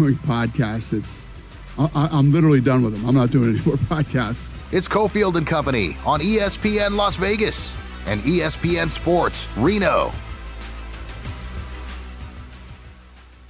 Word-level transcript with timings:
doing 0.00 0.14
podcasts. 0.14 0.94
It's 0.94 1.28
I, 1.78 2.08
I'm 2.10 2.32
literally 2.32 2.62
done 2.62 2.82
with 2.82 2.94
them. 2.94 3.06
I'm 3.06 3.14
not 3.14 3.30
doing 3.30 3.50
any 3.50 3.64
more 3.66 3.76
podcasts. 3.76 4.48
It's 4.72 4.88
Cofield 4.88 5.36
and 5.36 5.46
Company 5.46 5.94
on 6.06 6.20
ESPN 6.20 6.96
Las 6.96 7.16
Vegas 7.16 7.76
and 8.06 8.22
ESPN 8.22 8.90
Sports 8.90 9.46
Reno. 9.58 10.10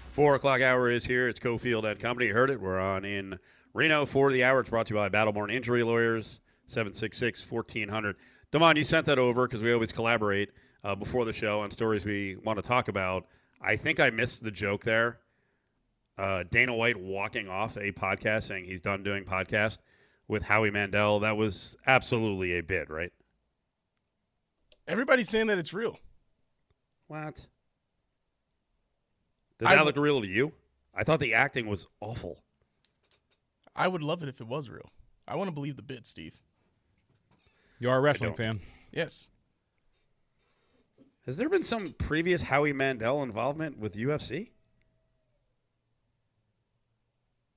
Four 0.08 0.34
o'clock 0.34 0.60
hour 0.60 0.90
is 0.90 1.04
here. 1.04 1.28
It's 1.28 1.38
Cofield 1.38 1.88
and 1.88 2.00
Company. 2.00 2.26
You 2.26 2.34
heard 2.34 2.50
it. 2.50 2.60
We're 2.60 2.80
on 2.80 3.04
in 3.04 3.38
Reno 3.72 4.04
for 4.04 4.32
the 4.32 4.42
hour. 4.42 4.58
It's 4.60 4.70
brought 4.70 4.86
to 4.86 4.94
you 4.94 4.98
by 4.98 5.08
Battleborn 5.08 5.52
Injury 5.52 5.84
Lawyers, 5.84 6.40
766 6.66 7.48
1400. 7.48 8.16
Damon, 8.50 8.76
you 8.76 8.82
sent 8.82 9.06
that 9.06 9.20
over 9.20 9.46
because 9.46 9.62
we 9.62 9.72
always 9.72 9.92
collaborate 9.92 10.50
uh, 10.82 10.96
before 10.96 11.24
the 11.24 11.32
show 11.32 11.60
on 11.60 11.70
stories 11.70 12.04
we 12.04 12.34
want 12.42 12.56
to 12.60 12.62
talk 12.62 12.88
about. 12.88 13.26
I 13.62 13.76
think 13.76 14.00
I 14.00 14.10
missed 14.10 14.42
the 14.42 14.50
joke 14.50 14.82
there. 14.82 15.20
Uh, 16.20 16.44
Dana 16.50 16.74
White 16.74 16.98
walking 16.98 17.48
off 17.48 17.76
a 17.78 17.92
podcast 17.92 18.42
saying 18.44 18.66
he's 18.66 18.82
done 18.82 19.02
doing 19.02 19.24
podcast 19.24 19.78
with 20.28 20.42
Howie 20.42 20.70
Mandel. 20.70 21.18
That 21.20 21.38
was 21.38 21.78
absolutely 21.86 22.58
a 22.58 22.62
bid, 22.62 22.90
right? 22.90 23.10
Everybody's 24.86 25.30
saying 25.30 25.46
that 25.46 25.56
it's 25.56 25.72
real. 25.72 25.98
What? 27.06 27.46
Did 29.58 29.68
I 29.68 29.70
that 29.70 29.76
w- 29.78 29.86
look 29.86 29.96
real 29.96 30.20
to 30.20 30.26
you? 30.26 30.52
I 30.94 31.04
thought 31.04 31.20
the 31.20 31.32
acting 31.32 31.66
was 31.66 31.86
awful. 32.02 32.42
I 33.74 33.88
would 33.88 34.02
love 34.02 34.22
it 34.22 34.28
if 34.28 34.42
it 34.42 34.46
was 34.46 34.68
real. 34.68 34.90
I 35.26 35.36
want 35.36 35.48
to 35.48 35.54
believe 35.54 35.76
the 35.76 35.82
bit, 35.82 36.06
Steve. 36.06 36.38
You 37.78 37.88
are 37.88 37.96
a 37.96 38.00
wrestling 38.00 38.34
fan. 38.34 38.60
Yes. 38.92 39.30
Has 41.24 41.38
there 41.38 41.48
been 41.48 41.62
some 41.62 41.94
previous 41.96 42.42
Howie 42.42 42.74
Mandel 42.74 43.22
involvement 43.22 43.78
with 43.78 43.94
UFC? 43.94 44.50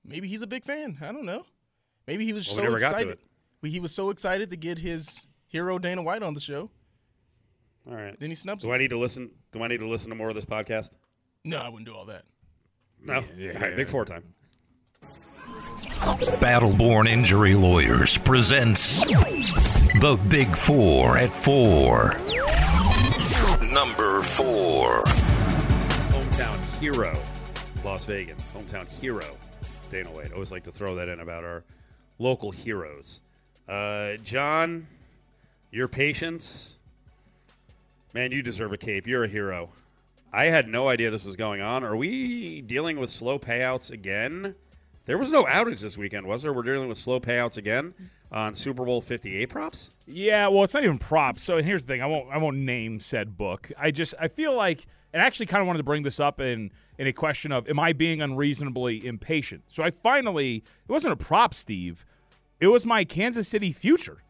Maybe 0.05 0.27
he's 0.27 0.41
a 0.41 0.47
big 0.47 0.63
fan. 0.65 0.97
I 1.01 1.11
don't 1.11 1.25
know. 1.25 1.45
Maybe 2.07 2.25
he 2.25 2.33
was 2.33 2.47
Well, 2.47 2.57
so 2.57 2.63
never 2.63 2.77
excited. 2.77 3.17
He 3.61 3.79
was 3.79 3.93
so 3.95 4.09
excited 4.09 4.49
to 4.49 4.57
get 4.57 4.77
his 4.77 5.25
hero 5.47 5.79
Dana 5.79 6.01
White 6.01 6.21
on 6.23 6.33
the 6.33 6.41
show. 6.41 6.69
All 7.89 7.95
right. 7.95 8.19
Then 8.19 8.29
he 8.29 8.35
snubs 8.35 8.63
Do 8.63 8.69
him. 8.69 8.75
I 8.75 8.77
need 8.77 8.89
to 8.89 8.97
listen? 8.97 9.31
Do 9.51 9.61
I 9.63 9.67
need 9.67 9.79
to 9.79 9.87
listen 9.87 10.09
to 10.09 10.15
more 10.15 10.29
of 10.29 10.35
this 10.35 10.45
podcast? 10.45 10.91
No, 11.45 11.59
I 11.59 11.69
wouldn't 11.69 11.87
do 11.87 11.95
all 11.95 12.05
that. 12.05 12.23
No. 13.01 13.15
All 13.15 13.21
right, 13.21 13.75
Big 13.75 13.87
four 13.87 14.05
time. 14.05 14.23
Battleborn 16.39 17.07
Injury 17.07 17.55
Lawyers 17.55 18.17
presents 18.17 19.05
The 19.05 20.19
Big 20.29 20.47
Four 20.55 21.17
at 21.17 21.29
Four. 21.29 22.17
Number 23.71 24.21
four. 24.21 25.03
Hometown 26.11 26.79
hero, 26.81 27.13
Las 27.83 28.05
Vegas. 28.05 28.41
Hometown 28.53 28.91
hero, 29.01 29.25
Dana 29.93 30.09
White. 30.09 30.31
I 30.31 30.33
always 30.33 30.51
like 30.51 30.63
to 30.63 30.71
throw 30.71 30.95
that 30.95 31.07
in 31.07 31.19
about 31.19 31.43
our 31.43 31.63
local 32.17 32.49
heroes. 32.49 33.21
Uh, 33.69 34.15
John, 34.23 34.87
your 35.69 35.87
patience. 35.87 36.79
Man, 38.11 38.31
you 38.31 38.41
deserve 38.41 38.73
a 38.73 38.77
cape. 38.77 39.05
You're 39.05 39.25
a 39.25 39.27
hero. 39.27 39.69
I 40.31 40.45
had 40.45 40.67
no 40.67 40.87
idea 40.87 41.11
this 41.11 41.23
was 41.23 41.35
going 41.35 41.61
on. 41.61 41.83
Are 41.83 41.95
we 41.95 42.61
dealing 42.61 42.97
with 42.97 43.11
slow 43.11 43.37
payouts 43.37 43.91
again? 43.91 44.55
There 45.05 45.19
was 45.19 45.29
no 45.29 45.43
outage 45.43 45.81
this 45.81 45.95
weekend, 45.95 46.25
was 46.25 46.41
there? 46.41 46.53
We're 46.53 46.63
dealing 46.63 46.89
with 46.89 46.97
slow 46.97 47.19
payouts 47.19 47.57
again 47.57 47.93
on 48.33 48.53
Super 48.55 48.83
Bowl 48.83 48.99
58 48.99 49.47
props? 49.47 49.91
Yeah, 50.07 50.47
well, 50.47 50.63
it's 50.63 50.73
not 50.73 50.83
even 50.83 50.97
props. 50.97 51.43
So 51.43 51.61
here's 51.61 51.83
the 51.83 51.93
thing: 51.93 52.01
I 52.01 52.07
won't, 52.07 52.29
I 52.31 52.37
won't 52.37 52.57
name 52.57 52.99
said 52.99 53.37
book. 53.37 53.71
I 53.77 53.91
just, 53.91 54.15
I 54.19 54.27
feel 54.27 54.55
like, 54.55 54.85
and 55.13 55.21
I 55.21 55.25
actually 55.25 55.45
kind 55.45 55.61
of 55.61 55.67
wanted 55.67 55.77
to 55.77 55.83
bring 55.83 56.03
this 56.03 56.19
up 56.19 56.41
in 56.41 56.71
in 56.97 57.07
a 57.07 57.13
question 57.13 57.51
of, 57.51 57.69
am 57.69 57.79
I 57.79 57.93
being 57.93 58.21
unreasonably 58.21 59.05
impatient? 59.05 59.63
So 59.67 59.83
I 59.83 59.91
finally, 59.91 60.57
it 60.57 60.91
wasn't 60.91 61.13
a 61.13 61.15
prop, 61.17 61.53
Steve. 61.53 62.05
It 62.59 62.67
was 62.67 62.85
my 62.85 63.03
Kansas 63.03 63.47
City 63.47 63.71
future. 63.71 64.23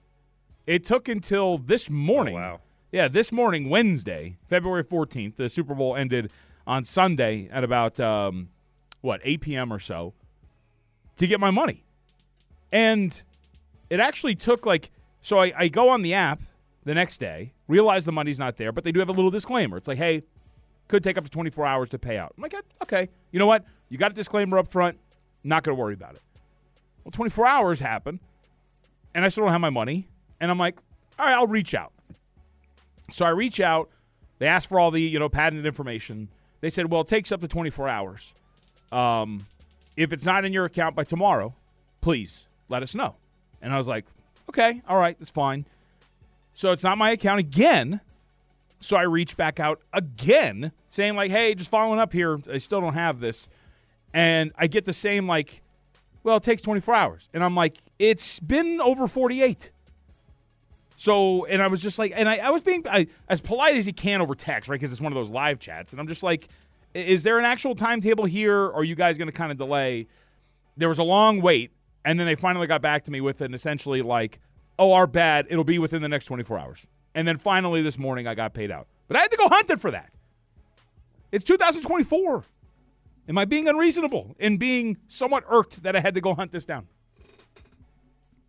It 0.65 0.83
took 0.83 1.07
until 1.07 1.57
this 1.57 1.89
morning. 1.89 2.35
Oh, 2.35 2.39
wow. 2.39 2.59
Yeah, 2.91 3.07
this 3.07 3.31
morning, 3.31 3.69
Wednesday, 3.69 4.37
February 4.47 4.83
14th. 4.83 5.35
The 5.35 5.49
Super 5.49 5.73
Bowl 5.73 5.95
ended 5.95 6.29
on 6.67 6.83
Sunday 6.83 7.49
at 7.51 7.63
about 7.63 7.99
um, 7.99 8.49
what 9.01 9.19
8 9.23 9.41
p.m. 9.41 9.73
or 9.73 9.79
so 9.79 10.13
to 11.15 11.27
get 11.27 11.39
my 11.39 11.51
money, 11.51 11.83
and 12.71 13.23
it 13.93 13.99
actually 13.99 14.33
took 14.33 14.65
like 14.65 14.89
so 15.21 15.37
I, 15.37 15.53
I 15.55 15.67
go 15.67 15.89
on 15.89 16.01
the 16.01 16.15
app 16.15 16.41
the 16.83 16.95
next 16.95 17.19
day 17.19 17.53
realize 17.67 18.05
the 18.05 18.11
money's 18.11 18.39
not 18.39 18.57
there 18.57 18.71
but 18.71 18.83
they 18.83 18.91
do 18.91 18.99
have 18.99 19.09
a 19.09 19.13
little 19.13 19.29
disclaimer. 19.29 19.77
It's 19.77 19.87
like 19.87 19.99
hey 19.99 20.23
could 20.87 21.03
take 21.03 21.17
up 21.17 21.23
to 21.23 21.29
24 21.29 21.65
hours 21.65 21.89
to 21.89 21.99
pay 21.99 22.17
out. 22.17 22.33
I'm 22.35 22.41
like 22.41 22.55
okay. 22.81 23.07
You 23.31 23.39
know 23.39 23.45
what? 23.45 23.63
You 23.89 23.99
got 23.99 24.11
a 24.11 24.15
disclaimer 24.15 24.57
up 24.57 24.67
front. 24.67 24.97
Not 25.43 25.63
going 25.63 25.77
to 25.77 25.79
worry 25.81 25.93
about 25.93 26.15
it. 26.15 26.21
Well 27.03 27.11
24 27.11 27.45
hours 27.45 27.79
happen 27.79 28.19
and 29.13 29.23
i 29.23 29.27
still 29.27 29.43
don't 29.43 29.51
have 29.51 29.61
my 29.61 29.69
money 29.69 30.07
and 30.39 30.49
i'm 30.49 30.57
like 30.57 30.79
all 31.19 31.27
right 31.27 31.35
i'll 31.35 31.47
reach 31.47 31.75
out. 31.75 31.93
So 33.11 33.25
i 33.25 33.29
reach 33.29 33.59
out. 33.59 33.89
They 34.39 34.47
ask 34.47 34.67
for 34.67 34.79
all 34.79 34.89
the 34.89 35.01
you 35.01 35.19
know 35.19 35.29
patented 35.29 35.67
information. 35.67 36.29
They 36.61 36.71
said 36.71 36.89
well 36.89 37.01
it 37.01 37.07
takes 37.07 37.31
up 37.31 37.41
to 37.41 37.47
24 37.47 37.87
hours. 37.87 38.33
Um, 38.91 39.45
if 39.95 40.11
it's 40.13 40.25
not 40.25 40.45
in 40.45 40.51
your 40.51 40.65
account 40.65 40.95
by 40.95 41.03
tomorrow 41.03 41.53
please 42.01 42.47
let 42.69 42.83
us 42.83 42.95
know 42.95 43.15
and 43.63 43.73
I 43.73 43.77
was 43.77 43.87
like, 43.87 44.05
okay, 44.49 44.81
all 44.87 44.97
right, 44.97 45.17
that's 45.17 45.31
fine. 45.31 45.65
So 46.51 46.71
it's 46.71 46.83
not 46.83 46.99
my 46.99 47.11
account 47.11 47.39
again. 47.39 48.01
So 48.79 48.97
I 48.97 49.03
reach 49.03 49.37
back 49.37 49.59
out 49.59 49.81
again, 49.93 50.73
saying, 50.89 51.15
like, 51.15 51.31
hey, 51.31 51.55
just 51.55 51.71
following 51.71 51.99
up 51.99 52.13
here. 52.13 52.37
I 52.51 52.57
still 52.57 52.81
don't 52.81 52.93
have 52.93 53.21
this. 53.21 53.47
And 54.13 54.51
I 54.57 54.67
get 54.67 54.85
the 54.85 54.93
same, 54.93 55.27
like, 55.27 55.63
well, 56.21 56.37
it 56.37 56.43
takes 56.43 56.61
24 56.61 56.93
hours. 56.93 57.29
And 57.33 57.43
I'm 57.43 57.55
like, 57.55 57.77
it's 57.97 58.39
been 58.39 58.81
over 58.81 59.07
48. 59.07 59.71
So, 60.97 61.45
and 61.45 61.61
I 61.61 61.67
was 61.67 61.81
just 61.81 61.97
like, 61.97 62.11
and 62.15 62.29
I, 62.29 62.37
I 62.37 62.49
was 62.49 62.61
being 62.61 62.85
I, 62.87 63.07
as 63.27 63.41
polite 63.41 63.75
as 63.75 63.87
you 63.87 63.93
can 63.93 64.21
over 64.21 64.35
text, 64.35 64.69
right? 64.69 64.79
Because 64.79 64.91
it's 64.91 65.01
one 65.01 65.11
of 65.11 65.15
those 65.15 65.31
live 65.31 65.59
chats. 65.59 65.91
And 65.91 65.99
I'm 65.99 66.07
just 66.07 66.21
like, 66.21 66.49
is 66.93 67.23
there 67.23 67.39
an 67.39 67.45
actual 67.45 67.75
timetable 67.75 68.25
here? 68.25 68.57
Or 68.57 68.75
are 68.75 68.83
you 68.83 68.95
guys 68.95 69.17
going 69.17 69.29
to 69.29 69.35
kind 69.35 69.51
of 69.51 69.57
delay? 69.57 70.07
There 70.77 70.89
was 70.89 70.99
a 70.99 71.03
long 71.03 71.41
wait. 71.41 71.71
And 72.05 72.19
then 72.19 72.27
they 72.27 72.35
finally 72.35 72.67
got 72.67 72.81
back 72.81 73.03
to 73.05 73.11
me 73.11 73.21
with 73.21 73.41
an 73.41 73.53
essentially 73.53 74.01
like, 74.01 74.39
oh, 74.77 74.93
our 74.93 75.07
bad. 75.07 75.47
It'll 75.49 75.63
be 75.63 75.79
within 75.79 76.01
the 76.01 76.09
next 76.09 76.25
24 76.25 76.59
hours. 76.59 76.87
And 77.15 77.27
then 77.27 77.37
finally 77.37 77.81
this 77.81 77.97
morning 77.97 78.27
I 78.27 78.35
got 78.35 78.53
paid 78.53 78.71
out. 78.71 78.87
But 79.07 79.17
I 79.17 79.21
had 79.21 79.31
to 79.31 79.37
go 79.37 79.47
hunting 79.47 79.77
for 79.77 79.91
that. 79.91 80.11
It's 81.31 81.43
2024. 81.43 82.43
Am 83.29 83.37
I 83.37 83.45
being 83.45 83.67
unreasonable 83.67 84.35
in 84.37 84.57
being 84.57 84.97
somewhat 85.07 85.45
irked 85.47 85.83
that 85.83 85.95
I 85.95 85.99
had 85.99 86.13
to 86.15 86.21
go 86.21 86.33
hunt 86.33 86.51
this 86.51 86.65
down? 86.65 86.87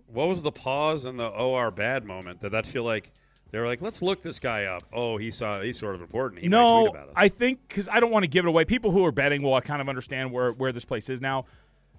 What 0.06 0.28
was 0.28 0.42
the 0.42 0.52
pause 0.52 1.04
and 1.04 1.18
the 1.18 1.32
oh, 1.32 1.54
OR 1.54 1.70
bad 1.70 2.04
moment? 2.04 2.40
Did 2.40 2.52
that 2.52 2.66
feel 2.66 2.84
like 2.84 3.12
they 3.50 3.58
were 3.58 3.66
like, 3.66 3.80
let's 3.80 4.02
look 4.02 4.22
this 4.22 4.38
guy 4.38 4.64
up? 4.64 4.82
Oh, 4.92 5.16
he 5.16 5.30
saw 5.30 5.60
he's 5.60 5.78
sort 5.78 5.94
of 5.94 6.00
important. 6.00 6.40
He 6.40 6.48
might 6.48 6.56
no, 6.56 6.80
tweet 6.82 6.94
about 6.94 7.08
us. 7.08 7.14
I 7.16 7.28
think 7.28 7.66
because 7.68 7.88
I 7.88 8.00
don't 8.00 8.10
want 8.10 8.24
to 8.24 8.28
give 8.28 8.44
it 8.44 8.48
away. 8.48 8.64
People 8.64 8.90
who 8.90 9.04
are 9.04 9.12
betting 9.12 9.42
will 9.42 9.60
kind 9.60 9.80
of 9.80 9.88
understand 9.88 10.32
where 10.32 10.52
where 10.52 10.72
this 10.72 10.84
place 10.84 11.08
is 11.08 11.20
now. 11.20 11.46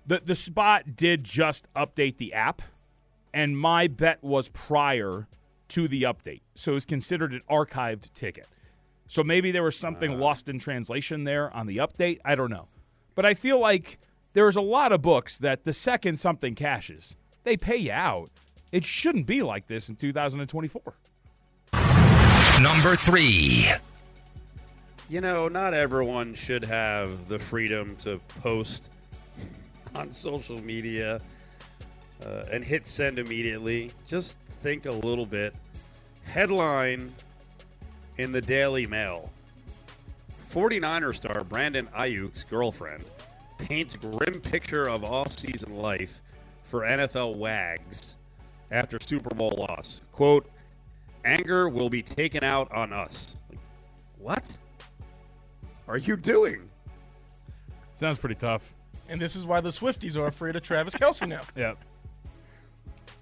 The 0.08 0.22
the 0.24 0.36
spot 0.36 0.96
did 0.96 1.24
just 1.24 1.72
update 1.74 2.18
the 2.18 2.34
app, 2.34 2.62
and 3.34 3.58
my 3.58 3.88
bet 3.88 4.24
was 4.24 4.50
prior 4.50 5.28
to 5.70 5.88
the 5.88 6.04
update, 6.04 6.42
so 6.54 6.72
it 6.72 6.76
was 6.76 6.86
considered 6.86 7.34
an 7.34 7.42
archived 7.50 8.14
ticket. 8.14 8.48
So 9.08 9.24
maybe 9.24 9.52
there 9.52 9.64
was 9.64 9.76
something 9.76 10.14
ah. 10.14 10.18
lost 10.18 10.50
in 10.50 10.60
translation 10.60 11.24
there 11.24 11.56
on 11.56 11.68
the 11.68 11.78
update. 11.78 12.20
I 12.24 12.36
don't 12.36 12.52
know, 12.52 12.68
but 13.16 13.26
I 13.26 13.34
feel 13.34 13.60
like 13.60 14.00
there's 14.34 14.56
a 14.56 14.62
lot 14.62 14.92
of 14.92 15.02
books 15.02 15.38
that 15.40 15.64
the 15.64 15.74
second 15.74 16.18
something 16.18 16.56
cashes, 16.56 17.16
they 17.44 17.58
pay 17.58 17.78
you 17.78 17.92
out. 17.92 18.30
It 18.72 18.84
shouldn't 18.84 19.26
be 19.26 19.42
like 19.42 19.68
this 19.68 19.90
in 19.90 19.96
2024. 19.96 20.82
Number 22.62 22.96
three. 22.96 23.66
you 25.10 25.22
know, 25.22 25.48
not 25.48 25.74
everyone 25.74 26.34
should 26.36 26.64
have 26.64 27.28
the 27.28 27.40
freedom 27.40 27.96
to 27.98 28.20
post 28.42 28.90
on 29.96 30.12
social 30.12 30.62
media 30.62 31.22
uh, 32.26 32.44
and 32.52 32.64
hit 32.64 32.86
send 32.88 33.20
immediately. 33.20 33.92
Just 34.08 34.38
think 34.62 34.86
a 34.86 34.92
little 34.92 35.26
bit. 35.26 35.54
Headline 36.24 37.14
in 38.18 38.32
the 38.32 38.42
Daily 38.42 38.86
Mail 38.88 39.32
49er 40.52 41.14
star 41.14 41.44
Brandon 41.44 41.88
Aiyuk's 41.88 42.44
girlfriend 42.44 43.04
paints 43.58 43.96
grim 43.96 44.42
picture 44.42 44.88
of 44.88 45.04
off-season 45.04 45.78
life 45.78 46.22
for 46.64 46.82
NFL 46.82 47.36
wags 47.36 48.16
after 48.72 48.98
Super 49.00 49.34
Bowl 49.36 49.54
loss. 49.58 50.02
Quote, 50.12 50.50
anger 51.24 51.70
will 51.70 51.90
be 51.90 52.02
taken 52.02 52.44
out 52.44 52.72
on 52.72 52.94
us. 52.94 53.38
What 54.18 54.58
are 55.88 55.98
you 55.98 56.18
doing? 56.18 56.70
Sounds 57.94 58.18
pretty 58.18 58.36
tough. 58.36 58.74
And 59.10 59.22
this 59.22 59.36
is 59.36 59.46
why 59.46 59.62
the 59.62 59.70
Swifties 59.70 60.18
are 60.18 60.28
afraid 60.28 60.56
of 60.56 60.64
Travis 60.64 60.96
Kelce 60.96 61.28
now. 61.28 61.42
Yeah. 61.56 61.74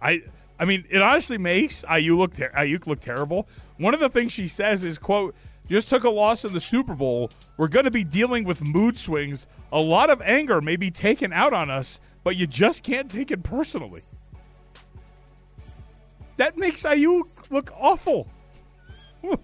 I 0.01 0.24
I 0.59 0.65
mean, 0.65 0.85
it 0.89 1.01
honestly 1.01 1.38
makes 1.38 1.83
ah, 1.85 1.94
Aiyuk 1.94 2.18
look 2.18 2.33
ter- 2.35 2.51
ah, 2.53 2.59
Aiyuk 2.59 2.88
look 2.88 3.00
terrible. 3.00 3.47
One 3.77 3.94
of 3.94 4.00
the 4.00 4.09
things 4.09 4.31
she 4.31 4.47
says 4.47 4.83
is, 4.83 4.97
"quote 4.97 5.35
just 5.69 5.89
took 5.89 6.03
a 6.03 6.09
loss 6.09 6.44
in 6.45 6.53
the 6.53 6.59
Super 6.59 6.94
Bowl. 6.94 7.31
We're 7.57 7.69
going 7.69 7.85
to 7.85 7.91
be 7.91 8.03
dealing 8.03 8.44
with 8.44 8.62
mood 8.62 8.97
swings. 8.97 9.47
A 9.71 9.80
lot 9.80 10.09
of 10.09 10.21
anger 10.21 10.59
may 10.62 10.75
be 10.75 10.91
taken 10.91 11.31
out 11.31 11.53
on 11.53 11.69
us, 11.69 12.01
but 12.24 12.36
you 12.36 12.45
just 12.47 12.83
can't 12.83 13.09
take 13.09 13.31
it 13.31 13.44
personally. 13.44 14.01
That 16.38 16.57
makes 16.57 16.86
ah, 16.86 16.91
Aiyuk 16.91 17.51
look 17.51 17.71
awful. 17.79 18.27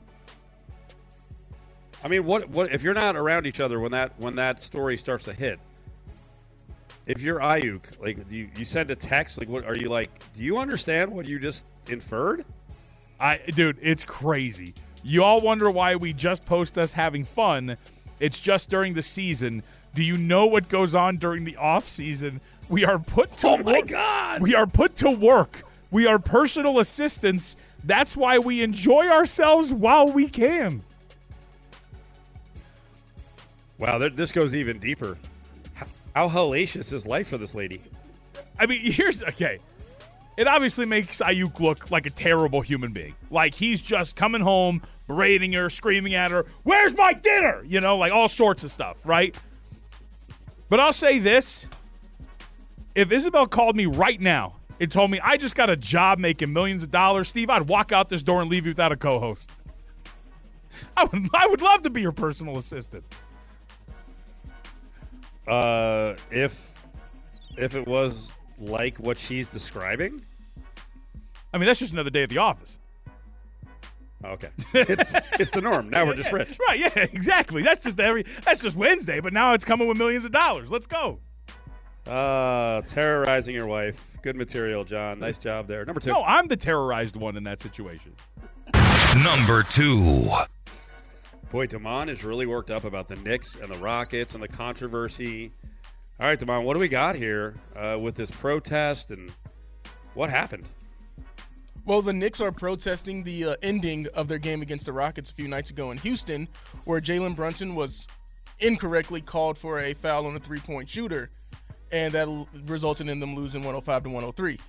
I 2.03 2.07
mean, 2.07 2.25
what 2.25 2.49
what 2.49 2.71
if 2.71 2.83
you're 2.83 2.93
not 2.93 3.15
around 3.15 3.45
each 3.45 3.59
other 3.59 3.79
when 3.79 3.91
that 3.91 4.13
when 4.19 4.35
that 4.35 4.61
story 4.61 4.97
starts 4.97 5.25
to 5.25 5.33
hit? 5.33 5.59
If 7.09 7.23
you're 7.23 7.39
Aiyuk, 7.39 7.99
like 7.99 8.17
you, 8.29 8.49
you 8.55 8.63
send 8.63 8.91
a 8.91 8.95
text, 8.95 9.39
like 9.39 9.49
what 9.49 9.65
are 9.65 9.75
you 9.75 9.89
like? 9.89 10.11
Do 10.37 10.43
you 10.43 10.59
understand 10.59 11.11
what 11.11 11.25
you 11.25 11.39
just 11.39 11.65
inferred? 11.87 12.45
I 13.19 13.37
dude, 13.37 13.79
it's 13.81 14.05
crazy. 14.05 14.75
You 15.03 15.23
all 15.23 15.41
wonder 15.41 15.71
why 15.71 15.95
we 15.95 16.13
just 16.13 16.45
post 16.45 16.77
us 16.77 16.93
having 16.93 17.23
fun. 17.23 17.77
It's 18.19 18.39
just 18.39 18.69
during 18.69 18.93
the 18.93 19.01
season. 19.01 19.63
Do 19.95 20.03
you 20.03 20.17
know 20.17 20.45
what 20.45 20.69
goes 20.69 20.93
on 20.93 21.17
during 21.17 21.45
the 21.45 21.57
off 21.57 21.89
season? 21.89 22.41
We 22.69 22.85
are 22.85 22.99
put 22.99 23.37
to 23.37 23.47
Oh 23.47 23.57
my 23.57 23.79
work. 23.79 23.87
God! 23.87 24.41
We 24.41 24.53
are 24.53 24.67
put 24.67 24.95
to 24.97 25.09
work. 25.09 25.63
We 25.89 26.05
are 26.05 26.19
personal 26.19 26.77
assistants. 26.77 27.55
That's 27.83 28.15
why 28.15 28.37
we 28.37 28.61
enjoy 28.61 29.07
ourselves 29.07 29.73
while 29.73 30.11
we 30.11 30.27
can. 30.27 30.83
Wow, 33.79 33.97
this 33.97 34.31
goes 34.31 34.53
even 34.53 34.77
deeper. 34.77 35.17
How, 36.19 36.27
hellacious 36.27 36.91
is 36.91 37.07
life 37.07 37.29
for 37.29 37.37
this 37.37 37.55
lady? 37.55 37.79
I 38.59 38.65
mean, 38.65 38.81
here's 38.83 39.23
okay. 39.23 39.57
It 40.35 40.47
obviously 40.47 40.85
makes 40.85 41.21
Aiyuk 41.21 41.61
look 41.61 41.91
like 41.91 42.05
a 42.07 42.09
terrible 42.09 42.59
human 42.59 42.91
being. 42.91 43.15
Like 43.31 43.53
he's 43.53 43.81
just 43.81 44.17
coming 44.17 44.41
home, 44.41 44.81
berating 45.07 45.53
her, 45.53 45.69
screaming 45.69 46.15
at 46.15 46.31
her, 46.31 46.45
"Where's 46.63 46.93
my 46.97 47.13
dinner?" 47.13 47.63
You 47.65 47.79
know, 47.79 47.95
like 47.95 48.11
all 48.11 48.27
sorts 48.27 48.65
of 48.65 48.71
stuff, 48.71 48.99
right? 49.05 49.33
But 50.67 50.81
I'll 50.81 50.91
say 50.91 51.19
this: 51.19 51.69
if 52.95 53.13
Isabel 53.13 53.47
called 53.47 53.77
me 53.77 53.85
right 53.85 54.19
now 54.19 54.57
and 54.81 54.91
told 54.91 55.11
me 55.11 55.21
I 55.23 55.37
just 55.37 55.55
got 55.55 55.69
a 55.69 55.77
job 55.77 56.19
making 56.19 56.51
millions 56.51 56.83
of 56.83 56.91
dollars, 56.91 57.29
Steve, 57.29 57.49
I'd 57.49 57.69
walk 57.69 57.93
out 57.93 58.09
this 58.09 58.23
door 58.23 58.41
and 58.41 58.51
leave 58.51 58.65
you 58.65 58.71
without 58.71 58.91
a 58.91 58.97
co-host. 58.97 59.49
I 60.97 61.05
would, 61.05 61.29
I 61.33 61.47
would 61.47 61.61
love 61.61 61.81
to 61.83 61.89
be 61.89 62.01
your 62.01 62.11
personal 62.11 62.57
assistant. 62.57 63.05
Uh, 65.49 66.15
if 66.31 66.83
if 67.57 67.75
it 67.75 67.87
was 67.87 68.33
like 68.59 68.97
what 68.97 69.17
she's 69.17 69.47
describing, 69.47 70.23
I 71.53 71.57
mean, 71.57 71.65
that's 71.65 71.79
just 71.79 71.93
another 71.93 72.09
day 72.09 72.23
at 72.23 72.29
the 72.29 72.37
office. 72.37 72.79
okay, 74.23 74.49
it's 74.73 75.13
it's 75.39 75.51
the 75.51 75.61
norm. 75.61 75.89
Now 75.89 76.05
we're 76.05 76.15
just 76.15 76.31
rich. 76.33 76.57
Right, 76.67 76.79
yeah, 76.79 76.91
exactly. 76.95 77.63
That's 77.63 77.79
just 77.79 77.99
every 77.99 78.25
that's 78.43 78.61
just 78.61 78.75
Wednesday, 78.75 79.19
but 79.19 79.33
now 79.33 79.53
it's 79.53 79.65
coming 79.65 79.87
with 79.87 79.97
millions 79.97 80.25
of 80.25 80.31
dollars. 80.31 80.71
Let's 80.71 80.85
go. 80.85 81.19
Uh, 82.05 82.81
terrorizing 82.83 83.53
your 83.55 83.67
wife. 83.67 84.17
Good 84.21 84.35
material, 84.35 84.83
John. 84.83 85.19
Nice 85.19 85.37
job 85.37 85.67
there. 85.67 85.85
Number 85.85 86.01
two. 86.01 86.09
No, 86.11 86.23
I'm 86.23 86.47
the 86.47 86.57
terrorized 86.57 87.15
one 87.15 87.37
in 87.37 87.43
that 87.43 87.59
situation. 87.59 88.13
Number 89.23 89.63
two. 89.63 90.29
Boy, 91.51 91.65
Damon 91.65 92.09
is 92.09 92.23
really 92.23 92.45
worked 92.45 92.69
up 92.69 92.83
about 92.83 93.07
the 93.07 93.15
Knicks 93.15 93.55
and 93.55 93.73
the 93.73 93.77
Rockets 93.79 94.35
and 94.35 94.43
the 94.43 94.47
controversy. 94.47 95.51
All 96.19 96.27
right, 96.27 96.39
Damon, 96.39 96.63
what 96.63 96.75
do 96.75 96.79
we 96.79 96.87
got 96.87 97.15
here 97.15 97.55
uh, 97.75 97.97
with 97.99 98.15
this 98.15 98.29
protest 98.29 99.09
and 99.09 99.31
what 100.13 100.29
happened? 100.29 100.67
Well, 101.85 102.03
the 102.03 102.13
Knicks 102.13 102.39
are 102.39 102.51
protesting 102.51 103.23
the 103.23 103.45
uh, 103.45 103.55
ending 103.63 104.05
of 104.13 104.27
their 104.27 104.37
game 104.37 104.61
against 104.61 104.85
the 104.85 104.93
Rockets 104.93 105.31
a 105.31 105.33
few 105.33 105.47
nights 105.47 105.71
ago 105.71 105.89
in 105.89 105.97
Houston, 105.99 106.47
where 106.85 107.01
Jalen 107.01 107.35
Brunson 107.35 107.73
was 107.73 108.07
incorrectly 108.59 109.21
called 109.21 109.57
for 109.57 109.79
a 109.79 109.95
foul 109.95 110.27
on 110.27 110.35
a 110.35 110.39
three-point 110.39 110.87
shooter, 110.87 111.31
and 111.91 112.13
that 112.13 112.27
resulted 112.67 113.09
in 113.09 113.19
them 113.19 113.35
losing 113.35 113.61
105 113.61 114.03
to 114.03 114.09
103. 114.09 114.59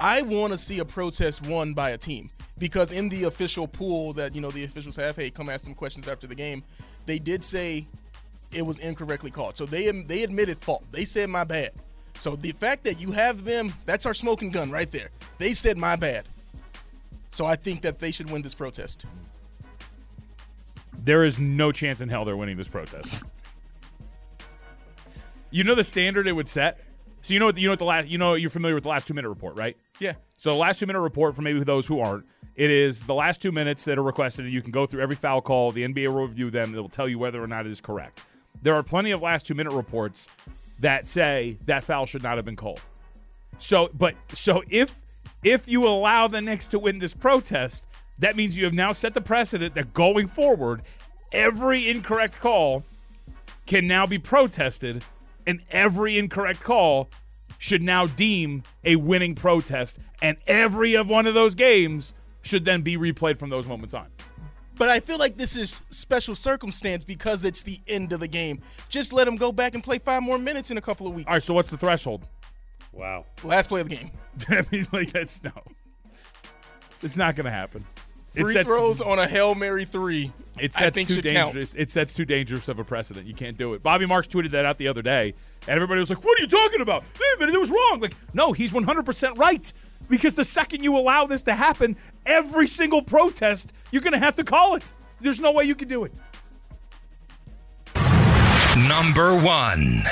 I 0.00 0.22
want 0.22 0.52
to 0.54 0.58
see 0.58 0.78
a 0.78 0.86
protest 0.86 1.46
won 1.46 1.74
by 1.74 1.90
a 1.90 1.98
team 1.98 2.30
because 2.58 2.92
in 2.92 3.08
the 3.08 3.24
official 3.24 3.66
pool 3.66 4.12
that 4.14 4.34
you 4.34 4.40
know 4.40 4.50
the 4.50 4.64
officials 4.64 4.96
have, 4.96 5.16
hey, 5.16 5.30
come 5.30 5.48
ask 5.48 5.64
them 5.64 5.74
questions 5.74 6.08
after 6.08 6.26
the 6.26 6.34
game. 6.34 6.62
They 7.06 7.18
did 7.18 7.44
say 7.44 7.86
it 8.52 8.64
was 8.64 8.78
incorrectly 8.78 9.30
called, 9.30 9.56
so 9.56 9.66
they 9.66 9.90
they 9.90 10.22
admitted 10.22 10.58
fault. 10.58 10.84
They 10.92 11.04
said 11.04 11.28
my 11.30 11.44
bad. 11.44 11.72
So 12.18 12.36
the 12.36 12.52
fact 12.52 12.84
that 12.84 13.00
you 13.00 13.10
have 13.12 13.44
them, 13.44 13.72
that's 13.86 14.06
our 14.06 14.14
smoking 14.14 14.50
gun 14.50 14.70
right 14.70 14.90
there. 14.90 15.10
They 15.38 15.52
said 15.52 15.76
my 15.76 15.96
bad. 15.96 16.28
So 17.30 17.44
I 17.44 17.56
think 17.56 17.82
that 17.82 17.98
they 17.98 18.12
should 18.12 18.30
win 18.30 18.42
this 18.42 18.54
protest. 18.54 19.06
There 21.00 21.24
is 21.24 21.40
no 21.40 21.72
chance 21.72 22.00
in 22.00 22.08
hell 22.08 22.24
they're 22.24 22.36
winning 22.36 22.56
this 22.56 22.68
protest. 22.68 23.22
You 25.50 25.64
know 25.64 25.74
the 25.74 25.84
standard 25.84 26.26
it 26.28 26.32
would 26.32 26.48
set. 26.48 26.80
So 27.22 27.34
you 27.34 27.40
know 27.40 27.46
what 27.46 27.58
you 27.58 27.66
know 27.66 27.72
what 27.72 27.78
the 27.78 27.84
last 27.84 28.08
you 28.08 28.18
know 28.18 28.34
you're 28.34 28.50
familiar 28.50 28.74
with 28.74 28.84
the 28.84 28.90
last 28.90 29.06
two 29.06 29.14
minute 29.14 29.28
report, 29.28 29.56
right? 29.56 29.76
Yeah. 29.98 30.14
So 30.36 30.50
the 30.50 30.58
last 30.58 30.78
two 30.78 30.86
minute 30.86 31.00
report 31.00 31.34
for 31.34 31.42
maybe 31.42 31.62
those 31.64 31.86
who 31.86 32.00
aren't, 32.00 32.24
it 32.56 32.70
is 32.70 33.06
the 33.06 33.14
last 33.14 33.42
two 33.42 33.52
minutes 33.52 33.84
that 33.84 33.98
are 33.98 34.02
requested, 34.02 34.44
and 34.44 34.54
you 34.54 34.62
can 34.62 34.70
go 34.70 34.86
through 34.86 35.02
every 35.02 35.16
foul 35.16 35.40
call. 35.40 35.72
The 35.72 35.84
NBA 35.84 36.08
will 36.08 36.26
review 36.26 36.50
them. 36.50 36.74
It 36.74 36.80
will 36.80 36.88
tell 36.88 37.08
you 37.08 37.18
whether 37.18 37.42
or 37.42 37.46
not 37.46 37.66
it 37.66 37.72
is 37.72 37.80
correct. 37.80 38.22
There 38.62 38.74
are 38.74 38.82
plenty 38.82 39.10
of 39.10 39.22
last 39.22 39.46
two 39.46 39.54
minute 39.54 39.72
reports 39.72 40.28
that 40.80 41.06
say 41.06 41.58
that 41.66 41.84
foul 41.84 42.06
should 42.06 42.22
not 42.22 42.36
have 42.36 42.44
been 42.44 42.56
called. 42.56 42.80
So, 43.58 43.88
but 43.96 44.14
so 44.32 44.62
if 44.70 44.94
if 45.42 45.68
you 45.68 45.84
allow 45.86 46.28
the 46.28 46.40
Knicks 46.40 46.66
to 46.68 46.78
win 46.78 46.98
this 46.98 47.12
protest, 47.12 47.86
that 48.18 48.36
means 48.36 48.56
you 48.56 48.64
have 48.64 48.72
now 48.72 48.92
set 48.92 49.14
the 49.14 49.20
precedent 49.20 49.74
that 49.74 49.92
going 49.92 50.28
forward, 50.28 50.82
every 51.32 51.90
incorrect 51.90 52.38
call 52.40 52.84
can 53.66 53.86
now 53.86 54.06
be 54.06 54.18
protested, 54.18 55.04
and 55.46 55.62
every 55.70 56.18
incorrect 56.18 56.60
call 56.60 57.08
should 57.58 57.82
now 57.82 58.06
deem 58.06 58.62
a 58.84 58.96
winning 58.96 59.34
protest, 59.34 59.98
and 60.22 60.38
every 60.46 60.94
of 60.94 61.08
one 61.08 61.26
of 61.26 61.34
those 61.34 61.54
games 61.54 62.14
should 62.44 62.64
then 62.64 62.82
be 62.82 62.96
replayed 62.96 63.38
from 63.38 63.48
those 63.48 63.66
moments 63.66 63.94
on. 63.94 64.06
But 64.76 64.88
I 64.88 65.00
feel 65.00 65.18
like 65.18 65.36
this 65.36 65.56
is 65.56 65.82
special 65.90 66.34
circumstance 66.34 67.04
because 67.04 67.44
it's 67.44 67.62
the 67.62 67.80
end 67.86 68.12
of 68.12 68.20
the 68.20 68.26
game. 68.28 68.60
Just 68.88 69.12
let 69.12 69.26
him 69.28 69.36
go 69.36 69.52
back 69.52 69.74
and 69.74 69.82
play 69.84 69.98
five 69.98 70.22
more 70.22 70.38
minutes 70.38 70.70
in 70.70 70.78
a 70.78 70.80
couple 70.80 71.06
of 71.06 71.14
weeks. 71.14 71.28
All 71.28 71.34
right, 71.34 71.42
so 71.42 71.54
what's 71.54 71.70
the 71.70 71.76
threshold? 71.76 72.26
Wow. 72.92 73.24
Last 73.44 73.68
play 73.68 73.80
of 73.80 73.88
the 73.88 73.96
game. 73.96 74.10
I 74.48 74.64
mean, 74.72 74.86
like 74.92 75.12
that's 75.12 75.42
no, 75.44 75.52
it's 77.02 77.16
not 77.16 77.36
going 77.36 77.44
to 77.46 77.50
happen. 77.52 77.84
It 78.34 78.42
Free 78.44 78.52
sets- 78.54 78.66
throws 78.66 79.00
on 79.00 79.20
a 79.20 79.28
Hail 79.28 79.54
Mary 79.54 79.84
three. 79.84 80.32
It 80.58 80.72
I 80.76 80.78
sets 80.78 80.96
think 80.96 81.08
too 81.08 81.14
should 81.14 81.24
count. 81.24 81.52
dangerous. 81.52 81.74
It 81.74 81.88
sets 81.90 82.14
too 82.14 82.24
dangerous 82.24 82.66
of 82.66 82.80
a 82.80 82.84
precedent. 82.84 83.26
You 83.28 83.34
can't 83.34 83.56
do 83.56 83.74
it. 83.74 83.82
Bobby 83.82 84.06
Marks 84.06 84.26
tweeted 84.26 84.50
that 84.50 84.64
out 84.66 84.76
the 84.78 84.88
other 84.88 85.02
day, 85.02 85.34
and 85.68 85.76
everybody 85.76 86.00
was 86.00 86.10
like, 86.10 86.24
"What 86.24 86.36
are 86.38 86.42
you 86.42 86.48
talking 86.48 86.80
about? 86.80 87.04
Wait 87.04 87.36
a 87.36 87.38
minute, 87.38 87.54
it 87.54 87.58
was 87.60 87.70
wrong." 87.70 88.00
Like, 88.00 88.16
no, 88.34 88.50
he's 88.52 88.72
100 88.72 89.06
percent 89.06 89.38
right 89.38 89.72
because 90.08 90.34
the 90.34 90.44
second 90.44 90.82
you 90.82 90.96
allow 90.96 91.26
this 91.26 91.42
to 91.42 91.54
happen, 91.54 91.96
every 92.26 92.66
single 92.66 93.02
protest, 93.02 93.72
you're 93.90 94.02
going 94.02 94.12
to 94.12 94.18
have 94.18 94.34
to 94.36 94.44
call 94.44 94.74
it. 94.74 94.92
There's 95.20 95.40
no 95.40 95.52
way 95.52 95.64
you 95.64 95.74
can 95.74 95.88
do 95.88 96.04
it. 96.04 96.18
Number 98.88 99.34
one. 99.36 100.02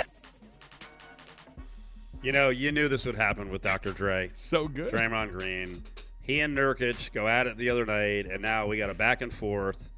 You 2.22 2.30
know, 2.30 2.50
you 2.50 2.70
knew 2.70 2.88
this 2.88 3.04
would 3.04 3.16
happen 3.16 3.50
with 3.50 3.62
Dr. 3.62 3.90
Dre. 3.90 4.30
So 4.32 4.68
good. 4.68 4.92
Draymond 4.92 5.32
Green. 5.32 5.82
He 6.20 6.38
and 6.38 6.56
Nurkic 6.56 7.12
go 7.12 7.26
at 7.26 7.48
it 7.48 7.56
the 7.56 7.68
other 7.68 7.84
night, 7.84 8.26
and 8.26 8.40
now 8.40 8.68
we 8.68 8.78
got 8.78 8.90
a 8.90 8.94
back 8.94 9.22
and 9.22 9.32
forth, 9.32 9.90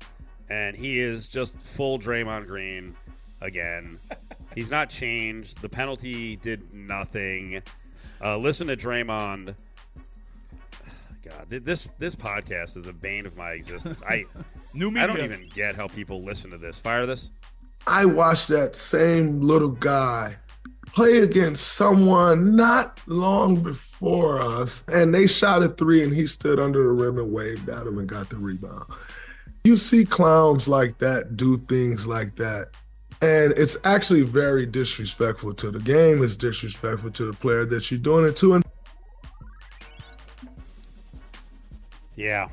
and 0.49 0.75
he 0.75 0.99
is 0.99 1.29
just 1.29 1.55
full 1.61 1.99
Draymond 1.99 2.47
Green 2.47 2.97
again. 3.43 3.99
He's 4.55 4.71
not 4.71 4.89
changed. 4.89 5.61
The 5.61 5.69
penalty 5.69 6.37
did 6.37 6.73
nothing. 6.73 7.63
Uh, 8.23 8.39
listen 8.39 8.69
to 8.69 8.77
Draymond. 8.77 9.55
God, 11.25 11.49
this 11.49 11.89
this 11.99 12.15
podcast 12.15 12.77
is 12.77 12.87
a 12.87 12.93
bane 12.93 13.25
of 13.25 13.35
my 13.37 13.53
existence. 13.53 14.03
I 14.07 14.27
New 14.75 14.91
media. 14.91 15.05
I 15.05 15.07
don't 15.07 15.25
even 15.25 15.49
get 15.55 15.75
how 15.75 15.89
people 15.89 16.23
listen 16.23 16.51
to 16.51 16.59
this. 16.59 16.79
Fire 16.79 17.07
this. 17.07 17.31
I 17.87 18.05
watched 18.05 18.49
that 18.49 18.77
same 18.77 19.41
little 19.41 19.71
guy 19.71 20.37
play 20.87 21.19
against 21.19 21.73
someone 21.73 22.55
not 22.55 23.01
long 23.07 23.57
before 23.57 24.41
us, 24.41 24.85
and 24.89 25.15
they 25.15 25.27
shot 25.27 25.63
a 25.63 25.69
three, 25.69 26.03
and 26.03 26.13
he 26.13 26.27
stood 26.27 26.61
under 26.61 26.83
the 26.83 26.91
rim 26.91 27.19
and 27.19 27.33
waved 27.33 27.69
at 27.71 27.87
him 27.87 27.99
and 27.99 28.09
got 28.09 28.29
the 28.29 28.37
rebound. 28.37 28.85
You 29.65 29.77
see 29.77 30.05
clowns 30.05 30.69
like 30.69 30.99
that 30.99 31.39
do 31.39 31.57
things 31.57 32.07
like 32.07 32.37
that, 32.37 32.71
and 33.23 33.55
it's 33.57 33.79
actually 33.85 34.23
very 34.23 34.67
disrespectful 34.67 35.55
to 35.55 35.71
the 35.71 35.81
game. 35.81 36.23
It's 36.23 36.37
disrespectful 36.37 37.13
to 37.13 37.27
the 37.27 37.33
player 37.33 37.65
that 37.65 37.91
you're 37.91 37.99
doing 37.99 38.27
it 38.27 38.37
to, 38.37 38.55
and 38.55 38.65
Yeah. 42.17 42.49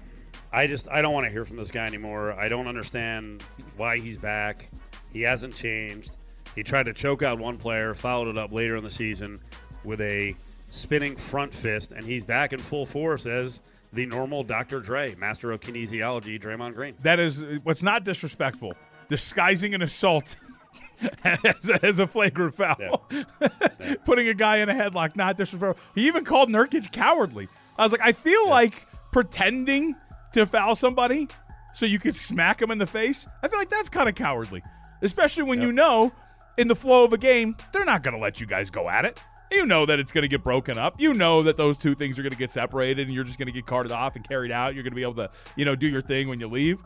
I 0.54 0.68
just 0.68 0.90
I 0.90 1.02
don't 1.02 1.14
want 1.14 1.26
to 1.26 1.32
hear 1.32 1.46
from 1.46 1.58
this 1.58 1.72
guy 1.72 1.86
anymore. 1.86 2.34
I 2.34 2.50
don't 2.50 2.68
understand 2.68 3.44
why 3.78 4.00
he's 4.00 4.20
back. 4.20 4.70
He 5.14 5.22
hasn't 5.22 5.56
changed. 5.56 6.18
He 6.56 6.64
tried 6.64 6.84
to 6.84 6.94
choke 6.94 7.24
out 7.24 7.40
one 7.40 7.58
player, 7.58 7.94
followed 7.94 8.28
it 8.28 8.38
up 8.38 8.52
later 8.52 8.76
in 8.76 8.84
the 8.84 8.92
season 8.92 9.40
with 9.86 10.02
a 10.02 10.36
spinning 10.70 11.16
front 11.16 11.54
fist, 11.54 11.92
and 11.92 12.06
he's 12.06 12.24
back 12.24 12.52
in 12.54 12.60
full 12.60 12.86
force 12.86 13.26
as 13.26 13.62
the 13.94 14.06
normal 14.06 14.44
Dr. 14.44 14.80
Dre, 14.80 15.16
master 15.16 15.52
of 15.52 15.62
kinesiology, 15.62 16.42
Draymond 16.42 16.76
Green. 16.76 16.96
That 17.04 17.20
is 17.20 17.46
what's 17.64 17.84
not 17.84 18.04
disrespectful. 18.04 18.74
Disguising 19.08 19.74
an 19.74 19.82
assault 19.82 20.38
as, 21.24 21.70
a, 21.70 21.86
as 21.86 22.00
a 22.00 22.08
flagrant 22.08 22.56
foul. 22.56 23.10
Putting 24.06 24.28
a 24.28 24.34
guy 24.34 24.58
in 24.58 24.70
a 24.70 24.74
headlock, 24.74 25.16
not 25.16 25.38
disrespectful. 25.38 25.92
He 25.96 26.08
even 26.08 26.24
called 26.24 26.50
Nurkic 26.50 26.92
cowardly. 26.92 27.48
I 27.78 27.84
was 27.84 27.92
like, 27.92 28.02
I 28.02 28.14
feel 28.14 28.48
like 28.48 28.86
pretending 29.12 29.96
to 30.34 30.46
foul 30.46 30.76
somebody 30.76 31.28
so 31.74 31.86
you 31.86 32.00
could 32.00 32.16
smack 32.16 32.58
them 32.60 32.72
in 32.72 32.78
the 32.78 32.86
face. 32.86 33.28
I 33.44 33.48
feel 33.48 33.60
like 33.60 33.70
that's 33.70 33.90
kind 33.90 34.10
of 34.10 34.16
cowardly, 34.16 34.64
especially 35.02 35.44
when 35.44 35.62
you 35.62 35.72
know 35.72 36.12
in 36.58 36.68
the 36.68 36.76
flow 36.76 37.04
of 37.04 37.14
a 37.14 37.18
game 37.18 37.56
they're 37.72 37.86
not 37.86 38.04
going 38.04 38.16
to 38.16 38.22
let 38.22 38.42
you 38.42 38.48
guys 38.48 38.70
go 38.70 38.90
at 38.90 39.06
it. 39.06 39.22
You 39.52 39.66
know 39.66 39.86
that 39.86 40.00
it's 40.00 40.14
going 40.14 40.22
to 40.22 40.30
get 40.30 40.44
broken 40.44 40.78
up. 40.78 40.96
You 40.98 41.14
know 41.14 41.44
that 41.44 41.58
those 41.58 41.78
two 41.78 41.94
things 41.94 42.18
are 42.18 42.22
going 42.22 42.32
to 42.32 42.38
get 42.38 42.50
separated, 42.50 43.08
and 43.08 43.14
you're 43.14 43.26
just 43.26 43.38
going 43.38 43.48
to 43.48 43.52
get 43.52 43.66
carted 43.66 43.92
off 43.92 44.16
and 44.16 44.26
carried 44.26 44.52
out. 44.52 44.74
You're 44.76 44.84
going 44.84 44.94
to 44.94 44.96
be 44.96 45.02
able 45.02 45.16
to, 45.16 45.30
you 45.58 45.66
know, 45.66 45.76
do 45.76 45.90
your 45.90 46.00
thing 46.00 46.30
when 46.30 46.40
you 46.40 46.48
leave. 46.48 46.80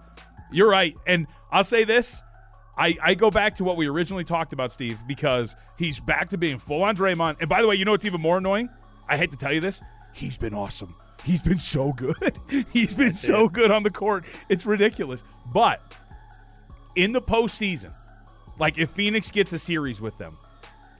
You're 0.51 0.70
right, 0.70 0.98
and 1.05 1.27
I'll 1.51 1.63
say 1.63 1.84
this: 1.84 2.24
I, 2.75 2.98
I 3.03 3.13
go 3.13 3.29
back 3.29 3.55
to 3.55 3.63
what 3.63 3.77
we 3.77 3.88
originally 3.88 4.24
talked 4.24 4.51
about, 4.51 4.72
Steve, 4.72 5.00
because 5.08 5.55
he's 5.77 6.00
back 6.00 6.29
to 6.29 6.38
being 6.38 6.58
full 6.58 6.84
on 6.84 6.98
Draymond. 6.98 7.39
And 7.39 7.48
by 7.48 7.62
the 7.62 7.67
way, 7.67 7.75
you 7.75 7.86
know 7.86 7.91
what's 7.91 8.05
even 8.05 8.22
more 8.22 8.39
annoying? 8.39 8.70
I 9.08 9.17
hate 9.17 9.29
to 9.32 9.38
tell 9.38 9.53
you 9.53 9.62
this. 9.62 9.84
He's 10.13 10.38
been 10.38 10.55
awesome. 10.55 10.96
He's 11.25 11.41
been 11.41 11.58
so 11.58 11.91
good. 11.91 12.38
he's 12.72 12.94
been 12.94 13.15
so 13.15 13.50
good 13.50 13.72
on 13.72 13.82
the 13.82 13.89
court. 13.89 14.25
It's 14.48 14.65
ridiculous. 14.65 15.24
But 15.51 15.82
in 16.96 17.13
the 17.13 17.22
postseason, 17.22 17.91
like 18.60 18.77
if 18.77 18.91
Phoenix 18.91 19.32
gets 19.32 19.51
a 19.51 19.60
series 19.60 20.00
with 20.00 20.15
them, 20.20 20.38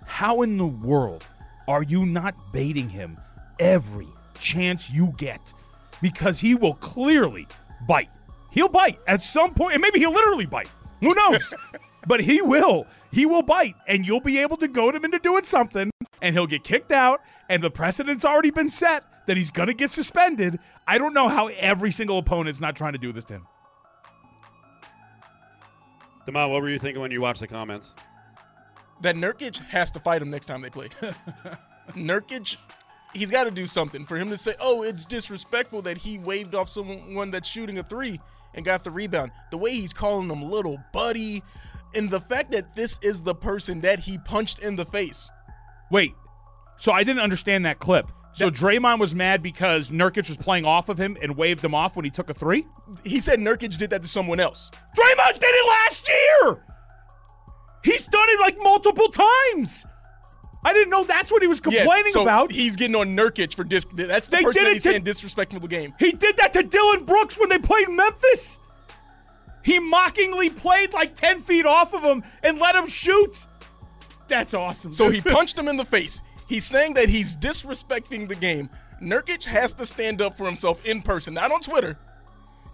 how 0.08 0.42
in 0.42 0.58
the 0.58 0.66
world 0.66 1.24
are 1.68 1.84
you 1.84 2.08
not 2.08 2.34
baiting 2.52 2.90
him 2.90 3.18
every 3.60 4.08
chance 4.40 4.92
you 4.92 5.14
get? 5.18 5.54
Because 6.02 6.40
he 6.40 6.56
will 6.56 6.74
clearly 6.74 7.48
bite. 7.88 8.10
He'll 8.52 8.68
bite 8.68 8.98
at 9.08 9.22
some 9.22 9.54
point. 9.54 9.74
and 9.76 9.82
maybe 9.82 10.00
he'll 10.00 10.12
literally 10.12 10.48
bite. 10.48 10.70
Who 11.02 11.14
knows? 11.14 11.54
but 12.08 12.22
he 12.22 12.42
will. 12.42 12.88
He 13.12 13.28
will 13.28 13.44
bite, 13.44 13.76
and 13.88 14.08
you'll 14.08 14.22
be 14.22 14.40
able 14.40 14.58
to 14.58 14.68
goad 14.68 14.96
him 14.96 15.06
into 15.06 15.20
doing 15.20 15.44
something, 15.44 15.92
and 16.22 16.36
he'll 16.36 16.48
get 16.48 16.64
kicked 16.64 16.92
out, 16.92 17.22
and 17.48 17.62
the 17.62 17.70
precedent's 17.70 18.26
already 18.26 18.52
been 18.52 18.70
set 18.70 19.04
that 19.28 19.38
he's 19.38 19.52
going 19.52 19.68
to 19.68 19.74
get 19.74 19.90
suspended. 19.90 20.60
I 20.88 20.98
don't 20.98 21.14
know 21.14 21.28
how 21.28 21.48
every 21.48 21.92
single 21.92 22.18
opponent's 22.18 22.62
not 22.62 22.76
trying 22.76 22.94
to 22.94 23.00
do 23.00 23.12
this 23.12 23.26
to 23.26 23.36
him. 23.36 23.48
Demond, 26.28 26.52
what 26.52 26.62
were 26.62 26.70
you 26.70 26.80
thinking 26.80 27.02
when 27.02 27.12
you 27.12 27.22
watched 27.22 27.40
the 27.40 27.48
comments? 27.48 27.96
that 29.02 29.16
Nurkic 29.16 29.60
has 29.68 29.92
to 29.92 30.00
fight 30.00 30.22
him 30.22 30.30
next 30.30 30.48
time 30.48 30.62
they 30.62 30.70
play. 30.70 30.90
Nurkic, 31.92 32.58
he's 33.14 33.32
got 33.32 33.46
to 33.46 33.52
do 33.52 33.66
something 33.66 34.06
for 34.06 34.18
him 34.18 34.30
to 34.30 34.38
say, 34.38 34.54
"Oh, 34.60 34.84
it's 34.84 35.06
disrespectful 35.06 35.82
that 35.84 35.98
he 35.98 36.18
waved 36.18 36.56
off 36.56 36.70
someone 36.70 37.32
that's 37.32 37.48
shooting 37.48 37.78
a 37.78 37.84
three 37.84 38.20
and 38.54 38.66
got 38.66 38.84
the 38.84 38.92
rebound." 38.92 39.32
The 39.52 39.58
way 39.58 39.72
he's 39.72 39.94
calling 39.94 40.30
him 40.30 40.44
little 40.44 40.78
buddy, 40.94 41.44
and 41.94 42.10
the 42.10 42.20
fact 42.20 42.52
that 42.52 42.76
this 42.76 43.00
is 43.02 43.22
the 43.22 43.36
person 43.36 43.82
that 43.82 44.00
he 44.00 44.18
punched 44.18 44.60
in 44.60 44.76
the 44.76 44.86
face. 44.86 45.30
Wait, 45.92 46.14
so 46.78 46.92
I 46.92 47.04
didn't 47.04 47.22
understand 47.22 47.66
that 47.66 47.80
clip. 47.80 48.12
So 48.36 48.50
Draymond 48.50 49.00
was 49.00 49.16
mad 49.16 49.42
because 49.42 49.90
Nurkic 49.90 50.28
was 50.28 50.36
playing 50.38 50.66
off 50.66 50.90
of 50.90 50.98
him 51.00 51.16
and 51.22 51.38
waved 51.38 51.64
him 51.64 51.74
off 51.74 51.96
when 51.96 52.04
he 52.04 52.12
took 52.12 52.30
a 52.30 52.34
three? 52.34 52.68
He 53.06 53.22
said 53.22 53.40
Nurkic 53.40 53.78
did 53.78 53.90
that 53.92 54.02
to 54.02 54.08
someone 54.10 54.40
else. 54.42 54.70
Draymond 54.98 55.34
did 55.40 55.44
it 55.50 55.68
last 55.68 56.10
year! 56.10 56.64
He's 57.84 58.06
done 58.08 58.26
it 58.28 58.40
like 58.42 58.58
multiple 58.62 59.08
times. 59.10 59.86
I 60.66 60.74
didn't 60.74 60.90
know 60.90 61.04
that's 61.04 61.32
what 61.32 61.44
he 61.44 61.48
was 61.48 61.62
Yes, 61.66 61.84
complaining 61.84 62.12
so 62.14 62.24
about. 62.24 62.52
He's 62.52 62.76
getting 62.76 62.96
on 62.96 63.16
Nurkic 63.16 63.54
for 63.56 63.64
dis. 63.64 63.86
That's 63.94 64.28
the 64.28 64.38
They 64.38 64.44
person 64.44 64.64
that 64.64 64.74
he's 64.74 64.84
to- 64.84 64.90
saying 64.90 65.04
disrespectful 65.04 65.60
the 65.62 65.68
game. 65.68 65.94
He 66.00 66.12
did 66.12 66.36
that 66.38 66.52
to 66.54 66.64
Dillon 66.64 67.06
Brooks 67.06 67.40
when 67.40 67.50
they 67.50 67.60
played 67.60 67.88
Memphis. 67.90 68.60
He 69.64 69.80
mockingly 69.80 70.50
played 70.50 70.92
like 70.94 71.16
10 71.16 71.40
feet 71.42 71.66
off 71.66 71.94
of 71.94 72.04
him 72.04 72.24
and 72.44 72.60
let 72.60 72.76
him 72.76 72.88
shoot. 72.88 73.46
That's 74.28 74.54
awesome. 74.56 74.92
So 74.92 75.10
he 75.10 75.22
punched 75.22 75.58
him 75.58 75.68
in 75.68 75.78
the 75.78 75.86
face. 75.86 76.20
He's 76.48 76.66
saying 76.66 76.94
that 76.94 77.10
he's 77.10 77.36
disrespecting 77.36 78.28
the 78.28 78.36
game. 78.36 78.70
Nurkic 79.02 79.46
has 79.46 79.74
to 79.76 79.86
stand 79.86 80.22
up 80.22 80.38
for 80.38 80.46
himself 80.46 80.86
in 80.86 81.02
person, 81.02 81.34
not 81.34 81.52
on 81.52 81.62
Twitter. 81.62 81.98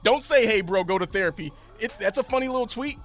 Don't 0.04 0.24
say, 0.24 0.46
"Hey, 0.46 0.62
bro, 0.62 0.84
go 0.84 0.98
to 0.98 1.06
therapy." 1.06 1.52
It's 1.80 1.98
that's 1.98 2.18
a 2.18 2.24
funny 2.24 2.48
little 2.48 2.68
tweet, 2.68 2.98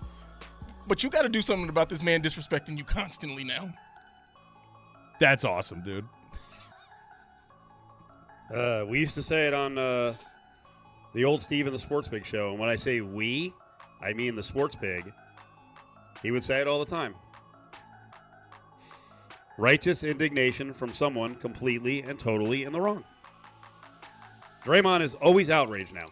but 0.87 1.02
you 1.02 1.11
got 1.11 1.23
to 1.23 1.28
do 1.28 1.42
something 1.42 1.68
about 1.68 1.88
this 1.88 2.02
man 2.02 2.23
disrespecting 2.23 2.76
you 2.76 2.85
constantly 2.85 3.44
now. 3.44 3.73
That's 5.18 5.44
awesome, 5.44 5.82
dude. 5.82 6.04
Uh, 8.52 8.85
we 8.87 9.00
used 9.00 9.14
to 9.14 9.23
say 9.23 9.46
it 9.46 9.54
on 9.54 9.78
uh, 9.78 10.14
the 11.14 11.25
old 11.25 11.40
Steve 11.40 11.66
and 11.66 11.75
the 11.75 11.80
Sports 11.80 12.06
Pig 12.08 12.25
show. 12.25 12.50
And 12.50 12.58
when 12.58 12.68
I 12.68 12.76
say 12.76 13.00
we, 13.00 13.52
I 14.00 14.12
mean 14.12 14.35
the 14.35 14.42
Sports 14.42 14.76
Pig. 14.76 15.12
He 16.23 16.30
would 16.30 16.44
say 16.44 16.61
it 16.61 16.68
all 16.68 16.78
the 16.78 16.90
time. 16.90 17.14
Righteous 19.58 20.04
indignation 20.04 20.72
from 20.72 20.92
someone 20.92 21.34
completely 21.36 22.02
and 22.02 22.18
totally 22.18 22.64
in 22.64 22.72
the 22.72 22.80
wrong. 22.80 23.04
Draymond 24.64 25.02
is 25.02 25.14
always 25.16 25.48
outraged 25.50 25.94
now. 25.94 26.06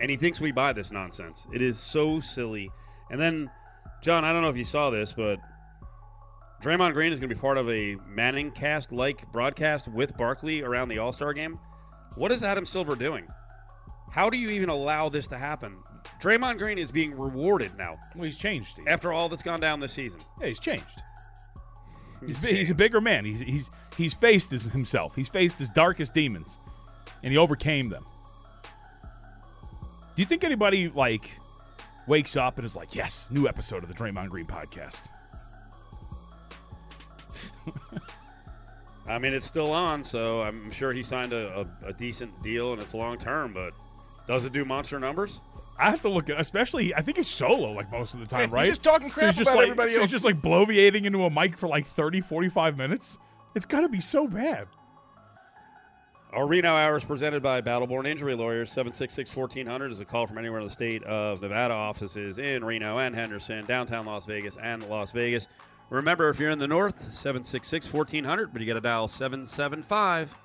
and 0.00 0.10
he 0.10 0.16
thinks 0.16 0.40
we 0.40 0.52
buy 0.52 0.72
this 0.72 0.90
nonsense. 0.90 1.46
It 1.52 1.62
is 1.62 1.78
so 1.78 2.20
silly. 2.20 2.70
And 3.10 3.20
then, 3.20 3.50
John, 4.02 4.24
I 4.24 4.32
don't 4.32 4.42
know 4.42 4.50
if 4.50 4.56
you 4.56 4.64
saw 4.64 4.90
this, 4.90 5.12
but 5.12 5.38
Draymond 6.62 6.92
Green 6.92 7.12
is 7.12 7.18
going 7.18 7.28
to 7.30 7.34
be 7.34 7.40
part 7.40 7.56
of 7.58 7.68
a 7.70 7.96
Manning 8.06 8.50
cast 8.50 8.92
like 8.92 9.30
broadcast 9.32 9.88
with 9.88 10.16
Barkley 10.16 10.62
around 10.62 10.88
the 10.90 10.98
All 10.98 11.12
Star 11.12 11.32
game. 11.32 11.58
What 12.16 12.30
is 12.32 12.42
Adam 12.42 12.66
Silver 12.66 12.94
doing? 12.96 13.26
How 14.12 14.28
do 14.28 14.36
you 14.36 14.50
even 14.50 14.68
allow 14.68 15.08
this 15.08 15.26
to 15.28 15.38
happen? 15.38 15.76
Draymond 16.20 16.58
Green 16.58 16.76
is 16.78 16.90
being 16.90 17.16
rewarded 17.16 17.76
now 17.78 17.96
Well, 18.14 18.24
he's 18.24 18.38
changed, 18.38 18.66
Steve. 18.68 18.86
after 18.88 19.12
all 19.12 19.28
that's 19.28 19.42
gone 19.42 19.60
down 19.60 19.80
this 19.80 19.92
season. 19.92 20.20
Yeah, 20.40 20.48
he's 20.48 20.60
changed. 20.60 21.02
He's, 22.24 22.38
he's 22.38 22.70
a 22.70 22.74
bigger 22.74 23.00
man. 23.00 23.24
He's 23.24 23.40
he's 23.40 23.70
he's 23.96 24.14
faced 24.14 24.50
his, 24.50 24.62
himself. 24.62 25.14
He's 25.14 25.28
faced 25.28 25.58
his 25.58 25.70
darkest 25.70 26.14
demons, 26.14 26.58
and 27.22 27.32
he 27.32 27.38
overcame 27.38 27.88
them. 27.88 28.04
Do 30.14 30.22
you 30.22 30.26
think 30.26 30.44
anybody 30.44 30.88
like 30.88 31.36
wakes 32.06 32.36
up 32.36 32.58
and 32.58 32.64
is 32.64 32.76
like, 32.76 32.94
"Yes, 32.94 33.30
new 33.32 33.48
episode 33.48 33.82
of 33.82 33.88
the 33.88 33.94
Draymond 33.94 34.28
Green 34.28 34.46
podcast"? 34.46 35.08
I 39.08 39.18
mean, 39.18 39.32
it's 39.32 39.46
still 39.46 39.72
on, 39.72 40.04
so 40.04 40.42
I'm 40.42 40.70
sure 40.70 40.92
he 40.92 41.02
signed 41.02 41.32
a, 41.32 41.66
a, 41.84 41.88
a 41.88 41.92
decent 41.92 42.42
deal 42.42 42.72
and 42.72 42.80
it's 42.80 42.94
long 42.94 43.18
term, 43.18 43.52
but 43.52 43.72
does 44.26 44.44
it 44.44 44.52
do 44.52 44.64
monster 44.64 45.00
numbers? 45.00 45.40
I 45.80 45.90
have 45.90 46.02
to 46.02 46.08
look 46.08 46.28
at, 46.28 46.38
especially. 46.38 46.94
I 46.94 47.00
think 47.02 47.16
he's 47.16 47.28
solo 47.28 47.70
like 47.72 47.90
most 47.90 48.14
of 48.14 48.20
the 48.20 48.26
time, 48.26 48.50
right? 48.50 48.66
He's 48.66 48.78
just 48.78 48.82
talking 48.82 49.08
crap 49.08 49.28
he's 49.28 49.38
just 49.38 49.50
about 49.50 49.58
like, 49.58 49.64
everybody 49.64 49.92
so 49.92 50.00
else. 50.00 50.10
He's 50.10 50.12
just 50.12 50.24
like 50.24 50.42
bloviating 50.42 51.04
into 51.04 51.24
a 51.24 51.30
mic 51.30 51.56
for 51.56 51.68
like 51.68 51.86
30, 51.86 52.20
45 52.20 52.76
minutes. 52.76 53.18
It's 53.54 53.66
got 53.66 53.80
to 53.80 53.88
be 53.88 54.00
so 54.00 54.28
bad. 54.28 54.68
Our 56.32 56.46
Reno 56.46 56.76
Hour 56.76 56.96
is 56.96 57.04
presented 57.04 57.42
by 57.42 57.60
Battleborn 57.60 58.06
Injury 58.06 58.36
Lawyers. 58.36 58.70
766 58.70 59.34
1400 59.34 59.90
is 59.90 60.00
a 60.00 60.04
call 60.04 60.28
from 60.28 60.38
anywhere 60.38 60.60
in 60.60 60.66
the 60.66 60.72
state 60.72 61.02
of 61.02 61.42
Nevada. 61.42 61.74
Offices 61.74 62.38
in 62.38 62.64
Reno 62.64 62.98
and 62.98 63.16
Henderson, 63.16 63.66
downtown 63.66 64.06
Las 64.06 64.26
Vegas, 64.26 64.56
and 64.56 64.88
Las 64.88 65.10
Vegas. 65.10 65.48
Remember, 65.88 66.28
if 66.28 66.38
you're 66.38 66.50
in 66.50 66.60
the 66.60 66.68
north, 66.68 67.12
766 67.12 67.92
1400, 67.92 68.52
but 68.52 68.60
you 68.60 68.68
got 68.68 68.74
to 68.74 68.80
dial 68.80 69.08
775. 69.08 70.36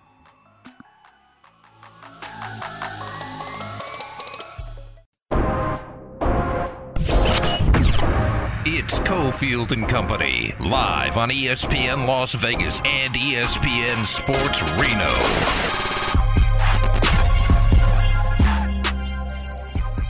It's 8.88 9.00
Cofield 9.00 9.72
and 9.72 9.89
Company, 9.89 10.54
live 10.60 11.18
on 11.18 11.32
ESPN 11.32 12.08
Las 12.08 12.36
Vegas 12.36 12.80
and 12.86 13.15
ESPN 13.15 14.06
Sports 14.06 14.62
Reno. 14.62 15.10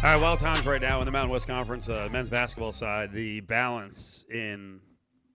All 0.04 0.12
right, 0.12 0.22
wild 0.22 0.40
times 0.40 0.66
right 0.66 0.82
now 0.82 1.00
in 1.00 1.06
the 1.06 1.12
Mountain 1.14 1.32
West 1.32 1.48
Conference, 1.48 1.88
uh, 1.88 2.10
men's 2.12 2.30
basketball 2.30 2.74
side. 2.74 3.14
The 3.14 3.40
balance 3.40 4.26
in 4.30 4.82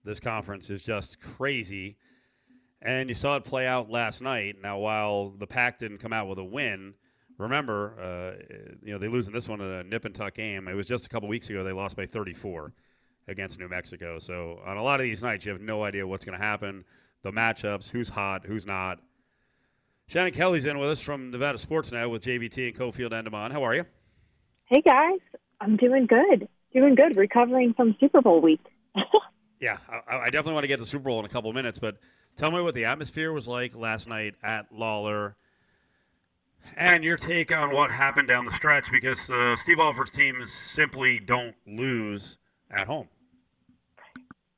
this 0.03 0.19
conference 0.19 0.69
is 0.69 0.83
just 0.83 1.19
crazy. 1.19 1.97
And 2.79 3.09
you 3.09 3.15
saw 3.15 3.37
it 3.37 3.43
play 3.43 3.65
out 3.65 3.89
last 3.89 4.21
night. 4.21 4.57
Now, 4.61 4.77
while 4.77 5.31
the 5.31 5.47
Pack 5.47 5.79
didn't 5.79 5.97
come 5.97 6.13
out 6.13 6.27
with 6.27 6.37
a 6.37 6.45
win, 6.45 6.93
remember, 7.39 7.95
uh, 7.99 8.55
you 8.83 8.93
know, 8.93 8.99
they 8.99 9.07
lose 9.07 9.25
in 9.25 9.33
this 9.33 9.49
one 9.49 9.61
in 9.61 9.67
a 9.67 9.83
nip 9.83 10.05
and 10.05 10.13
tuck 10.13 10.35
game. 10.35 10.67
It 10.67 10.75
was 10.75 10.85
just 10.85 11.07
a 11.07 11.09
couple 11.09 11.27
weeks 11.27 11.49
ago 11.49 11.63
they 11.63 11.71
lost 11.71 11.95
by 11.95 12.05
34 12.05 12.71
against 13.27 13.59
New 13.59 13.67
Mexico. 13.67 14.19
So 14.19 14.59
on 14.65 14.77
a 14.77 14.83
lot 14.83 14.99
of 14.99 15.03
these 15.03 15.23
nights, 15.23 15.45
you 15.45 15.51
have 15.51 15.61
no 15.61 15.83
idea 15.83 16.05
what's 16.07 16.25
going 16.25 16.37
to 16.37 16.43
happen. 16.43 16.85
The 17.23 17.31
matchups, 17.31 17.91
who's 17.91 18.09
hot, 18.09 18.45
who's 18.45 18.65
not. 18.65 18.99
Shannon 20.07 20.33
Kelly's 20.33 20.65
in 20.65 20.77
with 20.77 20.89
us 20.89 20.99
from 20.99 21.31
Nevada 21.31 21.57
Sports 21.57 21.91
Net 21.91 22.09
with 22.09 22.23
JVT 22.23 22.69
and 22.69 22.77
Cofield 22.77 23.13
and 23.13 23.27
Demond. 23.27 23.51
How 23.51 23.63
are 23.63 23.75
you? 23.75 23.85
Hey 24.65 24.81
guys, 24.81 25.19
I'm 25.59 25.77
doing 25.77 26.05
good. 26.05 26.47
Doing 26.73 26.95
good. 26.95 27.15
Recovering 27.17 27.73
from 27.73 27.95
Super 27.99 28.21
Bowl 28.21 28.41
week. 28.41 28.61
Yeah, 29.61 29.77
I, 29.87 30.17
I 30.17 30.29
definitely 30.31 30.53
want 30.53 30.63
to 30.63 30.67
get 30.67 30.77
to 30.77 30.81
the 30.81 30.87
Super 30.87 31.03
Bowl 31.03 31.19
in 31.19 31.25
a 31.25 31.29
couple 31.29 31.51
of 31.51 31.55
minutes, 31.55 31.77
but 31.77 31.97
tell 32.35 32.49
me 32.49 32.61
what 32.61 32.73
the 32.73 32.85
atmosphere 32.85 33.31
was 33.31 33.47
like 33.47 33.75
last 33.75 34.09
night 34.09 34.33
at 34.41 34.73
Lawlor. 34.73 35.35
And 36.75 37.03
your 37.03 37.15
take 37.15 37.55
on 37.55 37.71
what 37.71 37.91
happened 37.91 38.27
down 38.27 38.45
the 38.45 38.53
stretch 38.53 38.91
because 38.91 39.29
uh, 39.29 39.55
Steve 39.55 39.79
Alford's 39.79 40.09
teams 40.09 40.51
simply 40.51 41.19
don't 41.19 41.55
lose 41.67 42.39
at 42.71 42.87
home. 42.87 43.07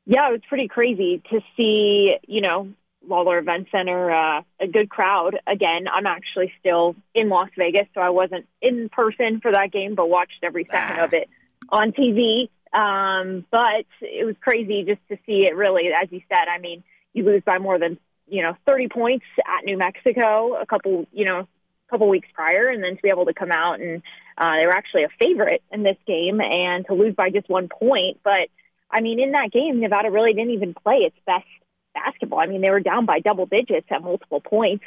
Yeah, 0.05 0.29
it 0.29 0.31
was 0.31 0.41
pretty 0.49 0.67
crazy 0.67 1.21
to 1.31 1.39
see, 1.55 2.15
you 2.27 2.41
know, 2.41 2.69
Lawlor 3.07 3.39
Event 3.39 3.67
Center, 3.71 4.11
uh, 4.11 4.41
a 4.59 4.67
good 4.67 4.89
crowd. 4.89 5.39
Again, 5.47 5.87
I'm 5.91 6.05
actually 6.05 6.51
still 6.59 6.95
in 7.13 7.29
Las 7.29 7.49
Vegas, 7.57 7.87
so 7.93 8.01
I 8.01 8.09
wasn't 8.09 8.47
in 8.61 8.89
person 8.89 9.39
for 9.41 9.51
that 9.51 9.71
game, 9.71 9.95
but 9.95 10.09
watched 10.09 10.43
every 10.43 10.65
second 10.69 10.99
of 10.99 11.13
it 11.13 11.29
on 11.69 11.91
TV. 11.91 12.49
Um, 12.73 13.45
but 13.51 13.85
it 14.01 14.25
was 14.25 14.35
crazy 14.41 14.83
just 14.83 15.01
to 15.09 15.17
see 15.25 15.45
it 15.45 15.55
really, 15.55 15.89
as 15.93 16.11
you 16.11 16.21
said, 16.27 16.47
I 16.49 16.59
mean, 16.59 16.83
you 17.13 17.23
lose 17.23 17.43
by 17.45 17.59
more 17.59 17.77
than, 17.77 17.99
you 18.27 18.41
know, 18.41 18.57
30 18.65 18.89
points 18.89 19.25
at 19.39 19.63
New 19.63 19.77
Mexico 19.77 20.55
a 20.59 20.65
couple, 20.65 21.05
you 21.11 21.25
know, 21.25 21.47
couple 21.93 22.09
weeks 22.09 22.27
prior, 22.33 22.69
and 22.69 22.83
then 22.83 22.95
to 22.95 23.01
be 23.01 23.09
able 23.09 23.25
to 23.25 23.33
come 23.33 23.51
out 23.51 23.79
and 23.79 24.01
uh, 24.37 24.55
they 24.57 24.65
were 24.65 24.75
actually 24.75 25.03
a 25.03 25.09
favorite 25.21 25.61
in 25.71 25.83
this 25.83 25.97
game 26.07 26.41
and 26.41 26.85
to 26.87 26.93
lose 26.93 27.13
by 27.13 27.29
just 27.29 27.47
one 27.49 27.69
point. 27.69 28.19
But 28.23 28.49
I 28.89 29.01
mean, 29.01 29.19
in 29.19 29.31
that 29.33 29.51
game, 29.51 29.79
Nevada 29.79 30.09
really 30.09 30.33
didn't 30.33 30.53
even 30.53 30.73
play 30.73 30.97
its 30.97 31.15
best 31.25 31.45
basketball. 31.93 32.39
I 32.39 32.47
mean, 32.47 32.61
they 32.61 32.71
were 32.71 32.79
down 32.79 33.05
by 33.05 33.19
double 33.19 33.45
digits 33.45 33.87
at 33.91 34.01
multiple 34.01 34.41
points. 34.41 34.83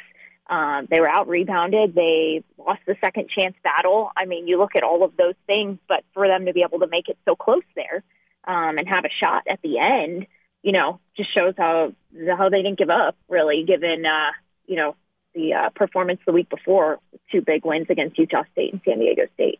Um, 0.49 0.87
they 0.89 0.99
were 0.99 1.09
out 1.09 1.27
rebounded. 1.27 1.95
They 1.95 2.43
lost 2.57 2.81
the 2.85 2.95
second 3.01 3.29
chance 3.29 3.55
battle. 3.63 4.11
I 4.15 4.25
mean, 4.25 4.47
you 4.47 4.57
look 4.57 4.75
at 4.75 4.83
all 4.83 5.03
of 5.03 5.15
those 5.17 5.35
things, 5.45 5.77
but 5.87 6.03
for 6.13 6.27
them 6.27 6.45
to 6.45 6.53
be 6.53 6.63
able 6.63 6.79
to 6.79 6.87
make 6.87 7.09
it 7.09 7.17
so 7.25 7.35
close 7.35 7.63
there 7.75 8.03
um, 8.45 8.77
and 8.77 8.87
have 8.87 9.05
a 9.05 9.23
shot 9.23 9.43
at 9.49 9.61
the 9.61 9.79
end, 9.79 10.25
you 10.61 10.71
know, 10.71 10.99
just 11.15 11.37
shows 11.37 11.53
how 11.57 11.93
how 12.37 12.49
they 12.49 12.61
didn't 12.61 12.79
give 12.79 12.89
up. 12.89 13.15
Really, 13.29 13.63
given 13.65 14.05
uh, 14.05 14.31
you 14.65 14.75
know 14.75 14.95
the 15.37 15.53
uh, 15.53 15.69
performance 15.69 16.19
the 16.25 16.33
week 16.33 16.49
before, 16.49 16.99
two 17.31 17.41
big 17.41 17.65
wins 17.65 17.87
against 17.89 18.17
Utah 18.17 18.43
State 18.51 18.73
and 18.73 18.81
San 18.83 18.99
Diego 18.99 19.23
State. 19.35 19.59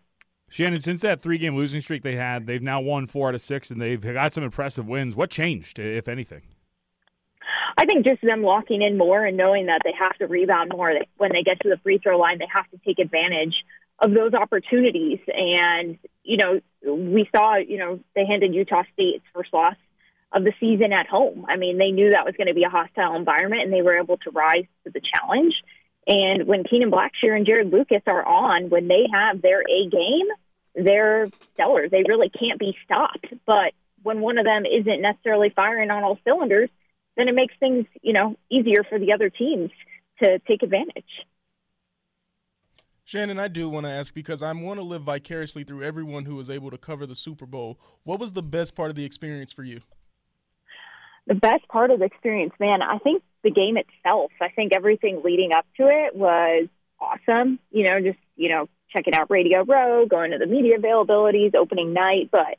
Shannon, 0.50 0.79
since 0.79 1.01
that 1.01 1.22
three 1.22 1.38
game 1.38 1.55
losing 1.55 1.81
streak 1.81 2.03
they 2.03 2.15
had, 2.15 2.48
they've 2.48 2.62
now 2.62 2.79
won 2.79 3.05
four 3.05 3.29
out 3.29 3.36
of 3.36 3.41
six 3.41 3.69
and 3.69 3.81
they've 3.81 4.01
got 4.01 4.34
some 4.34 4.43
impressive 4.43 4.88
wins. 4.88 5.15
What 5.15 5.29
changed, 5.29 5.77
if 5.79 6.07
anything? 6.07 6.41
I 7.77 7.86
think 7.86 8.05
just 8.05 8.22
them 8.22 8.41
locking 8.41 8.81
in 8.81 8.98
more 8.98 9.24
and 9.24 9.38
knowing 9.38 9.67
that 9.67 9.81
they 9.84 9.93
have 9.98 10.17
to 10.17 10.27
rebound 10.27 10.72
more. 10.74 10.93
That 10.93 11.07
when 11.17 11.31
they 11.34 11.43
get 11.43 11.60
to 11.62 11.69
the 11.69 11.77
free 11.77 12.00
throw 12.00 12.17
line, 12.17 12.39
they 12.39 12.48
have 12.53 12.69
to 12.72 12.77
take 12.86 13.00
advantage 13.00 13.55
of 14.00 14.13
those 14.13 14.34
opportunities. 14.34 15.19
And, 15.27 15.98
you 16.24 16.38
know, 16.38 16.62
we 16.84 17.29
saw, 17.36 17.57
you 17.57 17.77
know, 17.77 18.00
they 18.15 18.25
handed 18.25 18.53
Utah 18.53 18.84
State 18.93 19.15
its 19.15 19.25
first 19.34 19.53
loss 19.53 19.75
of 20.38 20.44
the 20.44 20.53
season 20.60 20.94
at 20.94 21.08
home. 21.08 21.46
I 21.50 21.58
mean, 21.58 21.77
they 21.77 21.91
knew 21.91 22.12
that 22.12 22.25
was 22.25 22.36
going 22.38 22.48
to 22.48 22.53
be 22.53 22.63
a 22.63 22.70
hostile 22.70 23.15
environment 23.15 23.63
and 23.63 23.74
they 23.74 23.82
were 23.82 23.98
able 23.98 24.17
to 24.17 24.32
rise 24.32 24.65
to 24.86 24.91
the 24.91 25.01
challenge. 25.01 25.56
And 26.06 26.48
when 26.48 26.63
Kenan 26.63 26.91
Blackshear 26.91 27.36
and 27.36 27.46
Jarod 27.46 27.72
Lucas 27.72 28.03
are 28.06 28.25
on, 28.25 28.70
when 28.70 28.88
they 28.88 29.08
have 29.12 29.41
their 29.41 29.62
A 29.62 29.89
game, 29.89 30.27
they're 30.75 31.25
stellar. 31.53 31.89
They 31.89 32.03
really 32.08 32.29
can't 32.29 32.60
be 32.60 32.77
stopped. 32.86 33.25
But 33.46 33.74
when 34.03 34.22
one 34.22 34.38
of 34.38 34.46
them 34.46 34.63
isn't 34.65 35.01
necessarily 35.01 35.50
firing 35.50 35.89
on 35.89 36.03
all 36.03 36.20
cylinders, 36.24 36.70
then 37.17 37.27
it 37.27 37.36
makes 37.36 37.56
things, 37.60 37.88
you 38.01 38.13
know, 38.13 38.38
easier 38.50 38.84
for 38.88 39.00
the 39.00 39.12
other 39.12 39.29
teams 39.29 39.72
to 40.22 40.39
take 40.48 40.62
advantage. 40.62 41.25
Shannon, 43.03 43.39
I 43.39 43.48
do 43.48 43.70
want 43.70 43.86
to 43.86 43.91
ask 43.91 44.13
because 44.13 44.44
I 44.44 44.51
want 44.53 44.79
to 44.79 44.84
live 44.84 45.01
vicariously 45.01 45.63
through 45.63 45.82
everyone 45.82 46.25
who 46.25 46.36
was 46.36 46.50
able 46.50 46.70
to 46.70 46.77
cover 46.77 47.06
the 47.08 47.15
Super 47.15 47.46
Bowl. 47.46 47.79
What 48.03 48.20
was 48.20 48.34
the 48.34 48.44
best 48.44 48.75
part 48.75 48.89
of 48.89 48.96
the 48.96 49.06
experience 49.06 49.51
for 49.51 49.63
you? 49.63 49.82
The 51.27 51.36
best 51.36 51.67
part 51.67 51.91
of 51.91 52.00
the 52.00 52.05
experience, 52.05 52.53
man, 52.60 52.81
I 52.81 52.98
think 53.00 53.22
the 53.43 53.51
game 53.51 53.77
itself. 53.77 54.31
I 54.41 54.50
think 54.50 54.74
everything 54.74 55.22
leading 55.24 55.51
up 55.51 55.65
to 55.77 55.88
it 55.88 56.15
was 56.15 56.67
awesome. 57.00 57.60
You 57.69 57.84
know, 57.84 58.00
just, 58.01 58.19
you 58.36 58.50
know, 58.50 58.67
checking 58.89 59.13
out 59.13 59.29
Radio 59.29 59.63
Row, 59.63 60.05
going 60.05 60.31
to 60.31 60.38
the 60.38 60.46
media 60.46 60.77
availabilities, 60.77 61.53
opening 61.53 61.93
night, 61.93 62.29
but 62.31 62.57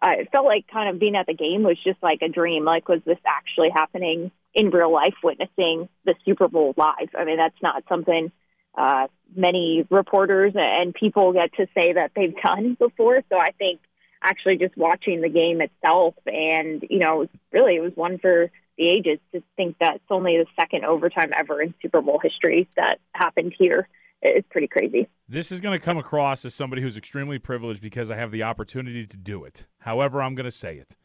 uh, 0.00 0.12
it 0.18 0.28
felt 0.30 0.44
like 0.44 0.66
kind 0.72 0.88
of 0.88 1.00
being 1.00 1.16
at 1.16 1.26
the 1.26 1.34
game 1.34 1.62
was 1.62 1.76
just 1.82 2.02
like 2.02 2.20
a 2.22 2.28
dream. 2.28 2.64
Like, 2.64 2.88
was 2.88 3.00
this 3.04 3.18
actually 3.26 3.70
happening 3.74 4.30
in 4.54 4.70
real 4.70 4.92
life, 4.92 5.14
witnessing 5.22 5.88
the 6.04 6.14
Super 6.24 6.48
Bowl 6.48 6.74
live? 6.76 7.08
I 7.18 7.24
mean, 7.24 7.36
that's 7.36 7.60
not 7.62 7.84
something 7.88 8.30
uh, 8.76 9.06
many 9.34 9.86
reporters 9.90 10.52
and 10.56 10.94
people 10.94 11.32
get 11.32 11.52
to 11.54 11.66
say 11.74 11.92
that 11.92 12.12
they've 12.14 12.34
done 12.44 12.76
before. 12.78 13.22
So 13.28 13.38
I 13.38 13.52
think 13.58 13.80
actually 14.24 14.56
just 14.56 14.76
watching 14.76 15.20
the 15.20 15.28
game 15.28 15.60
itself, 15.60 16.14
and 16.26 16.84
you 16.88 16.98
know, 16.98 17.28
really 17.52 17.76
it 17.76 17.82
was 17.82 17.92
one 17.94 18.18
for 18.18 18.50
the 18.76 18.88
ages 18.88 19.18
to 19.32 19.42
think 19.56 19.76
that 19.78 19.96
it's 19.96 20.04
only 20.10 20.38
the 20.38 20.46
second 20.58 20.84
overtime 20.84 21.30
ever 21.36 21.62
in 21.62 21.74
Super 21.80 22.00
Bowl 22.00 22.18
history 22.20 22.68
that 22.76 22.98
happened 23.12 23.54
here. 23.56 23.88
It's 24.22 24.48
pretty 24.50 24.68
crazy. 24.68 25.06
This 25.28 25.52
is 25.52 25.60
going 25.60 25.78
to 25.78 25.84
come 25.84 25.98
across 25.98 26.44
as 26.44 26.54
somebody 26.54 26.80
who's 26.80 26.96
extremely 26.96 27.38
privileged 27.38 27.82
because 27.82 28.10
I 28.10 28.16
have 28.16 28.30
the 28.30 28.42
opportunity 28.42 29.06
to 29.06 29.16
do 29.16 29.44
it. 29.44 29.66
However, 29.80 30.22
I'm 30.22 30.34
going 30.34 30.44
to 30.44 30.50
say 30.50 30.78
it. 30.78 30.96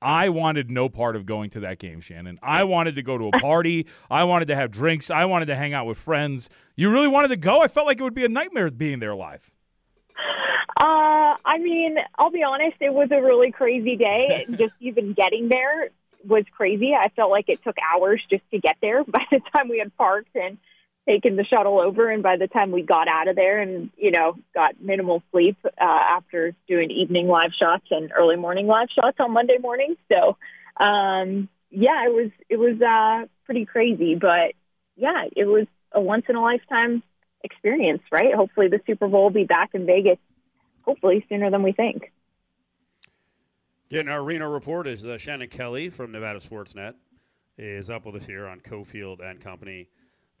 I 0.00 0.28
wanted 0.28 0.70
no 0.70 0.88
part 0.88 1.16
of 1.16 1.24
going 1.24 1.50
to 1.50 1.60
that 1.60 1.78
game, 1.78 2.00
Shannon. 2.00 2.38
I 2.42 2.64
wanted 2.64 2.96
to 2.96 3.02
go 3.02 3.16
to 3.16 3.28
a 3.28 3.40
party. 3.40 3.86
I 4.10 4.24
wanted 4.24 4.48
to 4.48 4.54
have 4.54 4.70
drinks. 4.70 5.10
I 5.10 5.24
wanted 5.24 5.46
to 5.46 5.56
hang 5.56 5.72
out 5.72 5.86
with 5.86 5.98
friends. 5.98 6.50
You 6.76 6.90
really 6.90 7.08
wanted 7.08 7.28
to 7.28 7.36
go? 7.36 7.62
I 7.62 7.68
felt 7.68 7.86
like 7.86 8.00
it 8.00 8.02
would 8.02 8.14
be 8.14 8.24
a 8.24 8.28
nightmare 8.28 8.70
being 8.70 8.98
there 8.98 9.14
live. 9.14 9.53
Uh, 10.76 11.36
I 11.44 11.58
mean, 11.58 11.96
I'll 12.18 12.30
be 12.30 12.42
honest, 12.42 12.76
it 12.80 12.92
was 12.92 13.08
a 13.10 13.22
really 13.22 13.52
crazy 13.52 13.96
day. 13.96 14.46
just 14.50 14.74
even 14.80 15.12
getting 15.12 15.48
there 15.48 15.90
was 16.26 16.44
crazy. 16.56 16.94
I 16.94 17.08
felt 17.10 17.30
like 17.30 17.48
it 17.48 17.62
took 17.62 17.76
hours 17.78 18.22
just 18.30 18.42
to 18.50 18.58
get 18.58 18.76
there 18.80 19.04
by 19.08 19.24
the 19.30 19.40
time 19.54 19.68
we 19.68 19.78
had 19.78 19.96
parked 19.96 20.34
and 20.34 20.58
taken 21.06 21.36
the 21.36 21.44
shuttle 21.44 21.80
over 21.80 22.10
and 22.10 22.22
by 22.22 22.36
the 22.36 22.46
time 22.46 22.70
we 22.70 22.82
got 22.82 23.08
out 23.08 23.28
of 23.28 23.36
there 23.36 23.60
and 23.60 23.90
you 23.96 24.10
know 24.10 24.36
got 24.54 24.80
minimal 24.80 25.22
sleep 25.30 25.56
uh, 25.64 25.68
after 25.84 26.54
doing 26.66 26.90
evening 26.90 27.28
live 27.28 27.50
shots 27.60 27.84
and 27.90 28.10
early 28.16 28.36
morning 28.36 28.66
live 28.66 28.88
shots 28.88 29.16
on 29.20 29.32
monday 29.32 29.58
morning 29.58 29.96
so 30.10 30.36
um 30.82 31.48
yeah 31.70 32.06
it 32.06 32.14
was 32.14 32.30
it 32.48 32.56
was 32.56 32.80
uh 32.80 33.26
pretty 33.44 33.66
crazy 33.66 34.14
but 34.14 34.54
yeah 34.96 35.24
it 35.36 35.44
was 35.44 35.66
a 35.92 36.00
once 36.00 36.24
in 36.28 36.36
a 36.36 36.42
lifetime 36.42 37.02
experience 37.44 38.02
right 38.10 38.34
hopefully 38.34 38.68
the 38.68 38.80
super 38.86 39.06
bowl 39.06 39.24
will 39.24 39.30
be 39.30 39.44
back 39.44 39.70
in 39.74 39.86
vegas 39.86 40.18
hopefully 40.82 41.24
sooner 41.28 41.50
than 41.50 41.62
we 41.62 41.72
think 41.72 42.10
Getting 43.90 44.08
our 44.08 44.22
arena 44.22 44.48
report 44.48 44.88
is 44.88 45.06
uh, 45.06 45.18
Shannon 45.18 45.48
Kelly 45.48 45.88
from 45.88 46.10
Nevada 46.10 46.40
Sportsnet 46.40 46.94
is 47.56 47.90
up 47.90 48.06
with 48.06 48.16
us 48.16 48.26
here 48.26 48.46
on 48.46 48.60
Cofield 48.60 49.20
and 49.20 49.40
Company 49.40 49.88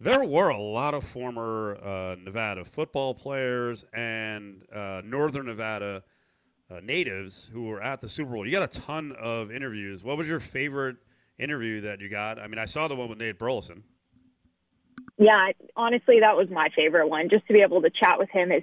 there 0.00 0.24
were 0.24 0.48
a 0.48 0.60
lot 0.60 0.94
of 0.94 1.04
former 1.04 1.78
uh, 1.82 2.16
Nevada 2.22 2.64
football 2.64 3.14
players 3.14 3.84
and 3.92 4.62
uh, 4.72 5.02
Northern 5.04 5.46
Nevada 5.46 6.02
uh, 6.70 6.80
natives 6.82 7.50
who 7.52 7.64
were 7.64 7.80
at 7.82 8.00
the 8.00 8.08
Super 8.08 8.32
Bowl. 8.32 8.44
You 8.44 8.52
got 8.52 8.62
a 8.62 8.80
ton 8.80 9.12
of 9.12 9.50
interviews. 9.52 10.02
What 10.02 10.18
was 10.18 10.28
your 10.28 10.40
favorite 10.40 10.96
interview 11.38 11.80
that 11.82 12.00
you 12.00 12.08
got? 12.08 12.38
I 12.38 12.48
mean, 12.48 12.58
I 12.58 12.64
saw 12.64 12.88
the 12.88 12.96
one 12.96 13.08
with 13.08 13.18
Nate 13.18 13.38
Burleson. 13.38 13.84
Yeah, 15.18 15.50
honestly, 15.76 16.20
that 16.20 16.36
was 16.36 16.48
my 16.50 16.68
favorite 16.74 17.08
one. 17.08 17.28
Just 17.28 17.46
to 17.46 17.52
be 17.52 17.62
able 17.62 17.82
to 17.82 17.90
chat 17.90 18.18
with 18.18 18.30
him. 18.30 18.50
His 18.50 18.62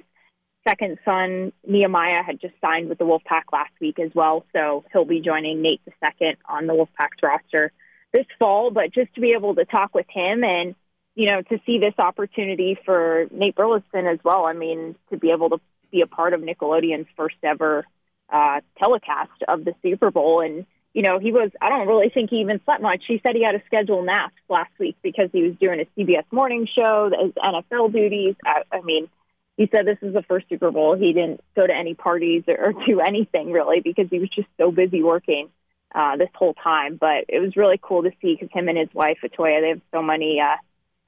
second 0.67 0.97
son, 1.05 1.53
Nehemiah, 1.65 2.23
had 2.23 2.41
just 2.41 2.53
signed 2.61 2.89
with 2.89 2.97
the 2.97 3.05
Wolfpack 3.05 3.43
last 3.51 3.71
week 3.79 3.99
as 3.99 4.11
well, 4.13 4.45
so 4.53 4.83
he'll 4.91 5.05
be 5.05 5.21
joining 5.21 5.61
Nate 5.61 5.81
the 5.85 5.93
second 6.03 6.37
on 6.47 6.67
the 6.67 6.73
Wolfpack's 6.73 7.23
roster 7.23 7.71
this 8.13 8.25
fall. 8.37 8.69
But 8.71 8.93
just 8.93 9.13
to 9.15 9.21
be 9.21 9.31
able 9.31 9.55
to 9.55 9.65
talk 9.65 9.95
with 9.95 10.07
him 10.09 10.43
and 10.43 10.75
you 11.15 11.29
know, 11.29 11.41
to 11.41 11.59
see 11.65 11.79
this 11.79 11.93
opportunity 11.99 12.77
for 12.85 13.25
Nate 13.31 13.55
Burleson 13.55 14.07
as 14.07 14.19
well. 14.23 14.45
I 14.45 14.53
mean, 14.53 14.95
to 15.09 15.17
be 15.17 15.31
able 15.31 15.49
to 15.49 15.59
be 15.91 16.01
a 16.01 16.07
part 16.07 16.33
of 16.33 16.41
Nickelodeon's 16.41 17.07
first 17.17 17.35
ever 17.43 17.85
uh, 18.31 18.61
telecast 18.79 19.43
of 19.47 19.65
the 19.65 19.73
Super 19.81 20.09
Bowl. 20.09 20.41
And, 20.41 20.65
you 20.93 21.03
know, 21.03 21.19
he 21.19 21.31
was, 21.31 21.51
I 21.61 21.69
don't 21.69 21.87
really 21.87 22.09
think 22.09 22.29
he 22.29 22.37
even 22.37 22.59
slept 22.65 22.81
much. 22.81 23.03
He 23.07 23.21
said 23.25 23.35
he 23.35 23.43
had 23.43 23.55
a 23.55 23.63
scheduled 23.65 24.05
nap 24.05 24.33
last 24.49 24.71
week 24.79 24.97
because 25.01 25.29
he 25.31 25.43
was 25.43 25.55
doing 25.59 25.79
a 25.79 25.99
CBS 25.99 26.25
morning 26.31 26.67
show, 26.73 27.09
his 27.17 27.31
NFL 27.33 27.93
duties. 27.93 28.35
I, 28.45 28.63
I 28.71 28.81
mean, 28.81 29.07
he 29.55 29.69
said 29.71 29.85
this 29.85 29.99
is 30.01 30.13
the 30.13 30.23
first 30.23 30.49
Super 30.49 30.71
Bowl. 30.71 30.95
He 30.97 31.13
didn't 31.13 31.41
go 31.55 31.65
to 31.65 31.73
any 31.73 31.93
parties 31.93 32.43
or, 32.47 32.57
or 32.57 32.73
do 32.85 32.99
anything 32.99 33.51
really 33.51 33.79
because 33.79 34.07
he 34.09 34.19
was 34.19 34.29
just 34.29 34.47
so 34.57 34.71
busy 34.71 35.01
working 35.01 35.49
uh, 35.95 36.17
this 36.17 36.29
whole 36.35 36.53
time. 36.55 36.97
But 36.99 37.25
it 37.29 37.39
was 37.39 37.55
really 37.55 37.79
cool 37.81 38.03
to 38.03 38.11
see 38.21 38.35
because 38.35 38.49
him 38.51 38.67
and 38.67 38.77
his 38.77 38.89
wife, 38.93 39.19
Atoya, 39.23 39.61
they 39.61 39.69
have 39.69 39.81
so 39.93 40.01
many, 40.01 40.41
uh, 40.41 40.57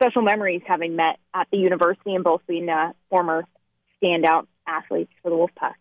special 0.02 0.22
memories 0.22 0.62
having 0.66 0.96
met 0.96 1.18
at 1.34 1.48
the 1.52 1.58
university 1.58 2.16
and 2.16 2.24
both 2.24 2.42
being 2.48 2.70
uh, 2.70 2.94
former 3.10 3.44
standout 4.02 4.48
athletes 4.68 5.12
for 5.22 5.30
the 5.30 5.36
Wolfpack. 5.36 5.76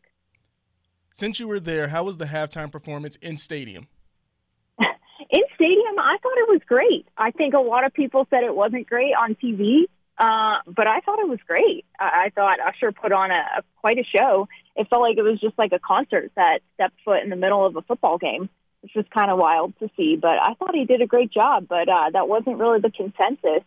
Since 1.12 1.38
you 1.38 1.46
were 1.46 1.60
there, 1.60 1.88
how 1.88 2.04
was 2.04 2.16
the 2.16 2.24
halftime 2.24 2.72
performance 2.72 3.16
in 3.16 3.36
stadium? 3.36 3.86
in 4.78 5.42
stadium, 5.54 5.98
I 5.98 6.16
thought 6.22 6.38
it 6.38 6.48
was 6.48 6.60
great. 6.66 7.06
I 7.16 7.30
think 7.32 7.54
a 7.54 7.58
lot 7.58 7.84
of 7.84 7.92
people 7.92 8.26
said 8.30 8.44
it 8.44 8.54
wasn't 8.54 8.88
great 8.88 9.12
on 9.14 9.34
TV, 9.34 9.82
uh, 10.18 10.62
but 10.66 10.86
I 10.86 11.00
thought 11.00 11.18
it 11.18 11.28
was 11.28 11.38
great. 11.46 11.84
I, 12.00 12.26
I 12.26 12.30
thought 12.34 12.60
Usher 12.60 12.92
put 12.92 13.12
on 13.12 13.30
a, 13.30 13.44
a 13.58 13.62
quite 13.76 13.98
a 13.98 14.04
show. 14.04 14.48
It 14.74 14.88
felt 14.88 15.02
like 15.02 15.18
it 15.18 15.22
was 15.22 15.38
just 15.38 15.58
like 15.58 15.72
a 15.72 15.78
concert 15.78 16.32
that 16.34 16.60
stepped 16.74 16.96
foot 17.04 17.22
in 17.22 17.28
the 17.28 17.36
middle 17.36 17.66
of 17.66 17.76
a 17.76 17.82
football 17.82 18.16
game, 18.16 18.48
which 18.80 18.92
was 18.96 19.04
kind 19.12 19.30
of 19.30 19.38
wild 19.38 19.78
to 19.80 19.90
see. 19.96 20.16
But 20.16 20.38
I 20.40 20.54
thought 20.54 20.74
he 20.74 20.86
did 20.86 21.02
a 21.02 21.06
great 21.06 21.30
job. 21.30 21.66
But 21.68 21.90
uh, 21.90 22.10
that 22.14 22.26
wasn't 22.26 22.58
really 22.58 22.80
the 22.80 22.90
consensus 22.90 23.64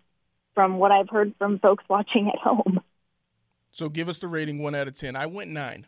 from 0.56 0.80
what 0.80 0.92
I've 0.92 1.10
heard 1.10 1.36
from 1.38 1.60
folks 1.60 1.84
watching 1.90 2.30
at 2.30 2.40
home. 2.40 2.82
So 3.72 3.90
give 3.90 4.10
us 4.10 4.18
the 4.18 4.28
rating 4.28 4.64
one 4.64 4.74
out 4.74 4.88
of 4.88 4.96
ten. 4.96 5.16
I 5.16 5.28
went 5.28 5.52
nine. 5.52 5.86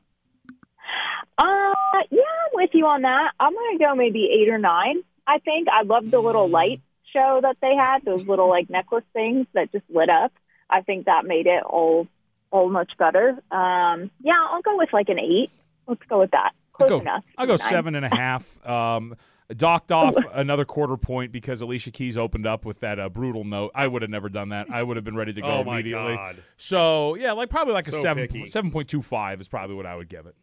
Uh, 1.38 1.74
yeah, 2.10 2.20
I'm 2.22 2.52
with 2.54 2.72
you 2.74 2.86
on 2.88 3.04
that. 3.04 3.32
I'm 3.40 3.54
gonna 3.54 3.78
go 3.80 3.96
maybe 3.96 4.26
eight 4.32 4.50
or 4.50 4.58
nine. 4.58 4.98
I 5.26 5.40
think 5.40 5.68
I 5.72 5.84
loved 5.84 6.12
the 6.12 6.20
little 6.20 6.50
light 6.50 6.82
show 7.14 7.40
that 7.42 7.58
they 7.62 7.76
had. 7.76 8.04
Those 8.06 8.26
little 8.28 8.50
like 8.50 8.70
necklace 8.70 9.04
things 9.14 9.46
that 9.54 9.72
just 9.72 9.86
lit 9.90 10.10
up. 10.10 10.32
I 10.70 10.82
think 10.82 11.06
that 11.06 11.26
made 11.26 11.48
it 11.48 11.64
all 11.64 12.08
all 12.52 12.70
much 12.70 12.92
better. 12.98 13.30
Um, 13.52 14.10
yeah, 14.22 14.36
I'll 14.38 14.62
go 14.62 14.78
with 14.78 14.92
like 14.94 15.10
an 15.10 15.20
eight. 15.20 15.52
Let's 15.88 16.02
go 16.10 16.20
with 16.20 16.32
that. 16.32 16.52
Close 16.74 16.92
I'll 16.92 16.98
go, 16.98 17.02
enough. 17.02 17.24
I'll 17.38 17.48
go 17.48 17.56
Nine. 17.56 17.70
seven 17.70 17.96
and 17.96 18.06
a 18.06 18.16
half. 18.16 18.66
Um, 18.68 19.16
docked 19.56 19.92
off 19.92 20.16
another 20.34 20.66
quarter 20.66 20.98
point 20.98 21.32
because 21.32 21.62
Alicia 21.62 21.92
Keys 21.92 22.18
opened 22.18 22.46
up 22.46 22.66
with 22.66 22.82
that 22.82 23.00
uh, 23.00 23.10
brutal 23.10 23.44
note. 23.46 23.72
I 23.74 23.88
would 23.88 24.02
have 24.02 24.12
never 24.12 24.28
done 24.30 24.50
that. 24.50 24.70
I 24.70 24.84
would 24.84 24.98
have 24.98 25.06
been 25.06 25.16
ready 25.16 25.34
to 25.34 25.42
go 25.42 25.48
Oh 25.48 25.64
my 25.64 25.76
immediately. 25.80 26.16
god. 26.16 26.36
So 26.58 27.16
yeah, 27.16 27.32
like 27.34 27.50
probably 27.50 27.74
like 27.74 27.88
a 27.88 27.92
So 27.92 28.02
seven 28.02 28.28
picky. 28.28 28.46
seven 28.48 28.72
point 28.72 28.90
two 28.90 29.02
five 29.02 29.40
is 29.42 29.48
probably 29.48 29.76
what 29.76 29.86
I 29.86 29.96
would 29.96 30.10
give 30.10 30.26
it. 30.26 30.36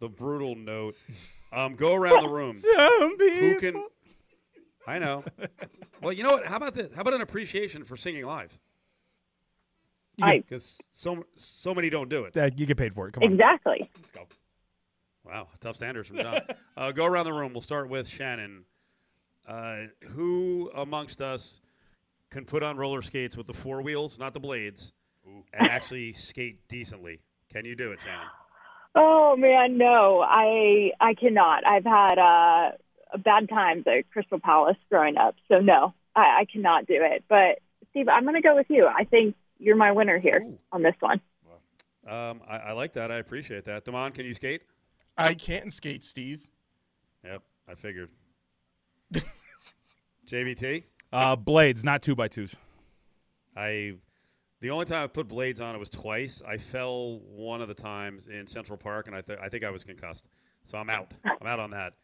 The 0.00 0.08
brutal 0.08 0.54
note. 0.56 0.96
Um, 1.52 1.74
go 1.74 1.94
around 1.94 2.22
the 2.22 2.28
room. 2.28 2.56
Who 3.18 3.60
can? 3.60 3.84
I 4.86 4.98
know. 4.98 5.24
Well, 6.02 6.12
you 6.12 6.22
know 6.22 6.30
what? 6.32 6.46
How 6.46 6.56
about 6.56 6.74
this? 6.74 6.90
How 6.94 7.02
about 7.02 7.14
an 7.14 7.20
appreciation 7.20 7.84
for 7.84 7.96
singing 7.96 8.24
live? 8.24 8.58
I 10.22 10.38
Because 10.38 10.80
so 10.90 11.24
so 11.34 11.74
many 11.74 11.90
don't 11.90 12.08
do 12.08 12.24
it. 12.24 12.32
That 12.32 12.58
you 12.58 12.66
get 12.66 12.76
paid 12.76 12.94
for 12.94 13.08
it. 13.08 13.12
Come 13.12 13.24
on. 13.24 13.32
exactly. 13.32 13.90
Let's 13.98 14.10
go. 14.10 14.26
Wow, 15.24 15.48
tough 15.60 15.76
standards 15.76 16.08
from 16.08 16.16
John. 16.18 16.40
uh, 16.76 16.92
go 16.92 17.04
around 17.04 17.26
the 17.26 17.32
room. 17.32 17.52
We'll 17.52 17.60
start 17.60 17.88
with 17.88 18.08
Shannon. 18.08 18.64
Uh, 19.46 19.86
who 20.10 20.70
amongst 20.74 21.20
us 21.20 21.60
can 22.30 22.44
put 22.44 22.62
on 22.62 22.76
roller 22.76 23.02
skates 23.02 23.36
with 23.36 23.46
the 23.46 23.54
four 23.54 23.82
wheels, 23.82 24.18
not 24.18 24.32
the 24.34 24.40
blades, 24.40 24.92
and 25.26 25.68
actually 25.68 26.12
skate 26.12 26.66
decently? 26.68 27.20
Can 27.52 27.64
you 27.64 27.74
do 27.74 27.92
it, 27.92 28.00
Shannon? 28.00 28.26
Oh 28.94 29.36
man, 29.36 29.78
no, 29.78 30.20
I 30.20 30.92
I 31.00 31.14
cannot. 31.14 31.66
I've 31.66 31.84
had 31.84 32.18
uh, 32.18 32.72
bad 33.18 33.48
times 33.48 33.84
at 33.86 34.10
Crystal 34.10 34.38
Palace 34.40 34.76
growing 34.88 35.16
up, 35.16 35.36
so 35.48 35.60
no, 35.60 35.94
I, 36.14 36.40
I 36.40 36.46
cannot 36.50 36.86
do 36.86 36.98
it. 36.98 37.24
But 37.28 37.60
Steve, 37.90 38.08
I'm 38.08 38.22
going 38.24 38.34
to 38.34 38.40
go 38.40 38.54
with 38.56 38.66
you. 38.68 38.86
I 38.86 39.04
think 39.04 39.36
you're 39.58 39.76
my 39.76 39.92
winner 39.92 40.18
here 40.18 40.42
Ooh. 40.44 40.58
on 40.72 40.82
this 40.82 40.94
one. 41.00 41.20
Um, 42.06 42.40
I, 42.48 42.56
I 42.58 42.72
like 42.72 42.94
that. 42.94 43.12
I 43.12 43.16
appreciate 43.16 43.64
that. 43.64 43.84
Damon, 43.84 44.12
can 44.12 44.24
you 44.24 44.34
skate? 44.34 44.62
I 45.18 45.34
can't 45.34 45.72
skate, 45.72 46.02
Steve. 46.02 46.46
Yep, 47.24 47.42
I 47.68 47.74
figured. 47.74 48.08
JVT, 50.26 50.84
Uh, 51.12 51.36
blades, 51.36 51.84
not 51.84 52.02
two 52.02 52.14
by 52.14 52.28
twos. 52.28 52.56
I 53.56 53.94
the 54.60 54.70
only 54.70 54.84
time 54.84 55.04
I 55.04 55.06
put 55.06 55.28
blades 55.28 55.60
on 55.60 55.74
it 55.74 55.78
was 55.78 55.90
twice. 55.90 56.42
I 56.46 56.56
fell 56.58 57.20
one 57.20 57.60
of 57.62 57.68
the 57.68 57.74
times 57.74 58.28
in 58.28 58.46
Central 58.46 58.76
Park, 58.76 59.06
and 59.06 59.16
I, 59.16 59.20
th- 59.22 59.38
I 59.40 59.48
think 59.48 59.64
I 59.64 59.70
was 59.70 59.84
concussed. 59.84 60.26
So 60.64 60.76
I'm 60.78 60.90
out. 60.90 61.12
I'm 61.24 61.46
out 61.46 61.58
on 61.58 61.70
that. 61.70 61.94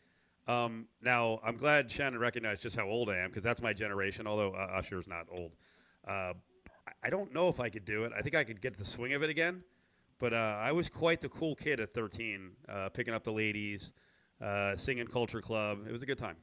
Um, 0.48 0.86
now 1.02 1.40
I'm 1.44 1.56
glad 1.56 1.90
Shannon 1.90 2.18
recognized 2.20 2.62
just 2.62 2.76
how 2.76 2.86
old 2.88 3.10
I 3.10 3.16
am 3.18 3.30
because 3.30 3.42
that's 3.42 3.60
my 3.60 3.72
generation. 3.72 4.26
Although 4.26 4.52
uh, 4.52 4.68
Usher's 4.78 5.06
not 5.08 5.26
old, 5.30 5.52
uh, 6.06 6.32
I- 7.02 7.10
don't 7.10 7.32
know 7.34 7.48
if 7.48 7.60
I 7.60 7.68
could 7.68 7.84
do 7.84 8.04
it. 8.04 8.12
I 8.16 8.22
think 8.22 8.34
I 8.34 8.44
could 8.44 8.60
get 8.60 8.76
the 8.78 8.84
swing 8.84 9.12
of 9.12 9.22
it 9.22 9.30
again. 9.30 9.62
But 10.18 10.32
uh, 10.32 10.58
I 10.60 10.72
was 10.72 10.88
quite 10.88 11.20
the 11.20 11.28
cool 11.28 11.54
kid 11.54 11.78
at 11.78 11.92
13, 11.92 12.52
uh, 12.70 12.88
picking 12.88 13.12
up 13.12 13.22
the 13.22 13.32
ladies, 13.32 13.92
uh, 14.40 14.74
singing 14.76 15.06
Culture 15.06 15.42
Club. 15.42 15.80
It 15.86 15.92
was 15.92 16.02
a 16.02 16.06
good 16.06 16.16
time. 16.16 16.36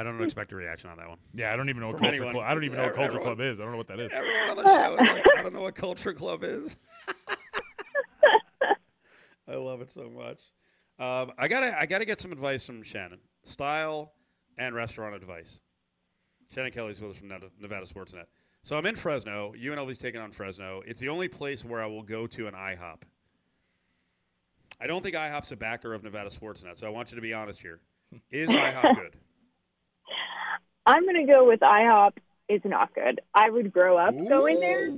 I 0.00 0.02
don't 0.02 0.22
expect 0.22 0.50
a 0.52 0.56
reaction 0.56 0.88
on 0.88 0.96
that 0.96 1.08
one. 1.10 1.18
Yeah, 1.34 1.52
I 1.52 1.56
don't 1.56 1.68
even 1.68 1.82
know 1.82 1.88
what 1.88 1.98
culture 1.98 2.22
club. 2.30 2.36
I 2.46 2.54
don't 2.54 2.64
even 2.64 2.78
know 2.78 2.84
what 2.84 2.94
culture 2.94 3.18
Everyone. 3.18 3.36
club 3.36 3.40
is. 3.42 3.60
I 3.60 3.64
don't 3.64 3.72
know 3.72 3.78
what 3.78 3.86
that 3.88 4.00
is. 4.00 4.10
Everyone 4.12 4.50
on 4.50 4.56
the 4.56 4.64
show 4.64 4.94
is 4.94 5.00
like, 5.00 5.26
I 5.38 5.42
don't 5.42 5.52
know 5.52 5.60
what 5.60 5.74
Culture 5.74 6.14
Club 6.14 6.42
is. 6.42 6.78
I 9.48 9.56
love 9.56 9.80
it 9.80 9.90
so 9.90 10.08
much. 10.08 10.40
Um, 10.98 11.32
I 11.36 11.48
gotta, 11.48 11.78
I 11.78 11.86
gotta 11.86 12.04
get 12.04 12.18
some 12.20 12.32
advice 12.32 12.64
from 12.64 12.82
Shannon. 12.82 13.18
Style 13.42 14.12
and 14.56 14.74
restaurant 14.74 15.14
advice. 15.14 15.60
Shannon 16.54 16.72
Kelly's 16.72 17.00
with 17.00 17.10
us 17.12 17.16
from 17.18 17.28
Nevada- 17.28 17.50
Nevada 17.60 17.86
Sportsnet. 17.86 18.24
So 18.62 18.76
I'm 18.76 18.86
in 18.86 18.96
Fresno. 18.96 19.52
UNLV's 19.60 19.98
taking 19.98 20.20
on 20.20 20.30
Fresno. 20.32 20.82
It's 20.86 21.00
the 21.00 21.08
only 21.08 21.28
place 21.28 21.64
where 21.64 21.82
I 21.82 21.86
will 21.86 22.02
go 22.02 22.26
to 22.28 22.46
an 22.46 22.54
IHOP. 22.54 23.02
I 24.80 24.86
don't 24.86 25.02
think 25.02 25.14
IHOP's 25.14 25.52
a 25.52 25.56
backer 25.56 25.94
of 25.94 26.02
Nevada 26.02 26.30
Sportsnet, 26.30 26.76
so 26.78 26.86
I 26.86 26.90
want 26.90 27.10
you 27.10 27.16
to 27.16 27.22
be 27.22 27.32
honest 27.34 27.60
here. 27.60 27.80
Is 28.30 28.48
IHOP 28.50 28.94
good? 28.96 29.16
I'm 30.86 31.04
going 31.04 31.24
to 31.26 31.30
go 31.32 31.46
with 31.46 31.60
IHOP 31.60 32.12
is 32.48 32.60
not 32.64 32.94
good. 32.94 33.20
I 33.34 33.48
would 33.50 33.72
grow 33.72 33.96
up 33.96 34.14
going 34.28 34.58
there, 34.60 34.90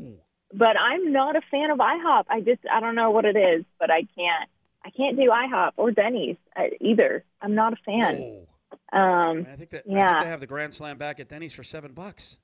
but 0.54 0.76
I'm 0.78 1.12
not 1.12 1.36
a 1.36 1.40
fan 1.50 1.70
of 1.70 1.78
IHOP. 1.78 2.24
I 2.28 2.40
just 2.40 2.60
I 2.72 2.80
don't 2.80 2.94
know 2.94 3.10
what 3.10 3.24
it 3.24 3.36
is, 3.36 3.64
but 3.78 3.90
I 3.90 4.02
can't 4.16 4.48
I 4.84 4.90
can't 4.90 5.16
do 5.16 5.30
IHOP 5.30 5.72
or 5.76 5.90
Denny's 5.90 6.36
uh, 6.56 6.64
either. 6.80 7.24
I'm 7.40 7.54
not 7.54 7.72
a 7.74 7.76
fan. 7.84 8.16
Oh. 8.22 8.98
Um, 8.98 9.46
I 9.50 9.56
think 9.56 9.70
that 9.70 9.84
I 9.88 9.92
Yeah. 9.92 10.12
think 10.14 10.24
they 10.24 10.30
have 10.30 10.40
the 10.40 10.46
Grand 10.46 10.72
Slam 10.74 10.96
back 10.98 11.20
at 11.20 11.28
Denny's 11.28 11.54
for 11.54 11.62
seven 11.62 11.92
bucks. 11.92 12.38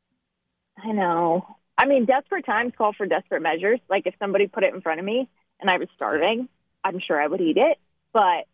I 0.83 0.93
know. 0.93 1.47
I 1.77 1.87
mean, 1.87 2.05
desperate 2.07 2.45
times 2.45 2.73
call 2.77 2.93
for 2.93 3.07
desperate 3.07 3.41
measures. 3.43 3.81
Like 3.89 4.07
if 4.07 4.15
somebody 4.19 4.47
put 4.47 4.65
it 4.65 4.75
in 4.75 4.81
front 4.81 5.01
of 5.01 5.07
me 5.07 5.29
and 5.61 5.71
I 5.71 5.79
was 5.79 5.89
starving, 5.95 6.49
I'm 6.85 6.99
sure 7.01 7.21
I 7.21 7.27
would 7.27 7.41
eat 7.41 7.57
it, 7.57 7.79
but 8.13 8.47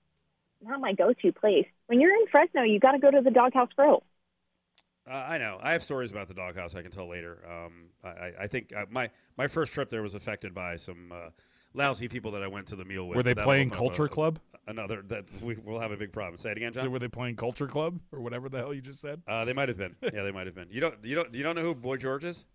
not 0.62 0.80
my 0.80 0.92
go-to 0.92 1.32
place. 1.32 1.66
When 1.86 2.00
you're 2.00 2.14
in 2.14 2.26
Fresno, 2.30 2.62
you 2.62 2.78
got 2.80 2.92
to 2.92 2.98
go 2.98 3.10
to 3.10 3.20
the 3.22 3.30
Doghouse 3.30 3.68
Grill. 3.76 4.02
Uh, 5.06 5.12
I 5.28 5.38
know. 5.38 5.58
I 5.62 5.72
have 5.72 5.82
stories 5.82 6.10
about 6.12 6.28
the 6.28 6.34
doghouse 6.34 6.74
I 6.74 6.82
can 6.82 6.90
tell 6.90 7.08
later. 7.08 7.38
Um, 7.48 7.88
I, 8.02 8.32
I- 8.42 8.46
think 8.46 8.72
uh, 8.74 8.86
my 8.90 9.10
my 9.36 9.48
first 9.48 9.72
trip 9.72 9.90
there 9.90 10.02
was 10.02 10.14
affected 10.14 10.54
by 10.54 10.76
some 10.76 11.12
uh, 11.12 11.30
lousy 11.74 12.08
people 12.08 12.30
that 12.32 12.42
I 12.42 12.46
went 12.46 12.66
to 12.68 12.76
the 12.76 12.84
meal 12.84 13.06
with. 13.06 13.16
Were 13.16 13.22
they 13.22 13.34
That'll 13.34 13.44
playing 13.48 13.70
Culture 13.70 14.06
a- 14.06 14.08
Club? 14.08 14.38
Another 14.66 15.02
that 15.08 15.26
we, 15.42 15.56
we'll 15.62 15.80
have 15.80 15.92
a 15.92 15.96
big 15.98 16.10
problem. 16.10 16.38
Say 16.38 16.50
it 16.52 16.56
again, 16.56 16.72
So 16.72 16.88
were 16.88 16.98
they 16.98 17.08
playing 17.08 17.36
Culture 17.36 17.66
Club 17.66 18.00
or 18.12 18.20
whatever 18.20 18.48
the 18.48 18.56
hell 18.58 18.72
you 18.72 18.80
just 18.80 18.98
said? 19.00 19.20
Uh, 19.28 19.44
they 19.44 19.52
might 19.52 19.68
have 19.68 19.76
been. 19.76 19.94
Yeah, 20.02 20.22
they 20.22 20.32
might 20.32 20.46
have 20.46 20.54
been. 20.54 20.68
You 20.70 20.80
don't 20.80 20.94
you 21.04 21.14
don't 21.14 21.34
you 21.34 21.42
don't 21.42 21.54
know 21.54 21.62
who 21.62 21.74
Boy 21.74 21.98
George 21.98 22.24
is? 22.24 22.46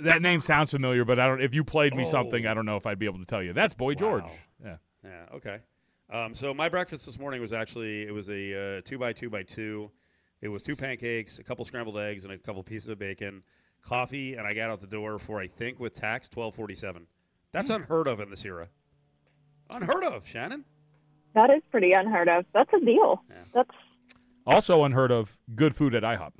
That 0.00 0.20
name 0.22 0.40
sounds 0.40 0.72
familiar, 0.72 1.04
but 1.04 1.20
I 1.20 1.26
don't. 1.28 1.40
If 1.40 1.54
you 1.54 1.62
played 1.62 1.94
me 1.94 2.04
something, 2.04 2.44
Oh. 2.46 2.50
I 2.50 2.54
don't 2.54 2.66
know 2.66 2.76
if 2.76 2.86
I'd 2.86 2.98
be 2.98 3.06
able 3.06 3.18
to 3.20 3.24
tell 3.24 3.42
you. 3.42 3.52
That's 3.52 3.74
Boy 3.74 3.94
George. 3.94 4.24
Yeah. 4.64 4.76
Yeah. 5.04 5.26
Okay. 5.34 5.58
Um, 6.10 6.34
so 6.34 6.52
my 6.54 6.68
breakfast 6.68 7.06
this 7.06 7.18
morning 7.20 7.40
was 7.40 7.52
actually 7.52 8.02
it 8.02 8.12
was 8.12 8.28
a 8.30 8.78
uh, 8.78 8.80
two 8.84 8.98
by 8.98 9.12
two 9.12 9.30
by 9.30 9.44
two. 9.44 9.92
It 10.40 10.48
was 10.48 10.62
two 10.62 10.76
pancakes, 10.76 11.38
a 11.38 11.44
couple 11.44 11.64
scrambled 11.64 11.98
eggs, 11.98 12.24
and 12.24 12.32
a 12.32 12.38
couple 12.38 12.62
pieces 12.62 12.88
of 12.88 12.98
bacon, 12.98 13.42
coffee, 13.82 14.34
and 14.34 14.46
I 14.46 14.54
got 14.54 14.70
out 14.70 14.80
the 14.80 14.86
door 14.86 15.18
for 15.18 15.40
I 15.40 15.48
think 15.48 15.80
with 15.80 15.94
tax 15.94 16.28
twelve 16.28 16.54
forty 16.54 16.74
seven. 16.74 17.06
That's 17.52 17.70
unheard 17.70 18.06
of 18.06 18.20
in 18.20 18.30
this 18.30 18.44
era. 18.44 18.68
Unheard 19.70 20.04
of, 20.04 20.26
Shannon. 20.26 20.64
That 21.34 21.50
is 21.50 21.62
pretty 21.70 21.92
unheard 21.92 22.28
of. 22.28 22.44
That's 22.52 22.70
a 22.72 22.84
deal. 22.84 23.22
That's 23.52 23.70
Also 24.46 24.84
unheard 24.84 25.10
of. 25.10 25.38
Good 25.54 25.74
food 25.74 25.94
at 25.94 26.02
IHOP. 26.02 26.32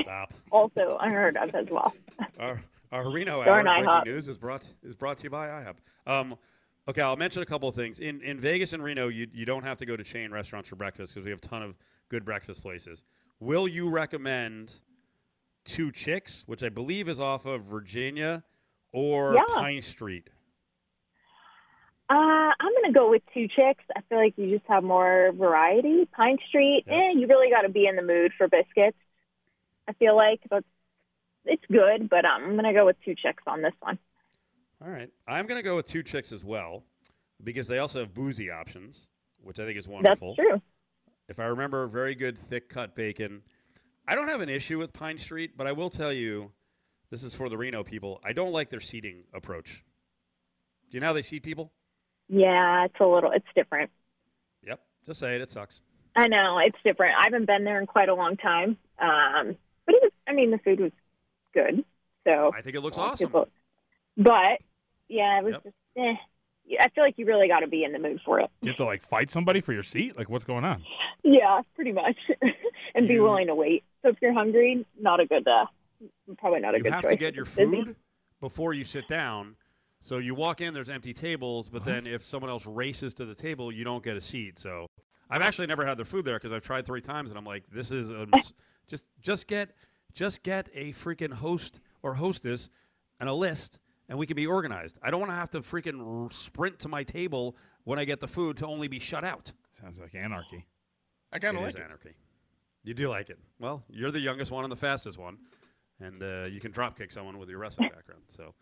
Stop. 0.00 0.34
also 0.52 0.98
unheard 1.00 1.36
of 1.36 1.54
as 1.54 1.66
well. 1.70 1.94
our, 2.40 2.62
our 2.92 3.10
Reno 3.10 3.38
hour 3.40 3.62
Darn 3.62 3.84
breaking 3.84 4.12
news 4.12 4.28
is 4.28 4.38
brought 4.38 4.68
is 4.82 4.94
brought 4.94 5.18
to 5.18 5.24
you 5.24 5.30
by 5.30 5.48
IHOP. 5.48 5.76
Um, 6.06 6.36
okay, 6.88 7.02
I'll 7.02 7.16
mention 7.16 7.42
a 7.42 7.46
couple 7.46 7.68
of 7.68 7.74
things. 7.74 7.98
In 7.98 8.20
in 8.20 8.38
Vegas 8.38 8.72
and 8.72 8.82
Reno, 8.82 9.08
you 9.08 9.28
you 9.32 9.46
don't 9.46 9.64
have 9.64 9.78
to 9.78 9.86
go 9.86 9.96
to 9.96 10.04
chain 10.04 10.30
restaurants 10.30 10.68
for 10.68 10.76
breakfast 10.76 11.14
because 11.14 11.24
we 11.24 11.30
have 11.30 11.40
a 11.42 11.46
ton 11.46 11.62
of 11.62 11.76
good 12.08 12.24
breakfast 12.24 12.62
places. 12.62 13.04
Will 13.40 13.68
you 13.68 13.88
recommend 13.88 14.80
Two 15.64 15.90
Chicks, 15.90 16.44
which 16.46 16.62
I 16.62 16.68
believe 16.68 17.08
is 17.08 17.18
off 17.20 17.44
of 17.46 17.62
Virginia, 17.64 18.44
or 18.92 19.34
Yeah. 19.34 19.42
Pine 19.54 19.82
Street? 19.82 20.30
Uh, 22.08 22.14
I'm 22.60 22.72
going 22.72 22.84
to 22.84 22.92
go 22.92 23.10
with 23.10 23.22
two 23.34 23.48
chicks. 23.48 23.82
I 23.96 24.00
feel 24.08 24.18
like 24.18 24.34
you 24.36 24.54
just 24.56 24.66
have 24.68 24.84
more 24.84 25.32
variety. 25.32 26.06
Pine 26.12 26.38
Street, 26.48 26.84
Yeah. 26.86 26.94
eh, 26.94 27.10
you 27.16 27.26
really 27.26 27.50
got 27.50 27.62
to 27.62 27.68
be 27.68 27.86
in 27.88 27.96
the 27.96 28.02
mood 28.02 28.32
for 28.38 28.46
biscuits. 28.46 28.96
I 29.88 29.92
feel 29.94 30.14
like 30.16 30.40
that's 30.48 30.64
it's 31.46 31.64
good, 31.70 32.08
but 32.08 32.24
I'm 32.24 32.52
going 32.52 32.64
to 32.64 32.72
go 32.72 32.86
with 32.86 32.96
two 33.04 33.14
chicks 33.16 33.42
on 33.46 33.60
this 33.62 33.74
one. 33.80 33.98
All 34.80 34.88
right, 34.90 35.10
I'm 35.26 35.46
going 35.46 35.58
to 35.58 35.62
go 35.62 35.76
with 35.76 35.86
Two 35.86 36.02
Chicks 36.02 36.32
as 36.32 36.44
well 36.44 36.84
because 37.42 37.66
they 37.66 37.78
also 37.78 38.00
have 38.00 38.12
boozy 38.12 38.50
options, 38.50 39.08
which 39.40 39.58
I 39.58 39.64
think 39.64 39.78
is 39.78 39.88
wonderful. 39.88 40.34
That's 40.36 40.48
true. 40.48 40.60
If 41.28 41.38
I 41.40 41.46
remember, 41.46 41.86
very 41.86 42.14
good 42.14 42.38
thick 42.38 42.68
cut 42.68 42.94
bacon. 42.94 43.42
I 44.06 44.14
don't 44.14 44.28
have 44.28 44.40
an 44.40 44.48
issue 44.48 44.78
with 44.78 44.92
Pine 44.92 45.18
Street, 45.18 45.52
but 45.56 45.66
I 45.66 45.72
will 45.72 45.90
tell 45.90 46.12
you, 46.12 46.52
this 47.10 47.22
is 47.22 47.34
for 47.34 47.48
the 47.48 47.56
Reno 47.56 47.82
people. 47.82 48.20
I 48.24 48.32
don't 48.32 48.52
like 48.52 48.70
their 48.70 48.80
seating 48.80 49.24
approach. 49.34 49.84
Do 50.90 50.96
you 50.96 51.00
know 51.00 51.08
how 51.08 51.12
they 51.12 51.22
seat 51.22 51.42
people? 51.42 51.72
Yeah, 52.28 52.84
it's 52.84 52.94
a 53.00 53.04
little, 53.06 53.32
it's 53.32 53.46
different. 53.54 53.90
Yep. 54.64 54.80
Just 55.06 55.20
say 55.20 55.34
it. 55.34 55.40
It 55.40 55.50
sucks. 55.50 55.82
I 56.14 56.28
know 56.28 56.58
it's 56.64 56.78
different. 56.84 57.14
I 57.18 57.24
haven't 57.24 57.46
been 57.46 57.64
there 57.64 57.80
in 57.80 57.86
quite 57.86 58.08
a 58.08 58.14
long 58.14 58.36
time. 58.36 58.78
Um, 58.98 59.56
but 59.84 59.94
it 59.96 60.02
was, 60.02 60.12
I 60.26 60.32
mean, 60.32 60.50
the 60.50 60.58
food 60.58 60.80
was 60.80 60.92
good. 61.52 61.84
So 62.26 62.52
I 62.56 62.60
think 62.62 62.76
it 62.76 62.80
looks 62.80 62.96
awesome. 62.98 63.28
people- 63.28 63.48
But 64.16 64.58
yeah, 65.08 65.38
it 65.38 65.44
was 65.44 65.52
Yep. 65.54 65.62
just. 65.64 65.76
Eh. 65.96 66.14
Yeah, 66.66 66.82
I 66.84 66.88
feel 66.88 67.04
like 67.04 67.14
you 67.16 67.26
really 67.26 67.46
got 67.48 67.60
to 67.60 67.68
be 67.68 67.84
in 67.84 67.92
the 67.92 67.98
mood 67.98 68.20
for 68.24 68.40
it. 68.40 68.50
You 68.62 68.68
have 68.70 68.76
to 68.78 68.84
like 68.84 69.02
fight 69.02 69.30
somebody 69.30 69.60
for 69.60 69.72
your 69.72 69.82
seat. 69.84 70.16
Like 70.18 70.28
what's 70.28 70.44
going 70.44 70.64
on? 70.64 70.82
Yeah, 71.22 71.60
pretty 71.74 71.92
much, 71.92 72.16
and 72.94 73.06
be 73.08 73.14
You- 73.14 73.22
willing 73.22 73.46
to 73.46 73.54
wait. 73.54 73.84
So 74.02 74.08
if 74.10 74.16
you're 74.20 74.32
hungry, 74.32 74.84
not 75.00 75.20
a 75.20 75.26
good, 75.26 75.46
uh, 75.48 75.66
probably 76.38 76.60
not 76.60 76.74
a 76.74 76.78
good. 76.78 76.78
you 76.78 76.82
good 76.84 76.92
have 76.92 77.02
choice. 77.04 77.10
to 77.12 77.16
get 77.16 77.34
your 77.34 77.44
it's 77.44 77.54
busy. 77.54 77.82
food 77.84 77.96
before 78.40 78.74
you 78.74 78.84
sit 78.84 79.08
down. 79.08 79.56
So 80.00 80.18
you 80.18 80.34
walk 80.34 80.60
in, 80.60 80.74
there's 80.74 80.90
empty 80.90 81.12
tables, 81.12 81.68
but 81.68 81.84
then 81.84 82.06
if 82.06 82.22
someone 82.22 82.50
else 82.50 82.66
races 82.66 83.14
to 83.14 83.24
the 83.24 83.34
table, 83.34 83.72
you 83.72 83.82
don't 83.82 84.04
get 84.04 84.16
a 84.16 84.20
seat. 84.20 84.58
So 84.58 84.86
I've 85.30 85.42
actually 85.42 85.66
never 85.66 85.84
had 85.86 85.98
their 85.98 86.04
food 86.04 86.24
there 86.24 86.36
because 86.36 86.52
I've 86.52 86.62
tried 86.62 86.86
three 86.86 87.00
times, 87.00 87.30
and 87.30 87.38
I'm 87.38 87.44
like, 87.46 87.64
this 87.72 87.90
is 87.90 88.10
a, 88.10 88.26
mis- 88.32 88.52
just 88.88 89.06
just 89.20 89.46
get 89.48 89.70
just 90.14 90.42
get 90.42 90.68
a 90.74 90.92
freaking 90.92 91.32
host 91.32 91.80
or 92.02 92.14
hostess 92.14 92.70
and 93.18 93.28
a 93.28 93.32
list, 93.34 93.78
and 94.08 94.18
we 94.18 94.26
can 94.26 94.36
be 94.36 94.46
organized. 94.46 94.98
I 95.02 95.10
don't 95.10 95.20
want 95.20 95.32
to 95.32 95.36
have 95.36 95.50
to 95.50 95.60
freaking 95.60 96.32
sprint 96.32 96.78
to 96.80 96.88
my 96.88 97.02
table 97.02 97.56
when 97.84 97.98
I 97.98 98.04
get 98.04 98.20
the 98.20 98.28
food 98.28 98.56
to 98.58 98.66
only 98.66 98.88
be 98.88 98.98
shut 98.98 99.24
out. 99.24 99.52
Sounds 99.72 100.00
like 100.00 100.14
anarchy. 100.14 100.66
I 101.32 101.38
kind 101.38 101.56
It 101.56 101.60
of 101.62 101.68
is 101.68 101.74
like 101.74 101.82
it. 101.82 101.86
anarchy. 101.86 102.14
You 102.84 102.94
do 102.94 103.08
like 103.08 103.30
it. 103.30 103.38
Well, 103.58 103.82
you're 103.88 104.10
the 104.12 104.20
youngest 104.20 104.50
one 104.52 104.64
and 104.64 104.70
the 104.72 104.76
fastest 104.76 105.18
one, 105.18 105.38
and 106.00 106.22
uh, 106.22 106.46
you 106.48 106.60
can 106.60 106.70
drop 106.70 106.96
kick 106.96 107.10
someone 107.10 107.38
with 107.38 107.48
your 107.48 107.58
wrestling 107.58 107.90
background. 107.92 108.22
So, 108.28 108.44
all 108.44 108.52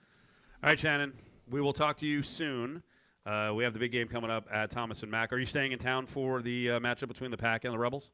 right, 0.63 0.79
Shannon, 0.79 1.13
we 1.51 1.61
will 1.61 1.75
talk 1.75 1.99
to 1.99 2.07
you 2.07 2.23
soon. 2.23 2.83
Uh, 3.27 3.53
we 3.55 3.65
have 3.65 3.73
the 3.75 3.79
big 3.79 3.93
game 3.93 4.09
coming 4.09 4.31
up 4.31 4.47
at 4.51 4.71
Thomas 4.71 5.03
and 5.03 5.11
Mack. 5.11 5.33
Are 5.33 5.39
you 5.39 5.45
staying 5.47 5.73
in 5.73 5.79
town 5.79 6.07
for 6.07 6.41
the 6.43 6.73
uh, 6.73 6.81
matchup 6.81 7.09
between 7.09 7.31
the 7.31 7.37
Pack 7.37 7.65
and 7.65 7.73
the 7.75 7.79
Rebels? 7.79 8.13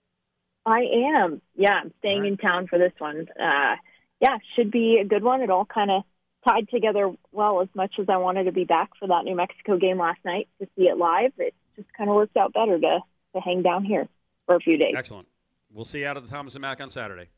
I 0.66 0.80
am. 1.16 1.40
Yeah, 1.56 1.74
I'm 1.74 1.92
staying 2.00 2.16
All 2.18 2.22
right. 2.22 2.32
in 2.32 2.36
town 2.36 2.66
for 2.66 2.78
this 2.78 2.92
one. 2.98 3.26
Uh, 3.40 3.76
yeah, 4.20 4.36
should 4.56 4.70
be 4.70 4.98
a 5.00 5.04
good 5.04 5.22
one. 5.24 5.40
It 5.42 5.50
all 5.50 5.64
kind 5.64 5.90
of 5.90 6.02
tied 6.46 6.68
together 6.68 7.12
well. 7.32 7.60
As 7.60 7.68
much 7.74 7.94
as 7.98 8.06
I 8.08 8.16
wanted 8.16 8.44
to 8.44 8.52
be 8.52 8.64
back 8.64 8.90
for 8.98 9.08
that 9.08 9.24
New 9.24 9.36
Mexico 9.36 9.76
game 9.76 9.98
last 9.98 10.20
night 10.24 10.48
to 10.60 10.68
see 10.76 10.84
it 10.84 10.96
live, 10.96 11.32
it 11.38 11.54
just 11.76 11.88
kind 11.96 12.10
of 12.10 12.16
worked 12.16 12.36
out 12.36 12.52
better 12.52 12.78
to 12.78 13.00
to 13.34 13.40
hang 13.40 13.62
down 13.62 13.84
here 13.84 14.08
for 14.46 14.56
a 14.56 14.60
few 14.60 14.76
days. 14.76 14.92
Excellent. 14.96 15.28
We'll 15.72 15.84
see 15.84 16.00
you 16.00 16.06
out 16.06 16.16
at 16.16 16.24
the 16.24 16.28
Thomas 16.28 16.54
and 16.54 16.62
Mack 16.62 16.80
on 16.80 16.90
Saturday. 16.90 17.28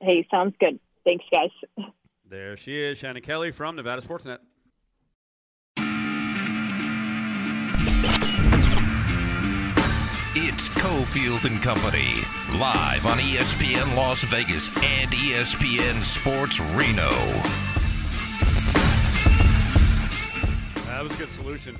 Hey, 0.00 0.26
sounds 0.30 0.54
good. 0.60 0.78
Thanks, 1.04 1.24
guys. 1.32 1.50
There 2.28 2.56
she 2.56 2.76
is, 2.76 2.98
Shannon 2.98 3.22
Kelly 3.22 3.52
from 3.52 3.76
Nevada 3.76 4.02
Sportsnet. 4.02 4.38
It's 10.34 10.68
Cofield 10.68 11.44
and 11.44 11.62
Company, 11.62 12.24
live 12.58 13.06
on 13.06 13.18
ESPN 13.18 13.96
Las 13.96 14.24
Vegas 14.24 14.68
and 14.68 15.10
ESPN 15.12 16.02
Sports 16.02 16.58
Reno. 16.58 17.65
That 20.96 21.02
was 21.02 21.12
a 21.12 21.18
good 21.18 21.30
solution 21.30 21.76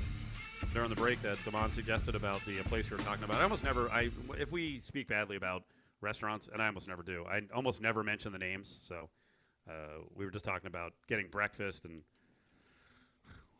during 0.75 0.91
the 0.91 0.95
break 0.95 1.19
that 1.23 1.43
Damon 1.43 1.71
suggested 1.71 2.13
about 2.13 2.45
the 2.45 2.57
place 2.65 2.91
we 2.91 2.97
were 2.97 3.03
talking 3.03 3.23
about. 3.23 3.39
I 3.39 3.43
almost 3.43 3.63
never, 3.63 3.89
I 3.89 4.11
if 4.37 4.51
we 4.51 4.79
speak 4.79 5.07
badly 5.07 5.35
about 5.35 5.63
restaurants, 6.01 6.47
and 6.53 6.61
I 6.61 6.67
almost 6.67 6.87
never 6.87 7.01
do, 7.01 7.25
I 7.27 7.41
almost 7.51 7.81
never 7.81 8.03
mention 8.03 8.31
the 8.31 8.37
names. 8.37 8.79
So 8.83 9.09
uh, 9.67 10.03
we 10.13 10.23
were 10.23 10.29
just 10.29 10.45
talking 10.45 10.67
about 10.67 10.93
getting 11.07 11.29
breakfast 11.29 11.83
and 11.83 12.03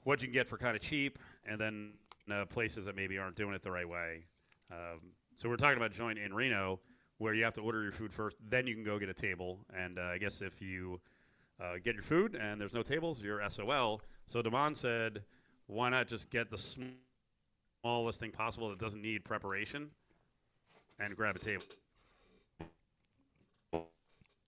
what 0.04 0.22
you 0.22 0.28
can 0.28 0.34
get 0.34 0.48
for 0.48 0.60
kind 0.60 0.76
of 0.76 0.82
cheap, 0.84 1.18
and 1.44 1.60
then 1.60 1.94
uh, 2.32 2.46
places 2.46 2.86
that 2.86 2.96
maybe 2.96 3.18
aren't 3.18 3.36
doing 3.36 3.56
it 3.56 3.64
the 3.64 3.72
right 3.72 3.90
way. 3.90 4.26
Um, 4.72 5.14
so 5.38 5.50
we're 5.50 5.56
talking 5.56 5.78
about 5.78 5.92
joint 5.92 6.20
in 6.20 6.36
Reno, 6.36 6.82
where 7.18 7.34
you 7.34 7.44
have 7.46 7.56
to 7.56 7.62
order 7.62 7.82
your 7.82 7.94
food 7.94 8.14
first, 8.14 8.38
then 8.48 8.68
you 8.68 8.76
can 8.76 8.84
go 8.84 9.00
get 9.00 9.10
a 9.10 9.14
table. 9.16 9.66
And 9.76 9.98
uh, 9.98 10.04
I 10.04 10.20
guess 10.20 10.44
if 10.44 10.62
you 10.62 11.02
uh, 11.60 11.78
get 11.84 11.96
your 11.96 12.04
food 12.04 12.36
and 12.36 12.62
there's 12.62 12.76
no 12.76 12.84
tables, 12.84 13.24
you're 13.24 13.42
SOL. 13.50 14.04
So 14.28 14.44
Damon 14.44 14.76
said, 14.76 15.24
why 15.68 15.90
not 15.90 16.08
just 16.08 16.30
get 16.30 16.50
the 16.50 16.58
sm- 16.58 16.84
smallest 17.82 18.20
thing 18.20 18.32
possible 18.32 18.70
that 18.70 18.80
doesn't 18.80 19.02
need 19.02 19.24
preparation 19.24 19.92
and 21.00 21.16
grab 21.16 21.36
a 21.36 21.40
table, 21.40 21.64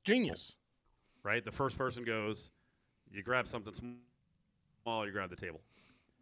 Genius. 0.03 0.55
right? 1.23 1.43
The 1.43 1.51
first 1.51 1.77
person 1.77 2.03
goes, 2.03 2.51
you 3.11 3.21
grab 3.21 3.47
something 3.47 3.73
small, 3.73 5.05
you 5.05 5.11
grab 5.11 5.29
the 5.29 5.35
table. 5.35 5.61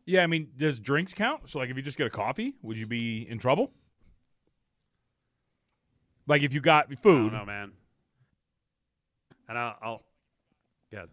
Yeah, 0.06 0.24
I 0.24 0.28
mean, 0.28 0.50
does 0.56 0.80
drinks 0.80 1.14
count? 1.14 1.50
So, 1.50 1.60
like, 1.60 1.70
if 1.70 1.76
you 1.76 1.82
just 1.82 1.98
get 1.98 2.08
a 2.08 2.10
coffee, 2.10 2.56
would 2.62 2.78
you 2.78 2.88
be 2.88 3.28
in 3.30 3.40
trouble? 3.40 3.72
Like, 6.28 6.44
if 6.44 6.54
you 6.54 6.62
got 6.62 6.88
I 6.92 6.96
food, 6.96 7.32
don't 7.32 7.40
know, 7.40 7.46
man. 7.46 7.72
And 9.50 9.58
I'll, 9.58 9.76
I'll 9.82 10.04
good. 10.92 11.10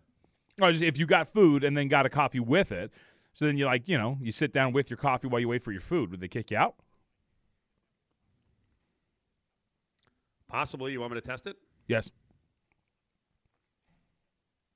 or 0.60 0.72
just 0.72 0.82
if 0.82 0.98
you 0.98 1.06
got 1.06 1.28
food 1.28 1.62
and 1.62 1.76
then 1.76 1.86
got 1.88 2.04
a 2.04 2.08
coffee 2.08 2.40
with 2.40 2.72
it, 2.72 2.92
so 3.34 3.44
then 3.46 3.58
you 3.58 3.66
like, 3.66 3.88
you 3.88 3.98
know, 3.98 4.16
you 4.20 4.30
sit 4.32 4.52
down 4.52 4.72
with 4.72 4.88
your 4.88 4.96
coffee 4.96 5.26
while 5.26 5.40
you 5.40 5.48
wait 5.48 5.62
for 5.62 5.72
your 5.72 5.80
food. 5.80 6.10
Would 6.12 6.20
they 6.20 6.28
kick 6.28 6.52
you 6.52 6.56
out? 6.56 6.76
Possibly, 10.48 10.92
you 10.92 11.00
want 11.00 11.12
me 11.12 11.20
to 11.20 11.26
test 11.26 11.48
it? 11.48 11.56
Yes. 11.88 12.12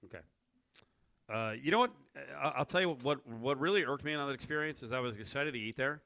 Okay. 0.05 0.19
Uh, 1.33 1.55
you 1.63 1.71
know 1.71 1.79
what? 1.79 1.93
I'll 2.37 2.65
tell 2.65 2.81
you 2.81 2.97
what. 3.03 3.25
What 3.29 3.61
really 3.61 3.85
irked 3.85 4.05
me 4.05 4.13
on 4.13 4.27
that 4.27 4.35
experience 4.35 4.83
is 4.83 4.91
I 4.91 4.99
was 4.99 5.17
excited 5.17 5.55
to 5.55 5.61
eat 5.61 5.77
there. 5.77 6.03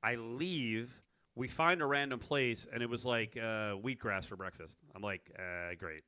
I 0.00 0.14
leave. 0.14 1.02
We 1.34 1.48
find 1.48 1.82
a 1.82 1.86
random 1.86 2.20
place, 2.20 2.68
and 2.72 2.84
it 2.84 2.88
was 2.88 3.04
like 3.04 3.36
uh, 3.36 3.74
wheatgrass 3.74 4.26
for 4.26 4.36
breakfast. 4.36 4.78
I'm 4.94 5.02
like, 5.02 5.28
uh, 5.36 5.74
great. 5.76 6.04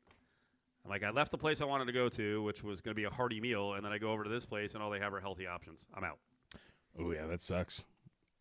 I'm 0.86 0.90
like, 0.90 1.02
I 1.02 1.10
left 1.10 1.32
the 1.32 1.38
place 1.38 1.60
I 1.60 1.64
wanted 1.64 1.86
to 1.86 1.92
go 1.92 2.08
to, 2.10 2.42
which 2.44 2.62
was 2.62 2.80
going 2.80 2.92
to 2.94 2.96
be 2.96 3.02
a 3.04 3.10
hearty 3.10 3.40
meal, 3.40 3.74
and 3.74 3.84
then 3.84 3.90
I 3.92 3.98
go 3.98 4.12
over 4.12 4.22
to 4.22 4.30
this 4.30 4.46
place, 4.46 4.74
and 4.74 4.82
all 4.82 4.88
they 4.88 5.00
have 5.00 5.12
are 5.12 5.18
healthy 5.20 5.44
options. 5.44 5.88
I'm 5.92 6.04
out. 6.04 6.18
Oh 6.96 7.10
yeah, 7.10 7.26
that 7.26 7.40
sucks. 7.40 7.84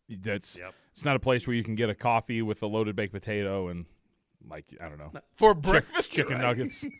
That's 0.08 0.56
Yep. 0.56 0.72
it's 0.92 1.04
not 1.04 1.16
a 1.16 1.18
place 1.18 1.48
where 1.48 1.56
you 1.56 1.64
can 1.64 1.74
get 1.74 1.90
a 1.90 1.94
coffee 1.94 2.40
with 2.42 2.62
a 2.62 2.66
loaded 2.68 2.94
baked 2.94 3.12
potato 3.12 3.66
and 3.66 3.86
like 4.48 4.66
I 4.80 4.88
don't 4.88 4.98
know 4.98 5.10
For 5.34 5.52
breakfast? 5.54 6.12
chicken 6.12 6.38
nuggets. 6.40 6.84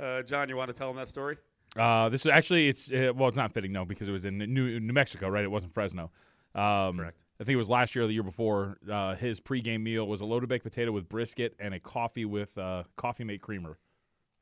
Uh, 0.00 0.22
John, 0.22 0.48
you 0.48 0.56
want 0.56 0.68
to 0.68 0.74
tell 0.74 0.88
them 0.88 0.96
that 0.96 1.08
story? 1.08 1.36
Uh, 1.76 2.08
this 2.08 2.22
is 2.26 2.32
actually 2.32 2.68
it's 2.68 2.90
uh, 2.90 3.12
well, 3.14 3.28
it's 3.28 3.36
not 3.36 3.52
fitting 3.52 3.70
no 3.70 3.84
because 3.84 4.08
it 4.08 4.12
was 4.12 4.24
in 4.24 4.38
New 4.38 4.80
New 4.80 4.92
Mexico, 4.92 5.28
right? 5.28 5.44
It 5.44 5.50
wasn't 5.50 5.72
Fresno. 5.72 6.10
Um, 6.54 6.96
Correct. 6.98 7.22
I 7.40 7.44
think 7.44 7.54
it 7.54 7.58
was 7.58 7.70
last 7.70 7.94
year 7.94 8.04
or 8.04 8.06
the 8.06 8.14
year 8.14 8.22
before. 8.22 8.76
Uh, 8.90 9.14
his 9.16 9.40
pregame 9.40 9.82
meal 9.82 10.06
was 10.06 10.20
a 10.20 10.24
loaded 10.24 10.48
baked 10.48 10.64
potato 10.64 10.92
with 10.92 11.08
brisket 11.08 11.54
and 11.58 11.74
a 11.74 11.80
coffee 11.80 12.24
with 12.24 12.56
uh, 12.56 12.84
coffee 12.96 13.24
mate 13.24 13.40
creamer. 13.42 13.78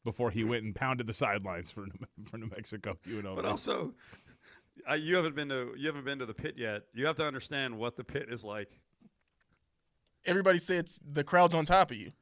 Before 0.05 0.33
he 0.33 0.43
went 0.43 0.65
and 0.65 0.75
pounded 0.75 1.07
the 1.07 1.13
sidelines 1.13 1.71
for 1.71 1.83
New, 1.83 1.93
for 2.29 2.37
New 2.37 2.49
Mexico, 2.49 2.99
you 3.07 3.23
know. 3.23 3.37
But 3.37 3.45
also, 3.45 3.95
uh, 4.91 4.95
you 4.95 5.15
haven't 5.15 5.37
been 5.37 5.49
to 5.51 5.75
you 5.79 5.87
haven't 5.87 6.05
been 6.05 6.19
to 6.19 6.27
the 6.27 6.35
pit 6.35 6.55
yet. 6.59 6.83
You 6.93 7.07
have 7.07 7.15
to 7.17 7.25
understand 7.27 7.79
what 7.79 7.95
the 7.97 8.03
pit 8.03 8.27
is 8.29 8.43
like. 8.43 8.69
Everybody 10.25 10.59
says 10.59 11.01
the 11.09 11.25
crowd's 11.25 11.55
on 11.55 11.65
top 11.65 11.91
of 11.93 11.97
you. 11.97 12.13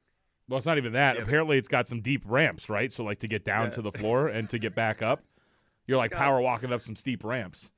well, 0.48 0.58
it's 0.58 0.66
not 0.66 0.76
even 0.78 0.92
that. 0.92 1.16
Yeah, 1.16 1.22
Apparently, 1.22 1.56
it's 1.58 1.68
got 1.68 1.86
some 1.86 2.00
deep 2.02 2.22
ramps, 2.26 2.68
right? 2.68 2.92
So, 2.92 3.02
like 3.02 3.20
to 3.20 3.28
get 3.28 3.44
down 3.44 3.64
Yeah. 3.66 3.70
to 3.70 3.82
the 3.82 3.92
floor 3.92 4.28
and 4.28 4.48
to 4.50 4.58
get 4.58 4.74
back 4.74 5.00
up, 5.02 5.22
you're 5.86 5.98
like 5.98 6.12
power 6.12 6.40
walking 6.40 6.72
up 6.72 6.82
some 6.82 6.96
steep 6.96 7.24
ramps. 7.24 7.72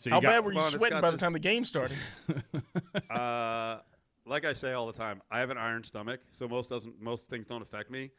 So 0.00 0.08
you 0.08 0.14
How 0.14 0.20
got, 0.22 0.28
bad 0.30 0.44
were 0.46 0.52
you 0.54 0.58
on, 0.58 0.70
sweating 0.70 0.96
got 0.96 1.02
by 1.02 1.10
the 1.10 1.18
time 1.18 1.34
the 1.34 1.38
game 1.38 1.64
started? 1.64 1.96
Uh, 3.10 3.80
like 4.24 4.44
I 4.44 4.52
say 4.52 4.72
all 4.72 4.86
the 4.86 4.92
time, 4.92 5.20
I 5.30 5.40
have 5.40 5.50
an 5.50 5.58
iron 5.58 5.82
stomach, 5.82 6.20
so 6.30 6.46
most 6.48 6.70
doesn't 6.70 7.00
most 7.00 7.28
things 7.28 7.44
don't 7.44 7.60
affect 7.60 7.90
me. 7.90 8.10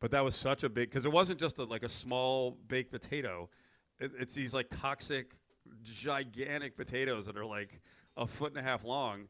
But 0.00 0.10
that 0.10 0.22
was 0.24 0.34
such 0.34 0.64
a 0.64 0.68
big 0.68 0.90
because 0.90 1.04
it 1.04 1.12
wasn't 1.12 1.38
just 1.38 1.58
a, 1.58 1.64
like 1.64 1.84
a 1.84 1.88
small 1.88 2.58
baked 2.68 2.90
potato. 2.90 3.48
It, 4.00 4.10
it's 4.18 4.34
these 4.34 4.52
like 4.52 4.66
toxic, 4.68 5.36
gigantic 5.84 6.76
potatoes 6.76 7.26
that 7.26 7.36
are 7.36 7.46
like 7.46 7.80
a 8.16 8.26
foot 8.26 8.50
and 8.50 8.58
a 8.58 8.62
half 8.62 8.84
long. 8.84 9.28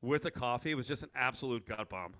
With 0.00 0.22
the 0.22 0.30
coffee, 0.30 0.70
it 0.70 0.76
was 0.76 0.88
just 0.88 1.02
an 1.02 1.10
absolute 1.14 1.66
gut 1.66 1.88
bomb. 1.88 2.14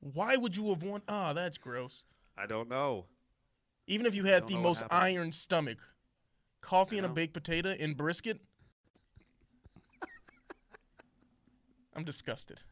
Why 0.00 0.36
would 0.36 0.56
you 0.56 0.70
have 0.70 0.82
won? 0.82 1.02
Ah, 1.06 1.32
that's 1.32 1.58
gross. 1.58 2.04
I 2.36 2.46
don't 2.46 2.68
know. 2.68 3.06
Even 3.86 4.06
if 4.06 4.14
you 4.14 4.24
had 4.24 4.46
the 4.48 4.56
most 4.56 4.82
happened. 4.82 5.02
iron 5.02 5.32
stomach, 5.32 5.78
coffee 6.60 6.96
and 6.96 7.06
a 7.06 7.08
baked 7.08 7.34
potato 7.34 7.74
and 7.78 7.96
brisket. 7.96 8.40
I'm 11.94 12.04
disgusted. 12.04 12.62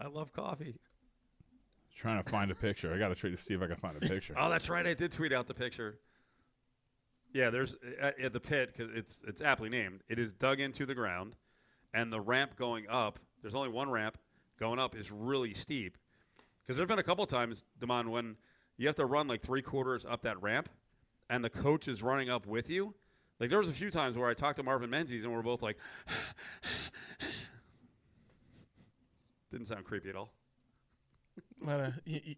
I 0.00 0.06
love 0.08 0.32
coffee. 0.32 0.76
trying 1.96 2.22
to 2.22 2.30
find 2.30 2.50
a 2.50 2.54
picture. 2.54 2.92
I 2.92 2.98
got 2.98 3.08
to 3.08 3.14
try 3.14 3.30
to 3.30 3.36
see 3.36 3.54
if 3.54 3.62
I 3.62 3.66
can 3.66 3.76
find 3.76 3.96
a 3.96 4.00
picture. 4.00 4.34
Oh, 4.36 4.50
that's 4.50 4.68
right. 4.68 4.86
I 4.86 4.94
did 4.94 5.12
tweet 5.12 5.32
out 5.32 5.46
the 5.46 5.54
picture. 5.54 5.98
Yeah, 7.32 7.50
there's 7.50 7.76
at, 8.00 8.18
at 8.18 8.32
the 8.32 8.40
pit 8.40 8.72
because 8.72 8.94
it's 8.96 9.22
it's 9.26 9.42
aptly 9.42 9.68
named. 9.68 10.02
It 10.08 10.18
is 10.18 10.32
dug 10.32 10.60
into 10.60 10.86
the 10.86 10.94
ground, 10.94 11.36
and 11.92 12.12
the 12.12 12.20
ramp 12.20 12.56
going 12.56 12.86
up. 12.88 13.18
There's 13.42 13.54
only 13.54 13.68
one 13.68 13.90
ramp 13.90 14.16
going 14.58 14.78
up 14.78 14.96
is 14.96 15.10
really 15.10 15.52
steep. 15.52 15.98
Because 16.62 16.76
there've 16.76 16.88
been 16.88 16.98
a 16.98 17.04
couple 17.04 17.26
times, 17.26 17.64
Damon, 17.78 18.10
when 18.10 18.36
you 18.76 18.86
have 18.86 18.96
to 18.96 19.06
run 19.06 19.28
like 19.28 19.42
three 19.42 19.62
quarters 19.62 20.04
up 20.04 20.22
that 20.22 20.40
ramp, 20.42 20.68
and 21.28 21.44
the 21.44 21.50
coach 21.50 21.88
is 21.88 22.02
running 22.02 22.30
up 22.30 22.46
with 22.46 22.70
you. 22.70 22.94
Like 23.38 23.50
there 23.50 23.58
was 23.58 23.68
a 23.68 23.72
few 23.74 23.90
times 23.90 24.16
where 24.16 24.28
I 24.28 24.34
talked 24.34 24.56
to 24.56 24.62
Marvin 24.62 24.88
Menzies, 24.90 25.24
and 25.24 25.32
we're 25.32 25.42
both 25.42 25.62
like, 25.62 25.76
didn't 29.50 29.66
sound 29.66 29.84
creepy 29.84 30.08
at 30.10 30.16
all. 30.16 30.32
But, 31.62 31.80
uh, 31.80 31.90
y- 32.06 32.22
y- 32.26 32.36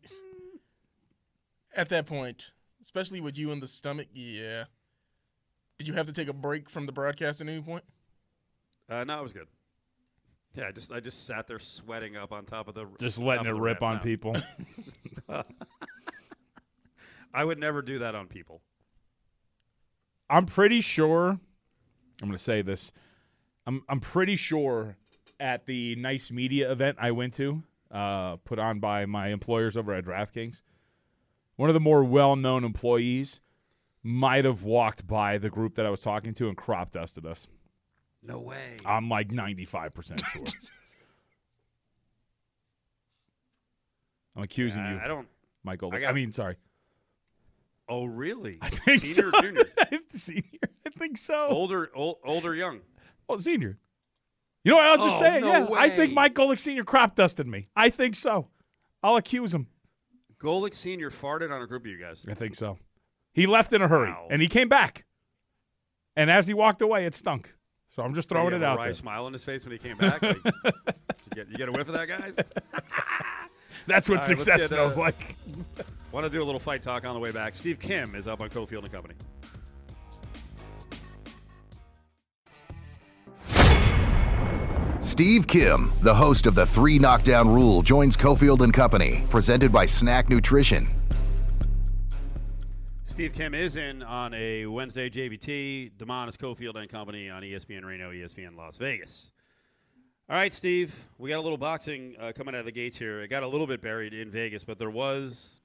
at 1.74 1.88
that 1.90 2.06
point, 2.06 2.52
especially 2.80 3.20
with 3.20 3.36
you 3.38 3.52
in 3.52 3.60
the 3.60 3.66
stomach, 3.66 4.08
yeah. 4.12 4.64
Did 5.78 5.86
you 5.88 5.94
have 5.94 6.06
to 6.06 6.12
take 6.12 6.28
a 6.28 6.32
break 6.32 6.68
from 6.68 6.86
the 6.86 6.92
broadcast 6.92 7.40
at 7.40 7.48
any 7.48 7.60
point? 7.62 7.84
Uh, 8.88 9.04
no, 9.04 9.20
it 9.20 9.22
was 9.22 9.32
good. 9.32 9.46
Yeah, 10.54 10.66
I 10.68 10.72
just 10.72 10.90
I 10.90 10.98
just 10.98 11.26
sat 11.26 11.46
there 11.46 11.58
sweating 11.60 12.16
up 12.16 12.32
on 12.32 12.44
top 12.44 12.66
of 12.68 12.74
the 12.74 12.86
Just 12.98 13.18
letting 13.18 13.46
it 13.46 13.50
rip 13.54 13.82
on 13.82 13.96
No. 13.96 14.00
people. 14.02 14.34
I 17.34 17.44
would 17.44 17.58
never 17.58 17.82
do 17.82 17.98
that 17.98 18.14
on 18.16 18.26
people. 18.26 18.62
I'm 20.30 20.46
pretty 20.46 20.80
sure. 20.80 21.30
I'm 21.30 22.28
going 22.28 22.32
to 22.32 22.38
say 22.38 22.62
this. 22.62 22.92
I'm 23.66 23.82
I'm 23.88 24.00
pretty 24.00 24.36
sure 24.36 24.96
at 25.40 25.66
the 25.66 25.94
nice 25.96 26.30
media 26.32 26.70
event 26.72 26.96
I 27.00 27.10
went 27.12 27.34
to, 27.34 27.62
uh, 27.90 28.36
put 28.36 28.58
on 28.58 28.80
by 28.80 29.06
my 29.06 29.28
employers 29.28 29.76
over 29.76 29.92
at 29.94 30.04
DraftKings, 30.04 30.62
one 31.56 31.70
of 31.70 31.74
the 31.74 31.80
more 31.80 32.02
well-known 32.02 32.64
employees 32.64 33.40
might 34.02 34.44
have 34.44 34.64
walked 34.64 35.06
by 35.06 35.38
the 35.38 35.48
group 35.50 35.74
that 35.76 35.86
I 35.86 35.90
was 35.90 36.00
talking 36.00 36.34
to 36.34 36.48
and 36.48 36.56
crop 36.56 36.90
dusted 36.90 37.24
us. 37.26 37.46
No 38.22 38.40
way. 38.40 38.76
I'm 38.84 39.08
like 39.08 39.28
95% 39.28 40.24
sure. 40.26 40.42
I'm 44.36 44.42
accusing 44.42 44.82
I- 44.82 44.92
you, 44.94 45.00
I 45.00 45.08
don't. 45.08 45.28
Michael. 45.64 45.90
I 45.92 45.96
I, 45.96 46.00
got- 46.00 46.14
mean, 46.14 46.32
sorry. 46.32 46.56
Oh, 47.88 48.04
really? 48.04 48.58
I 48.60 48.68
think 48.70 49.06
Senior 49.06 49.30
so. 49.32 49.38
or 49.38 49.42
junior? 49.42 49.64
senior. 50.10 50.42
I 50.86 50.90
think 50.90 51.16
so. 51.18 51.46
Older, 51.48 51.90
old, 51.94 52.18
older, 52.24 52.54
young. 52.54 52.80
Well, 53.28 53.38
senior. 53.38 53.78
You 54.64 54.72
know 54.72 54.78
what? 54.78 54.86
I'll 54.86 54.96
just 54.98 55.16
Oh, 55.16 55.20
say 55.20 55.38
it. 55.38 55.40
no 55.40 55.48
Yeah, 55.52 55.68
I 55.72 55.88
think. 55.88 56.12
Mike 56.12 56.34
Golick 56.34 56.60
Senior 56.60 56.84
crop 56.84 57.14
dusted 57.14 57.46
me. 57.46 57.68
I 57.76 57.88
think 57.90 58.14
so. 58.16 58.48
I'll 59.02 59.16
accuse 59.16 59.54
him. 59.54 59.68
Golick 60.38 60.74
Senior 60.74 61.10
farted 61.10 61.50
on 61.52 61.62
a 61.62 61.66
group 61.66 61.84
of 61.84 61.90
you 61.90 61.98
guys. 61.98 62.26
I 62.28 62.34
think 62.34 62.54
so. 62.54 62.78
He 63.32 63.46
left 63.46 63.72
in 63.72 63.80
a 63.82 63.88
hurry 63.88 64.10
Wow. 64.10 64.28
and 64.30 64.42
he 64.42 64.48
came 64.48 64.68
back. 64.68 65.04
And 66.16 66.30
as 66.30 66.46
he 66.48 66.54
walked 66.54 66.82
away, 66.82 67.06
it 67.06 67.14
stunk. 67.14 67.54
So 67.86 68.02
I'm 68.02 68.12
just 68.12 68.28
throwing 68.28 68.52
it 68.52 68.62
a 68.62 68.66
out 68.66 68.78
wry 68.78 68.84
there. 68.86 68.92
smile 68.94 69.24
on 69.26 69.32
his 69.32 69.44
face 69.44 69.64
when 69.64 69.72
he 69.72 69.78
came 69.78 69.96
back. 69.96 70.20
Like, 70.20 70.36
you, 70.44 70.72
get, 71.34 71.48
you 71.48 71.56
get 71.56 71.68
a 71.68 71.72
whiff 71.72 71.88
of 71.88 71.94
that, 71.94 72.06
guys. 72.08 72.34
That's 73.86 74.08
what 74.08 74.16
All 74.16 74.20
right, 74.20 74.28
success 74.28 74.60
get, 74.62 74.68
smells 74.68 74.98
uh, 74.98 75.02
like. 75.02 75.36
I 76.18 76.20
want 76.20 76.32
to 76.32 76.36
do 76.36 76.42
a 76.42 76.44
little 76.44 76.58
fight 76.58 76.82
talk 76.82 77.04
on 77.04 77.14
the 77.14 77.20
way 77.20 77.30
back? 77.30 77.54
Steve 77.54 77.78
Kim 77.78 78.16
is 78.16 78.26
up 78.26 78.40
on 78.40 78.50
Cofield 78.50 78.82
and 78.82 78.92
Company. 78.92 79.14
Steve 84.98 85.46
Kim, 85.46 85.92
the 86.02 86.12
host 86.12 86.48
of 86.48 86.56
the 86.56 86.66
Three 86.66 86.98
Knockdown 86.98 87.48
Rule, 87.48 87.82
joins 87.82 88.16
Cofield 88.16 88.62
and 88.62 88.74
Company, 88.74 89.24
presented 89.30 89.70
by 89.70 89.86
Snack 89.86 90.28
Nutrition. 90.28 90.88
Steve 93.04 93.32
Kim 93.32 93.54
is 93.54 93.76
in 93.76 94.02
on 94.02 94.34
a 94.34 94.66
Wednesday 94.66 95.08
JVT. 95.08 95.92
Demonis 95.98 96.36
Cofield 96.36 96.74
and 96.74 96.88
Company 96.88 97.30
on 97.30 97.44
ESPN 97.44 97.84
Reno, 97.84 98.10
ESPN 98.10 98.56
Las 98.56 98.76
Vegas. 98.78 99.30
All 100.28 100.34
right, 100.34 100.52
Steve, 100.52 101.06
we 101.16 101.30
got 101.30 101.38
a 101.38 101.42
little 101.42 101.56
boxing 101.56 102.16
uh, 102.18 102.32
coming 102.34 102.56
out 102.56 102.58
of 102.58 102.66
the 102.66 102.72
gates 102.72 102.98
here. 102.98 103.20
It 103.20 103.28
got 103.28 103.44
a 103.44 103.48
little 103.48 103.68
bit 103.68 103.80
buried 103.80 104.12
in 104.12 104.32
Vegas, 104.32 104.64
but 104.64 104.80
there 104.80 104.90
was, 104.90 105.60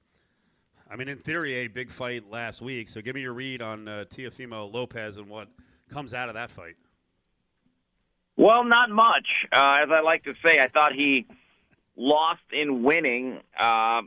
I 0.94 0.96
mean, 0.96 1.08
in 1.08 1.18
theory, 1.18 1.54
a 1.54 1.66
big 1.66 1.90
fight 1.90 2.30
last 2.30 2.62
week. 2.62 2.88
So 2.88 3.00
give 3.00 3.16
me 3.16 3.22
your 3.22 3.32
read 3.32 3.60
on 3.60 3.88
uh, 3.88 4.04
Teofimo 4.08 4.72
Lopez 4.72 5.18
and 5.18 5.28
what 5.28 5.48
comes 5.90 6.14
out 6.14 6.28
of 6.28 6.36
that 6.36 6.52
fight. 6.52 6.76
Well, 8.36 8.62
not 8.62 8.90
much. 8.90 9.26
Uh, 9.52 9.82
as 9.82 9.88
I 9.90 10.02
like 10.02 10.22
to 10.22 10.34
say, 10.46 10.60
I 10.60 10.68
thought 10.68 10.92
he 10.92 11.26
lost 11.96 12.42
in 12.52 12.84
winning. 12.84 13.40
Uh, 13.58 14.02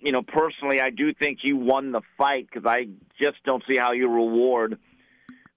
you 0.00 0.10
know, 0.10 0.22
personally, 0.22 0.80
I 0.80 0.90
do 0.90 1.14
think 1.14 1.38
he 1.40 1.52
won 1.52 1.92
the 1.92 2.00
fight 2.18 2.48
because 2.52 2.66
I 2.66 2.88
just 3.20 3.36
don't 3.44 3.62
see 3.68 3.76
how 3.76 3.92
you 3.92 4.08
reward 4.08 4.80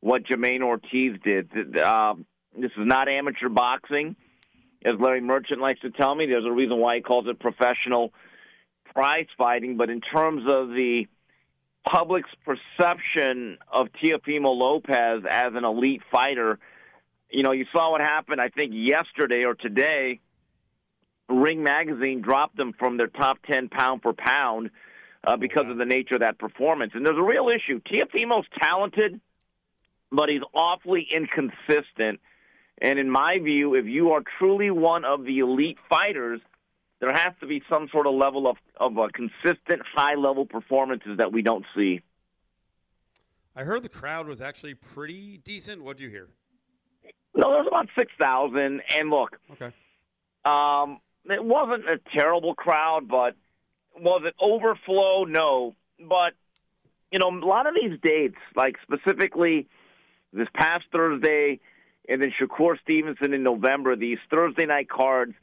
what 0.01 0.21
Jamaine 0.25 0.61
Ortiz 0.61 1.17
did. 1.23 1.79
Uh, 1.79 2.13
this 2.55 2.69
is 2.77 2.85
not 2.85 3.09
amateur 3.09 3.49
boxing, 3.49 4.15
as 4.85 4.93
Larry 4.99 5.21
Merchant 5.21 5.59
likes 5.59 5.81
to 5.81 5.89
tell 5.89 6.13
me. 6.13 6.27
There's 6.27 6.45
a 6.45 6.51
reason 6.51 6.77
why 6.77 6.97
he 6.97 7.01
calls 7.01 7.25
it 7.27 7.39
professional 7.39 8.13
prize 8.95 9.27
fighting. 9.37 9.77
But 9.77 9.89
in 9.89 10.01
terms 10.01 10.43
of 10.47 10.69
the 10.69 11.07
public's 11.87 12.29
perception 12.45 13.57
of 13.71 13.87
Teofimo 14.01 14.57
Lopez 14.57 15.23
as 15.29 15.53
an 15.53 15.65
elite 15.65 16.01
fighter, 16.11 16.57
you 17.29 17.43
know, 17.43 17.51
you 17.51 17.65
saw 17.71 17.91
what 17.91 18.01
happened, 18.01 18.39
I 18.41 18.49
think, 18.49 18.71
yesterday 18.73 19.43
or 19.43 19.53
today. 19.53 20.21
Ring 21.27 21.63
Magazine 21.63 22.21
dropped 22.21 22.57
him 22.59 22.73
from 22.77 22.97
their 22.97 23.07
top 23.07 23.39
10 23.49 23.69
pound 23.69 24.01
for 24.01 24.13
pound 24.13 24.69
uh, 25.23 25.35
because 25.37 25.65
of 25.67 25.77
the 25.77 25.85
nature 25.85 26.15
of 26.15 26.21
that 26.21 26.37
performance. 26.37 26.93
And 26.95 27.05
there's 27.05 27.17
a 27.17 27.23
real 27.23 27.49
issue. 27.49 27.81
Teofimo's 27.81 28.45
talented, 28.59 29.19
but 30.11 30.29
he's 30.29 30.43
awfully 30.53 31.07
inconsistent. 31.11 32.19
And 32.79 32.99
in 32.99 33.09
my 33.09 33.39
view, 33.39 33.73
if 33.75 33.85
you 33.85 34.11
are 34.11 34.21
truly 34.37 34.69
one 34.69 35.03
of 35.03 35.23
the 35.23 35.39
elite 35.39 35.77
fighters, 35.89 36.41
there 36.99 37.11
has 37.11 37.33
to 37.39 37.47
be 37.47 37.61
some 37.69 37.87
sort 37.91 38.07
of 38.07 38.13
level 38.15 38.47
of, 38.47 38.57
of 38.77 38.97
uh, 38.97 39.07
consistent, 39.13 39.81
high 39.95 40.15
level 40.15 40.45
performances 40.45 41.17
that 41.17 41.31
we 41.31 41.41
don't 41.41 41.65
see. 41.75 42.01
I 43.55 43.63
heard 43.63 43.83
the 43.83 43.89
crowd 43.89 44.27
was 44.27 44.41
actually 44.41 44.73
pretty 44.73 45.37
decent. 45.37 45.83
What'd 45.83 46.01
you 46.01 46.09
hear? 46.09 46.29
No, 47.35 47.51
there's 47.51 47.67
about 47.67 47.87
6,000. 47.97 48.81
And 48.89 49.09
look, 49.09 49.37
Okay. 49.51 49.71
Um, 50.45 50.99
it 51.25 51.43
wasn't 51.43 51.89
a 51.89 51.99
terrible 52.15 52.53
crowd, 52.53 53.07
but 53.07 53.35
was 53.97 54.21
it 54.25 54.35
overflow? 54.39 55.23
No. 55.23 55.73
But, 55.99 56.33
you 57.11 57.19
know, 57.19 57.29
a 57.29 57.45
lot 57.45 57.65
of 57.65 57.73
these 57.73 57.97
dates, 58.01 58.37
like 58.55 58.75
specifically 58.83 59.67
this 60.33 60.47
past 60.53 60.85
Thursday 60.91 61.59
and 62.07 62.21
then 62.21 62.31
Shakur 62.39 62.79
Stevenson 62.81 63.33
in 63.33 63.41
November, 63.41 63.95
these 63.95 64.19
Thursday 64.29 64.65
night 64.65 64.89
cards 64.89 65.33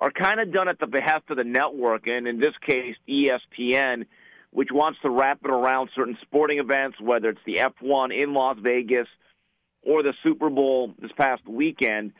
are 0.00 0.10
kind 0.10 0.40
of 0.40 0.52
done 0.52 0.68
at 0.68 0.78
the 0.78 0.86
behest 0.86 1.24
of 1.28 1.36
the 1.36 1.44
network, 1.44 2.06
and 2.06 2.26
in 2.26 2.40
this 2.40 2.54
case, 2.66 2.96
ESPN, 3.08 4.06
which 4.50 4.68
wants 4.72 4.98
to 5.02 5.10
wrap 5.10 5.40
it 5.44 5.50
around 5.50 5.90
certain 5.94 6.16
sporting 6.22 6.58
events, 6.58 6.98
whether 7.00 7.28
it's 7.28 7.40
the 7.44 7.56
F1 7.56 8.16
in 8.16 8.32
Las 8.32 8.56
Vegas 8.60 9.06
or 9.82 10.02
the 10.02 10.14
Super 10.22 10.50
Bowl 10.50 10.94
this 10.98 11.12
past 11.16 11.46
weekend. 11.46 12.12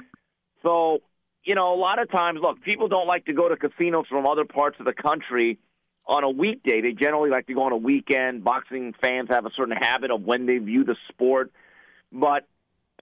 So, 0.62 1.00
you 1.44 1.54
know, 1.54 1.74
a 1.74 1.80
lot 1.80 2.00
of 2.00 2.10
times, 2.10 2.40
look, 2.42 2.62
people 2.62 2.88
don't 2.88 3.06
like 3.06 3.24
to 3.26 3.32
go 3.32 3.48
to 3.48 3.56
casinos 3.56 4.06
from 4.08 4.26
other 4.26 4.44
parts 4.44 4.76
of 4.78 4.86
the 4.86 4.92
country 4.92 5.58
on 6.06 6.22
a 6.22 6.30
weekday. 6.30 6.82
They 6.82 6.92
generally 6.92 7.30
like 7.30 7.46
to 7.46 7.54
go 7.54 7.62
on 7.62 7.72
a 7.72 7.76
weekend. 7.76 8.44
Boxing 8.44 8.94
fans 9.00 9.28
have 9.30 9.46
a 9.46 9.50
certain 9.56 9.76
habit 9.76 10.10
of 10.10 10.22
when 10.22 10.46
they 10.46 10.58
view 10.58 10.84
the 10.84 10.96
sport. 11.08 11.50
But 12.12 12.46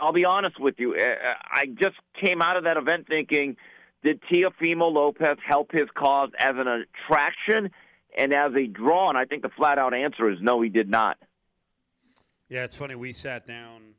I'll 0.01 0.13
be 0.13 0.25
honest 0.25 0.61
with 0.61 0.77
you, 0.79 0.95
uh, 0.95 1.35
I 1.51 1.67
just 1.67 1.97
came 2.23 2.43
out 2.43 2.57
of 2.57 2.65
that 2.65 2.77
event 2.77 3.07
thinking, 3.09 3.57
did 4.03 4.21
Teofimo 4.23 4.93
Lopez 4.93 5.39
help 5.47 5.73
his 5.73 5.89
cause 5.95 6.31
as 6.39 6.55
an 6.57 6.67
attraction 6.69 7.71
and 8.17 8.33
as 8.33 8.53
a 8.55 8.67
draw? 8.67 9.09
And 9.09 9.19
I 9.19 9.25
think 9.25 9.43
the 9.43 9.51
flat 9.51 9.79
out 9.79 9.95
answer 9.95 10.31
is 10.31 10.39
no, 10.41 10.61
he 10.61 10.69
did 10.69 10.89
not. 10.89 11.19
Yeah, 12.49 12.65
it's 12.65 12.75
funny. 12.75 12.95
We 12.95 13.13
sat 13.13 13.47
down 13.47 13.95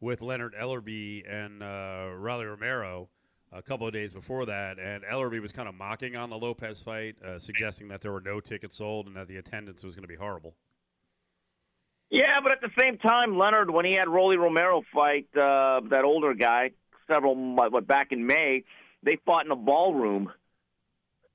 with 0.00 0.20
Leonard 0.20 0.54
Ellerbe 0.54 1.22
and 1.28 1.62
uh, 1.62 2.10
Rolly 2.14 2.46
Romero 2.46 3.08
a 3.52 3.62
couple 3.62 3.86
of 3.86 3.92
days 3.92 4.12
before 4.12 4.46
that, 4.46 4.78
and 4.78 5.02
Ellerbe 5.04 5.40
was 5.40 5.50
kind 5.50 5.68
of 5.68 5.74
mocking 5.74 6.14
on 6.14 6.30
the 6.30 6.38
Lopez 6.38 6.82
fight, 6.82 7.16
uh, 7.22 7.38
suggesting 7.38 7.88
that 7.88 8.00
there 8.00 8.12
were 8.12 8.20
no 8.20 8.38
tickets 8.38 8.76
sold 8.76 9.06
and 9.08 9.16
that 9.16 9.26
the 9.26 9.38
attendance 9.38 9.82
was 9.82 9.94
going 9.94 10.04
to 10.04 10.08
be 10.08 10.14
horrible. 10.14 10.54
Yeah, 12.10 12.40
but 12.42 12.52
at 12.52 12.60
the 12.60 12.70
same 12.78 12.98
time, 12.98 13.36
Leonard, 13.36 13.70
when 13.70 13.84
he 13.84 13.94
had 13.94 14.08
Rolly 14.08 14.36
Romero 14.36 14.82
fight 14.92 15.26
uh, 15.34 15.80
that 15.90 16.02
older 16.04 16.34
guy 16.34 16.70
several 17.08 17.34
what, 17.54 17.72
what 17.72 17.86
back 17.86 18.12
in 18.12 18.26
May, 18.26 18.64
they 19.02 19.18
fought 19.24 19.44
in 19.44 19.50
a 19.50 19.56
ballroom. 19.56 20.30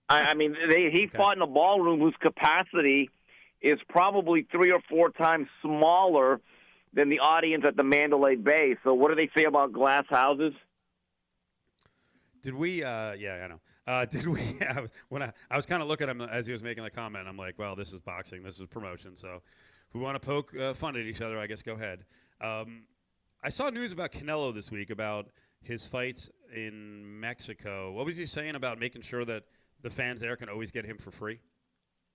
I, 0.08 0.22
I 0.22 0.34
mean, 0.36 0.56
they 0.70 0.90
he 0.92 1.08
fought 1.08 1.36
in 1.36 1.42
a 1.42 1.48
ballroom 1.48 2.00
whose 2.00 2.16
capacity 2.20 3.10
is 3.62 3.80
probably 3.90 4.48
three 4.52 4.72
or 4.72 4.80
four 4.90 5.10
times 5.10 5.48
smaller 5.62 6.40
than 6.94 7.10
the 7.10 7.20
audience 7.20 7.66
at 7.68 7.76
the 7.76 7.84
Mandalay 7.84 8.36
Bay. 8.36 8.76
So, 8.84 8.94
what 8.94 9.10
do 9.10 9.16
they 9.16 9.30
say 9.36 9.46
about 9.46 9.74
glass 9.74 10.06
houses? 10.10 10.54
Did 12.44 12.54
we? 12.54 12.84
Uh, 12.84 13.14
yeah, 13.14 13.44
I 13.44 13.48
know. 13.48 13.60
Uh, 13.88 14.06
did 14.12 14.28
we 14.28 14.42
have 14.62 14.92
when 15.10 15.24
I, 15.24 15.34
I 15.50 15.56
was 15.56 15.66
kind 15.66 15.82
of 15.82 15.88
looking 15.88 16.10
at 16.10 16.16
him 16.16 16.22
as 16.22 16.46
he 16.46 16.54
was 16.54 16.64
making 16.64 16.84
the 16.84 16.90
comment? 16.90 17.28
I'm 17.28 17.38
like, 17.38 17.58
well, 17.58 17.76
this 17.76 17.92
is 17.92 18.00
boxing, 18.00 18.44
this 18.44 18.60
is 18.60 18.68
promotion. 18.68 19.16
So 19.16 19.42
if 19.88 19.94
we 19.94 20.00
want 20.00 20.22
to 20.22 20.26
poke 20.26 20.56
uh, 20.56 20.74
fun 20.74 20.96
at 20.96 21.04
each 21.04 21.22
other, 21.22 21.40
I 21.40 21.48
guess 21.48 21.62
go 21.62 21.74
ahead. 21.74 22.06
Um, 22.42 22.84
I 23.44 23.50
saw 23.50 23.70
news 23.70 23.92
about 23.92 24.12
Canelo 24.12 24.54
this 24.54 24.72
week 24.72 24.90
about 24.90 25.28
his 25.66 25.86
fights 25.86 26.30
in 26.56 27.20
Mexico. 27.20 27.92
What 27.92 28.06
was 28.06 28.18
he 28.18 28.26
saying 28.26 28.56
about 28.56 28.80
making 28.80 29.02
sure 29.02 29.26
that 29.26 29.44
the 29.82 29.90
fans 29.90 30.22
there 30.22 30.36
can 30.36 30.50
always 30.50 30.72
get 30.72 30.86
him 30.86 30.98
for 30.98 31.12
free? 31.12 31.40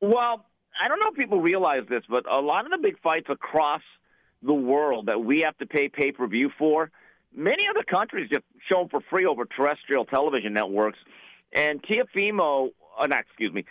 Well, 0.00 0.46
I 0.82 0.88
don't 0.88 0.98
know 1.00 1.08
if 1.10 1.16
people 1.16 1.40
realize 1.40 1.82
this, 1.88 2.02
but 2.08 2.30
a 2.30 2.40
lot 2.40 2.64
of 2.64 2.70
the 2.70 2.78
big 2.78 3.00
fights 3.00 3.26
across 3.28 3.82
the 4.42 4.54
world 4.54 5.06
that 5.06 5.22
we 5.22 5.40
have 5.40 5.56
to 5.58 5.66
pay 5.66 5.88
pay 5.88 6.12
per 6.12 6.26
view 6.26 6.50
for, 6.58 6.90
many 7.34 7.66
other 7.68 7.82
countries 7.82 8.28
just 8.32 8.44
show 8.68 8.80
them 8.80 8.88
for 8.88 9.00
free 9.10 9.26
over 9.26 9.44
terrestrial 9.44 10.04
television 10.04 10.52
networks. 10.52 10.98
And 11.52 11.82
Teofimo, 11.82 12.70
uh, 12.98 13.06
not 13.06 13.20
excuse 13.20 13.52
me, 13.52 13.64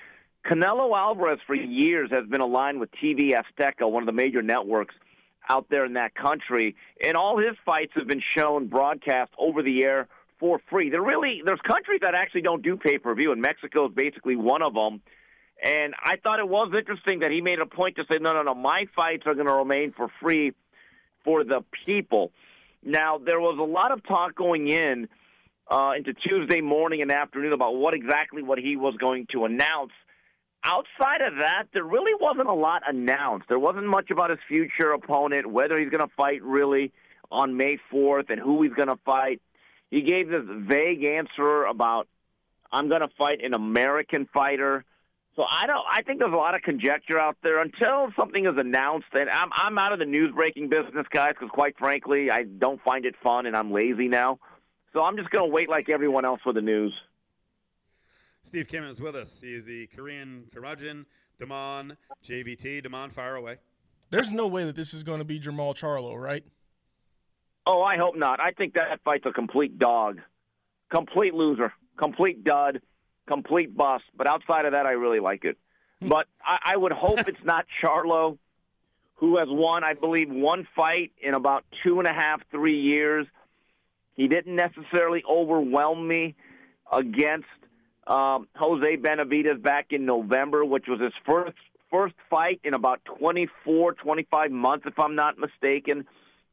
Canelo 0.46 0.96
Alvarez 0.96 1.40
for 1.48 1.56
years 1.56 2.10
has 2.12 2.28
been 2.28 2.42
aligned 2.42 2.80
with 2.80 2.90
TV 2.92 3.32
Azteca, 3.34 3.90
one 3.90 4.04
of 4.04 4.08
the 4.08 4.14
major 4.14 4.42
networks 4.42 4.96
out 5.50 5.68
there 5.70 5.86
in 5.86 5.94
that 5.94 6.14
country, 6.16 6.76
and 7.04 7.18
all 7.18 7.38
his 7.38 7.58
fights 7.66 7.94
have 7.96 8.08
been 8.08 8.22
shown 8.38 8.68
broadcast 8.68 9.32
over 9.38 9.64
the 9.64 9.84
air 9.84 10.08
for 10.40 10.62
free. 10.70 10.90
There 10.90 11.02
really 11.02 11.42
there's 11.44 11.60
countries 11.62 12.00
that 12.02 12.16
actually 12.16 12.42
don't 12.42 12.62
do 12.62 12.78
pay 12.78 12.98
per 12.98 13.14
view, 13.16 13.32
and 13.32 13.42
Mexico 13.42 13.88
is 13.88 13.94
basically 13.94 14.36
one 14.36 14.62
of 14.62 14.74
them. 14.74 15.02
And 15.62 15.94
I 16.02 16.16
thought 16.16 16.40
it 16.40 16.48
was 16.48 16.72
interesting 16.78 17.20
that 17.20 17.32
he 17.32 17.42
made 17.42 17.60
a 17.60 17.66
point 17.66 17.98
to 17.98 18.06
say, 18.10 18.18
no, 18.22 18.32
no, 18.32 18.44
no, 18.44 18.56
my 18.56 18.86
fights 18.96 19.24
are 19.26 19.34
going 19.34 19.48
to 19.48 19.54
remain 19.54 19.92
for 19.92 20.08
free 20.22 20.54
for 21.26 21.44
the 21.44 21.66
people. 21.86 22.32
Now 22.82 23.18
there 23.18 23.42
was 23.42 23.58
a 23.60 23.64
lot 23.64 23.92
of 23.92 24.02
talk 24.08 24.36
going 24.36 24.70
in 24.70 25.10
uh, 25.70 25.92
into 25.98 26.14
Tuesday 26.14 26.62
morning 26.62 27.02
and 27.02 27.12
afternoon 27.12 27.52
about 27.52 27.76
what 27.76 27.94
exactly 27.94 28.42
what 28.42 28.58
he 28.58 28.78
was 28.78 28.96
going 28.96 29.28
to 29.32 29.46
announce. 29.46 29.92
Outside 30.64 31.22
of 31.22 31.36
that, 31.38 31.66
there 31.74 31.84
really 31.84 32.14
wasn't 32.20 32.50
a 32.50 32.54
lot 32.54 32.84
announced. 32.88 33.48
There 33.48 33.60
wasn't 33.60 33.88
much 33.88 34.12
about 34.12 34.30
his 34.30 34.40
future 34.48 34.92
opponent, 34.92 35.50
whether 35.50 35.80
he's 35.80 35.90
going 35.90 36.06
to 36.06 36.14
fight 36.18 36.44
really 36.44 36.92
on 37.32 37.56
May 37.56 37.78
4th 37.92 38.30
and 38.30 38.40
who 38.40 38.62
he's 38.64 38.74
going 38.74 38.90
to 38.90 39.00
fight. 39.06 39.42
He 39.90 40.02
gave 40.02 40.30
this 40.30 40.44
vague 40.46 41.04
answer 41.04 41.64
about 41.64 42.08
I'm 42.72 42.90
going 42.90 43.02
to 43.02 43.10
fight 43.18 43.44
an 43.44 43.54
American 43.54 44.28
fighter. 44.34 44.84
So 45.36 45.44
I 45.50 45.68
don't. 45.68 45.86
I 45.90 46.02
think 46.02 46.20
there's 46.20 46.34
a 46.34 46.36
lot 46.36 46.54
of 46.54 46.62
conjecture 46.62 47.18
out 47.18 47.38
there 47.42 47.62
until 47.62 48.10
something 48.18 48.46
is 48.46 48.56
announced. 48.58 49.08
And 49.14 49.30
I'm 49.30 49.50
I'm 49.54 49.78
out 49.78 49.94
of 49.94 50.00
the 50.00 50.06
news 50.06 50.34
breaking 50.36 50.70
business, 50.70 51.08
guys, 51.10 51.32
because 51.40 51.50
quite 51.50 51.78
frankly, 51.78 52.30
I 52.30 52.44
don't 52.44 52.82
find 52.84 53.06
it 53.06 53.16
fun, 53.24 53.46
and 53.46 53.56
I'm 53.56 53.72
lazy 53.72 54.10
now. 54.10 54.40
So 54.92 55.02
I'm 55.02 55.18
just 55.18 55.30
going 55.30 55.50
to 55.50 55.54
wait 55.54 55.70
like 55.70 55.90
everyone 55.90 56.26
else 56.26 56.42
for 56.42 56.52
the 56.52 56.62
news. 56.62 56.94
Steve 58.44 58.68
Kim 58.68 58.84
is 58.84 59.02
with 59.02 59.16
us. 59.16 59.40
He 59.42 59.54
is 59.54 59.66
the 59.66 59.88
Korean 59.88 60.46
curmudgeon, 60.54 61.06
Damon 61.38 61.98
JVT. 62.24 62.84
Damon, 62.84 63.10
fire 63.10 63.36
away. 63.36 63.58
There's 64.10 64.32
no 64.32 64.48
way 64.48 64.64
that 64.64 64.76
this 64.76 64.94
is 64.94 65.04
going 65.04 65.20
to 65.20 65.26
be 65.26 65.40
Jermell 65.40 65.76
Charlo, 65.76 66.20
right? 66.20 66.44
Oh, 67.66 67.84
I 67.84 67.98
hope 67.98 68.16
not. 68.16 68.40
I 68.40 68.52
think 68.52 68.74
that 68.74 69.00
fight's 69.04 69.26
a 69.26 69.32
complete 69.32 69.78
dog, 69.78 70.20
complete 70.90 71.36
loser, 71.36 71.72
complete 71.98 72.44
dud, 72.44 72.82
complete 73.28 73.76
bust. 73.76 74.06
But 74.18 74.26
outside 74.26 74.66
of 74.66 74.72
that, 74.72 74.88
I 74.88 74.92
really 74.92 75.20
like 75.20 75.46
it. 75.46 75.58
Hmm. 76.02 76.08
but 76.08 76.28
I, 76.44 76.58
I 76.74 76.78
would 76.78 76.92
hope 76.92 77.20
it's 77.28 77.44
not 77.44 77.66
Charlo, 77.84 78.38
who 79.16 79.38
has 79.38 79.48
won, 79.50 79.84
I 79.84 79.94
believe, 79.94 80.30
one 80.32 80.68
fight 80.76 81.12
in 81.22 81.34
about 81.34 81.66
two 81.84 82.00
and 82.00 82.08
a 82.08 82.14
half, 82.14 82.42
three 82.50 82.80
years. 82.80 83.28
He 84.16 84.28
didn't 84.28 84.56
necessarily 84.56 85.24
overwhelm 85.30 86.08
me 86.08 86.36
against 86.92 87.48
um, 88.08 88.48
Jose 88.56 88.98
Benavidez 88.98 89.62
back 89.62 89.88
in 89.92 90.06
November, 90.06 90.66
which 90.66 90.86
was 90.88 91.00
his 91.00 91.14
first 91.26 91.58
first 91.92 92.16
fight 92.30 92.60
in 92.64 92.74
about 92.74 93.04
24, 93.06 93.94
25 93.94 94.52
months, 94.52 94.86
if 94.88 95.00
I'm 95.00 95.16
not 95.16 95.38
mistaken. 95.38 96.06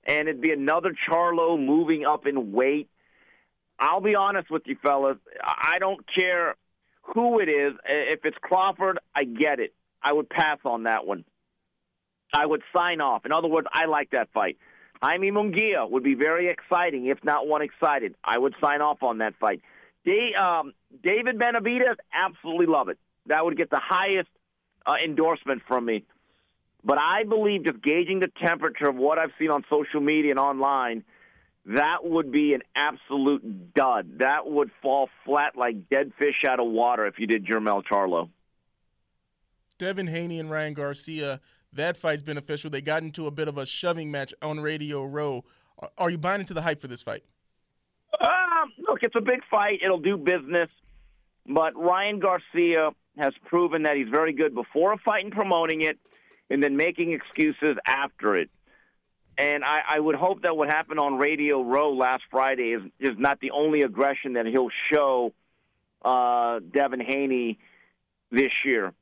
And 0.04 0.28
it'd 0.28 0.40
be 0.40 0.52
another 0.52 0.94
Charlo 1.08 1.62
moving 1.62 2.06
up 2.06 2.26
in 2.26 2.52
weight. 2.52 2.88
I'll 3.78 4.00
be 4.00 4.14
honest 4.14 4.50
with 4.50 4.62
you, 4.66 4.76
fellas. 4.82 5.18
I 5.44 5.78
don't 5.78 6.00
care 6.14 6.54
who 7.02 7.40
it 7.40 7.48
is. 7.48 7.74
If 7.86 8.20
it's 8.24 8.36
Crawford, 8.40 8.98
I 9.14 9.24
get 9.24 9.60
it. 9.60 9.74
I 10.02 10.12
would 10.12 10.30
pass 10.30 10.58
on 10.64 10.84
that 10.84 11.06
one. 11.06 11.24
I 12.32 12.46
would 12.46 12.62
sign 12.74 13.00
off. 13.00 13.26
In 13.26 13.32
other 13.32 13.48
words, 13.48 13.66
I 13.72 13.86
like 13.86 14.10
that 14.10 14.28
fight. 14.32 14.56
Jaime 15.02 15.30
Munguia 15.30 15.88
would 15.90 16.02
be 16.02 16.14
very 16.14 16.48
exciting, 16.48 17.06
if 17.06 17.22
not 17.22 17.46
one 17.46 17.62
excited. 17.62 18.14
I 18.24 18.38
would 18.38 18.54
sign 18.60 18.80
off 18.80 19.02
on 19.02 19.18
that 19.18 19.34
fight. 19.38 19.60
They, 20.04 20.34
um, 20.34 20.72
David 21.02 21.38
Benavidez, 21.38 21.96
absolutely 22.12 22.66
love 22.66 22.88
it. 22.88 22.98
That 23.26 23.44
would 23.44 23.56
get 23.56 23.70
the 23.70 23.80
highest 23.82 24.28
uh, 24.86 24.94
endorsement 25.02 25.62
from 25.66 25.84
me. 25.84 26.04
But 26.84 26.98
I 26.98 27.24
believe 27.24 27.64
just 27.64 27.82
gauging 27.82 28.20
the 28.20 28.30
temperature 28.40 28.88
of 28.88 28.94
what 28.94 29.18
I've 29.18 29.32
seen 29.38 29.50
on 29.50 29.64
social 29.68 30.00
media 30.00 30.30
and 30.30 30.38
online, 30.38 31.02
that 31.66 32.04
would 32.04 32.30
be 32.30 32.54
an 32.54 32.62
absolute 32.76 33.74
dud. 33.74 34.18
That 34.18 34.46
would 34.46 34.70
fall 34.82 35.08
flat 35.24 35.56
like 35.56 35.88
dead 35.88 36.12
fish 36.16 36.44
out 36.48 36.60
of 36.60 36.66
water 36.66 37.06
if 37.06 37.18
you 37.18 37.26
did 37.26 37.44
Jermell 37.44 37.82
Charlo. 37.84 38.28
Devin 39.78 40.06
Haney 40.06 40.38
and 40.38 40.48
Ryan 40.48 40.74
Garcia, 40.74 41.40
that 41.72 41.96
fight's 41.96 42.22
beneficial. 42.22 42.70
They 42.70 42.80
got 42.80 43.02
into 43.02 43.26
a 43.26 43.30
bit 43.30 43.48
of 43.48 43.58
a 43.58 43.66
shoving 43.66 44.10
match 44.10 44.32
on 44.40 44.60
Radio 44.60 45.04
Row. 45.04 45.44
Are 45.98 46.08
you 46.08 46.18
buying 46.18 46.40
into 46.40 46.54
the 46.54 46.62
hype 46.62 46.80
for 46.80 46.86
this 46.86 47.02
fight? 47.02 47.24
Um, 48.20 48.72
look, 48.88 49.00
it's 49.02 49.16
a 49.16 49.20
big 49.20 49.40
fight. 49.50 49.80
It'll 49.84 49.98
do 49.98 50.16
business. 50.16 50.70
But 51.48 51.76
Ryan 51.76 52.18
Garcia 52.18 52.90
has 53.18 53.32
proven 53.46 53.84
that 53.84 53.96
he's 53.96 54.08
very 54.08 54.32
good 54.32 54.54
before 54.54 54.92
a 54.92 54.98
fight 54.98 55.24
and 55.24 55.32
promoting 55.32 55.82
it, 55.82 55.98
and 56.50 56.62
then 56.62 56.76
making 56.76 57.12
excuses 57.12 57.76
after 57.86 58.36
it. 58.36 58.50
And 59.38 59.64
I, 59.64 59.80
I 59.88 60.00
would 60.00 60.14
hope 60.14 60.42
that 60.42 60.56
what 60.56 60.68
happened 60.68 60.98
on 60.98 61.18
Radio 61.18 61.62
Row 61.62 61.92
last 61.92 62.22
Friday 62.30 62.72
is 62.72 62.82
is 62.98 63.18
not 63.18 63.38
the 63.40 63.50
only 63.50 63.82
aggression 63.82 64.34
that 64.34 64.46
he'll 64.46 64.70
show 64.92 65.32
uh, 66.02 66.60
Devin 66.72 67.00
Haney 67.00 67.58
this 68.30 68.52
year. 68.64 68.92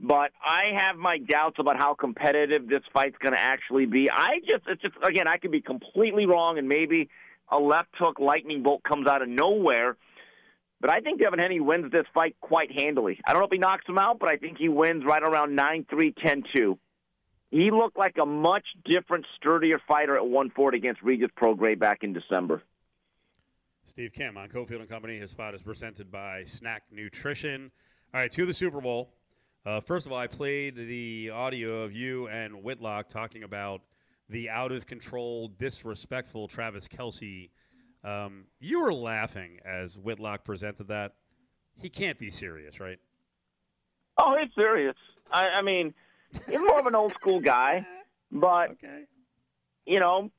But 0.00 0.32
I 0.44 0.72
have 0.76 0.96
my 0.96 1.18
doubts 1.18 1.56
about 1.58 1.76
how 1.78 1.94
competitive 1.94 2.68
this 2.68 2.82
fight's 2.92 3.16
going 3.18 3.34
to 3.34 3.40
actually 3.40 3.86
be. 3.86 4.10
I 4.10 4.40
just, 4.40 4.64
it's 4.66 4.82
just 4.82 4.94
again, 5.02 5.28
I 5.28 5.38
could 5.38 5.52
be 5.52 5.60
completely 5.60 6.26
wrong, 6.26 6.58
and 6.58 6.68
maybe 6.68 7.08
a 7.48 7.58
left 7.58 7.90
hook 7.96 8.18
lightning 8.18 8.62
bolt 8.62 8.82
comes 8.82 9.06
out 9.06 9.22
of 9.22 9.28
nowhere. 9.28 9.96
But 10.80 10.90
I 10.90 11.00
think 11.00 11.20
Devin 11.20 11.38
Haney 11.38 11.60
wins 11.60 11.90
this 11.90 12.06
fight 12.12 12.36
quite 12.40 12.70
handily. 12.72 13.20
I 13.26 13.32
don't 13.32 13.40
know 13.40 13.46
if 13.46 13.52
he 13.52 13.58
knocks 13.58 13.88
him 13.88 13.98
out, 13.98 14.18
but 14.18 14.28
I 14.28 14.36
think 14.36 14.58
he 14.58 14.68
wins 14.68 15.04
right 15.04 15.22
around 15.22 15.54
9 15.54 15.86
3, 15.88 16.12
10 16.12 16.44
2. 16.54 16.78
He 17.50 17.70
looked 17.70 17.96
like 17.96 18.16
a 18.20 18.26
much 18.26 18.66
different, 18.84 19.26
sturdier 19.36 19.80
fighter 19.86 20.16
at 20.16 20.24
140 20.24 20.76
against 20.76 21.02
Regis 21.02 21.30
Prograis 21.40 21.78
back 21.78 22.02
in 22.02 22.12
December. 22.12 22.62
Steve 23.84 24.12
Kim 24.12 24.36
on 24.36 24.48
Cofield 24.48 24.80
and 24.80 24.88
Company. 24.88 25.18
His 25.18 25.30
spot 25.30 25.54
is 25.54 25.62
presented 25.62 26.10
by 26.10 26.44
Snack 26.44 26.84
Nutrition. 26.90 27.70
All 28.12 28.20
right, 28.20 28.30
to 28.32 28.46
the 28.46 28.54
Super 28.54 28.80
Bowl. 28.80 29.10
Uh, 29.66 29.80
first 29.80 30.04
of 30.04 30.12
all, 30.12 30.18
I 30.18 30.26
played 30.26 30.76
the 30.76 31.30
audio 31.30 31.82
of 31.82 31.92
you 31.92 32.28
and 32.28 32.62
Whitlock 32.62 33.08
talking 33.08 33.42
about 33.42 33.82
the 34.28 34.50
out 34.50 34.72
of 34.72 34.86
control, 34.86 35.48
disrespectful 35.48 36.48
Travis 36.48 36.88
Kelce. 36.88 37.50
Um, 38.04 38.44
you 38.60 38.80
were 38.80 38.92
laughing 38.92 39.58
as 39.64 39.96
Whitlock 39.96 40.44
presented 40.44 40.88
that. 40.88 41.14
He 41.80 41.88
can't 41.88 42.18
be 42.18 42.30
serious, 42.30 42.78
right? 42.78 42.98
Oh, 44.18 44.36
he's 44.40 44.50
serious. 44.54 44.94
I, 45.32 45.48
I 45.48 45.62
mean, 45.62 45.94
he's 46.48 46.58
more 46.60 46.78
of 46.78 46.86
an 46.86 46.94
old 46.94 47.12
school 47.12 47.40
guy, 47.40 47.86
but 48.32 48.72
Okay. 48.72 49.04
you 49.86 49.98
know, 50.00 50.30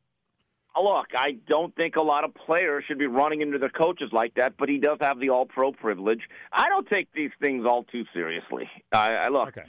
look, 0.82 1.08
I 1.18 1.38
don't 1.48 1.76
think 1.76 1.96
a 1.96 2.02
lot 2.02 2.24
of 2.24 2.34
players 2.36 2.84
should 2.88 3.00
be 3.00 3.08
running 3.08 3.42
into 3.42 3.58
their 3.58 3.70
coaches 3.70 4.10
like 4.14 4.36
that. 4.36 4.54
But 4.58 4.70
he 4.70 4.78
does 4.78 5.00
have 5.02 5.20
the 5.20 5.30
All 5.30 5.46
Pro 5.46 5.72
privilege. 5.72 6.22
I 6.54 6.70
don't 6.70 6.88
take 6.88 7.08
these 7.14 7.32
things 7.42 7.66
all 7.66 7.84
too 7.84 8.04
seriously. 8.14 8.70
I, 8.92 9.14
I 9.16 9.28
look. 9.30 9.50
Okay. 9.50 9.64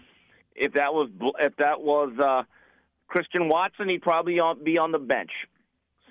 If 0.55 0.75
that 0.75 0.95
was 0.95 1.11
if 1.41 1.57
that 1.57 1.81
was 1.81 2.13
uh, 2.23 2.43
Christian 3.09 3.49
Watson, 3.49 3.89
he'd 3.89 4.03
probably 4.03 4.39
be 4.65 4.79
on 4.79 4.93
the 4.93 4.99
bench. 4.99 5.31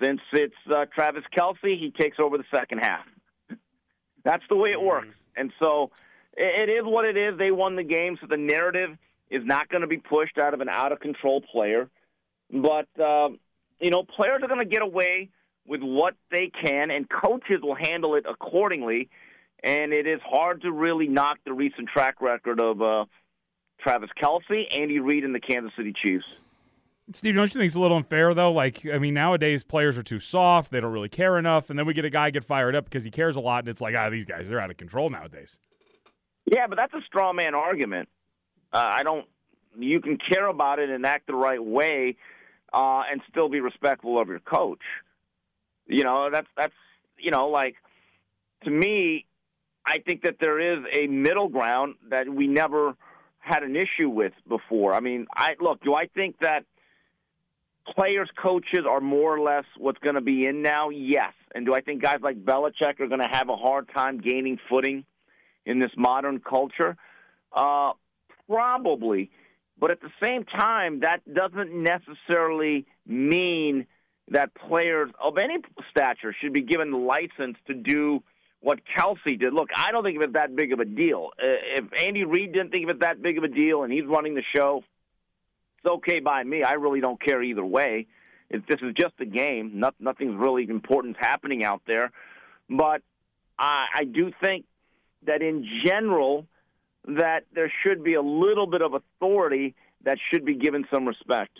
Since 0.00 0.20
it's 0.32 0.54
uh, 0.72 0.84
Travis 0.94 1.24
Kelce, 1.36 1.78
he 1.78 1.92
takes 1.96 2.18
over 2.18 2.36
the 2.36 2.44
second 2.54 2.78
half. 2.78 3.04
That's 4.24 4.44
the 4.48 4.56
way 4.56 4.72
it 4.72 4.80
works. 4.80 5.14
And 5.36 5.52
so 5.62 5.90
it, 6.36 6.68
it 6.68 6.72
is 6.72 6.84
what 6.84 7.04
it 7.04 7.16
is. 7.16 7.38
They 7.38 7.50
won 7.50 7.76
the 7.76 7.84
game, 7.84 8.18
so 8.20 8.26
the 8.26 8.36
narrative 8.36 8.90
is 9.30 9.42
not 9.44 9.68
going 9.68 9.80
to 9.80 9.86
be 9.86 9.98
pushed 9.98 10.38
out 10.38 10.54
of 10.54 10.60
an 10.60 10.68
out 10.68 10.92
of 10.92 11.00
control 11.00 11.40
player. 11.40 11.88
But 12.52 12.88
uh, 13.00 13.30
you 13.80 13.90
know, 13.90 14.02
players 14.02 14.42
are 14.42 14.48
going 14.48 14.60
to 14.60 14.66
get 14.66 14.82
away 14.82 15.30
with 15.66 15.80
what 15.82 16.14
they 16.30 16.50
can, 16.62 16.90
and 16.90 17.08
coaches 17.08 17.60
will 17.62 17.74
handle 17.74 18.14
it 18.14 18.24
accordingly. 18.28 19.08
And 19.64 19.92
it 19.92 20.06
is 20.06 20.20
hard 20.24 20.62
to 20.62 20.70
really 20.70 21.08
knock 21.08 21.38
the 21.44 21.52
recent 21.52 21.88
track 21.88 22.20
record 22.20 22.60
of 22.60 22.82
uh, 22.82 23.04
Travis 23.80 24.10
Kelce, 24.22 24.64
Andy 24.70 25.00
Reid, 25.00 25.24
and 25.24 25.34
the 25.34 25.40
Kansas 25.40 25.72
City 25.76 25.92
Chiefs. 26.00 26.26
Steve, 27.12 27.36
don't 27.36 27.44
you 27.44 27.60
think 27.60 27.66
it's 27.66 27.76
a 27.76 27.80
little 27.80 27.96
unfair 27.96 28.34
though? 28.34 28.50
Like, 28.50 28.84
I 28.86 28.98
mean, 28.98 29.14
nowadays 29.14 29.62
players 29.62 29.96
are 29.96 30.02
too 30.02 30.18
soft; 30.18 30.70
they 30.70 30.80
don't 30.80 30.92
really 30.92 31.08
care 31.08 31.38
enough, 31.38 31.70
and 31.70 31.78
then 31.78 31.86
we 31.86 31.94
get 31.94 32.04
a 32.04 32.10
guy 32.10 32.30
get 32.30 32.42
fired 32.42 32.74
up 32.74 32.84
because 32.84 33.04
he 33.04 33.10
cares 33.10 33.36
a 33.36 33.40
lot, 33.40 33.60
and 33.60 33.68
it's 33.68 33.80
like, 33.80 33.94
ah, 33.96 34.10
these 34.10 34.24
guys 34.24 34.48
they're 34.48 34.60
out 34.60 34.70
of 34.70 34.76
control 34.76 35.08
nowadays. 35.08 35.60
Yeah, 36.46 36.66
but 36.66 36.76
that's 36.76 36.94
a 36.94 37.00
straw 37.06 37.32
man 37.32 37.54
argument. 37.54 38.08
Uh, 38.72 38.90
I 38.92 39.02
don't. 39.04 39.26
You 39.78 40.00
can 40.00 40.18
care 40.18 40.48
about 40.48 40.78
it 40.78 40.90
and 40.90 41.04
act 41.06 41.26
the 41.28 41.34
right 41.34 41.62
way, 41.62 42.16
uh, 42.72 43.02
and 43.10 43.20
still 43.30 43.48
be 43.48 43.60
respectful 43.60 44.20
of 44.20 44.28
your 44.28 44.40
coach. 44.40 44.82
You 45.86 46.02
know, 46.02 46.28
that's 46.32 46.48
that's 46.56 46.74
you 47.18 47.30
know, 47.30 47.48
like 47.48 47.76
to 48.64 48.70
me, 48.70 49.26
I 49.86 49.98
think 49.98 50.22
that 50.22 50.36
there 50.40 50.58
is 50.58 50.84
a 50.92 51.06
middle 51.06 51.48
ground 51.48 51.94
that 52.10 52.28
we 52.28 52.48
never 52.48 52.96
had 53.38 53.62
an 53.62 53.76
issue 53.76 54.08
with 54.08 54.32
before. 54.48 54.92
I 54.92 54.98
mean, 54.98 55.26
I 55.32 55.54
look. 55.60 55.82
Do 55.84 55.94
I 55.94 56.06
think 56.06 56.40
that 56.40 56.64
players, 57.94 58.28
coaches 58.40 58.84
are 58.88 59.00
more 59.00 59.34
or 59.36 59.40
less 59.40 59.64
what's 59.78 59.98
going 59.98 60.14
to 60.14 60.20
be 60.20 60.46
in 60.46 60.62
now? 60.62 60.90
Yes. 60.90 61.32
And 61.54 61.64
do 61.66 61.74
I 61.74 61.80
think 61.80 62.02
guys 62.02 62.18
like 62.22 62.44
Belichick 62.44 63.00
are 63.00 63.06
going 63.06 63.20
to 63.20 63.28
have 63.30 63.48
a 63.48 63.56
hard 63.56 63.88
time 63.94 64.18
gaining 64.18 64.58
footing 64.68 65.04
in 65.64 65.78
this 65.78 65.90
modern 65.96 66.40
culture? 66.40 66.96
Uh, 67.52 67.92
probably. 68.48 69.30
But 69.78 69.90
at 69.90 70.00
the 70.00 70.10
same 70.22 70.44
time, 70.44 71.00
that 71.00 71.20
doesn't 71.32 71.72
necessarily 71.72 72.86
mean 73.06 73.86
that 74.28 74.54
players 74.54 75.10
of 75.22 75.38
any 75.38 75.58
stature 75.90 76.34
should 76.40 76.52
be 76.52 76.62
given 76.62 76.90
the 76.90 76.98
license 76.98 77.56
to 77.66 77.74
do 77.74 78.22
what 78.60 78.80
Kelce 78.98 79.38
did. 79.38 79.52
Look, 79.52 79.68
I 79.76 79.92
don't 79.92 80.02
think 80.02 80.16
of 80.16 80.22
it 80.22 80.32
that 80.32 80.56
big 80.56 80.72
of 80.72 80.80
a 80.80 80.84
deal. 80.84 81.30
Uh, 81.38 81.46
if 81.76 81.84
Andy 82.02 82.24
Reid 82.24 82.52
didn't 82.52 82.70
think 82.70 82.84
of 82.84 82.90
it 82.90 83.00
that 83.00 83.22
big 83.22 83.38
of 83.38 83.44
a 83.44 83.48
deal 83.48 83.84
and 83.84 83.92
he's 83.92 84.06
running 84.06 84.34
the 84.34 84.42
show, 84.56 84.82
it's 85.86 85.92
okay 85.94 86.20
by 86.20 86.42
me. 86.42 86.62
I 86.62 86.72
really 86.72 87.00
don't 87.00 87.20
care 87.20 87.42
either 87.42 87.64
way. 87.64 88.06
If 88.50 88.66
this 88.66 88.78
is 88.82 88.94
just 88.98 89.14
a 89.20 89.24
game, 89.24 89.72
not, 89.74 89.94
nothing's 89.98 90.36
really 90.36 90.68
important 90.68 91.16
happening 91.18 91.64
out 91.64 91.82
there. 91.86 92.10
But 92.68 93.02
I, 93.58 93.86
I 93.94 94.04
do 94.04 94.30
think 94.42 94.66
that 95.26 95.42
in 95.42 95.66
general, 95.84 96.46
that 97.04 97.44
there 97.54 97.72
should 97.82 98.04
be 98.04 98.14
a 98.14 98.22
little 98.22 98.66
bit 98.66 98.82
of 98.82 98.94
authority 98.94 99.74
that 100.04 100.18
should 100.32 100.44
be 100.44 100.54
given 100.54 100.84
some 100.92 101.06
respect. 101.06 101.56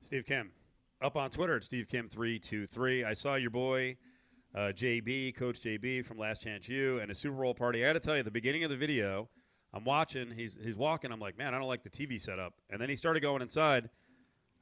Steve 0.00 0.26
Kim, 0.26 0.52
up 1.00 1.16
on 1.16 1.30
Twitter 1.30 1.56
at 1.56 1.64
Steve 1.64 1.88
Kim 1.88 2.08
three 2.08 2.38
two 2.38 2.66
three. 2.66 3.04
I 3.04 3.12
saw 3.12 3.36
your 3.36 3.50
boy 3.50 3.96
uh, 4.54 4.72
JB, 4.74 5.36
Coach 5.36 5.60
JB 5.60 6.04
from 6.04 6.18
Last 6.18 6.42
Chance 6.42 6.68
U, 6.68 6.98
and 7.00 7.10
a 7.10 7.14
Super 7.14 7.36
Bowl 7.36 7.54
party. 7.54 7.84
I 7.84 7.88
got 7.88 7.92
to 7.94 8.00
tell 8.00 8.14
you, 8.14 8.20
at 8.20 8.24
the 8.24 8.32
beginning 8.32 8.64
of 8.64 8.70
the 8.70 8.76
video, 8.76 9.28
I'm 9.74 9.84
watching. 9.84 10.30
He's 10.30 10.58
he's 10.62 10.76
walking. 10.76 11.12
I'm 11.12 11.20
like, 11.20 11.38
man, 11.38 11.54
I 11.54 11.58
don't 11.58 11.68
like 11.68 11.82
the 11.82 11.90
TV 11.90 12.20
setup. 12.20 12.54
And 12.70 12.80
then 12.80 12.88
he 12.88 12.96
started 12.96 13.20
going 13.20 13.42
inside. 13.42 13.88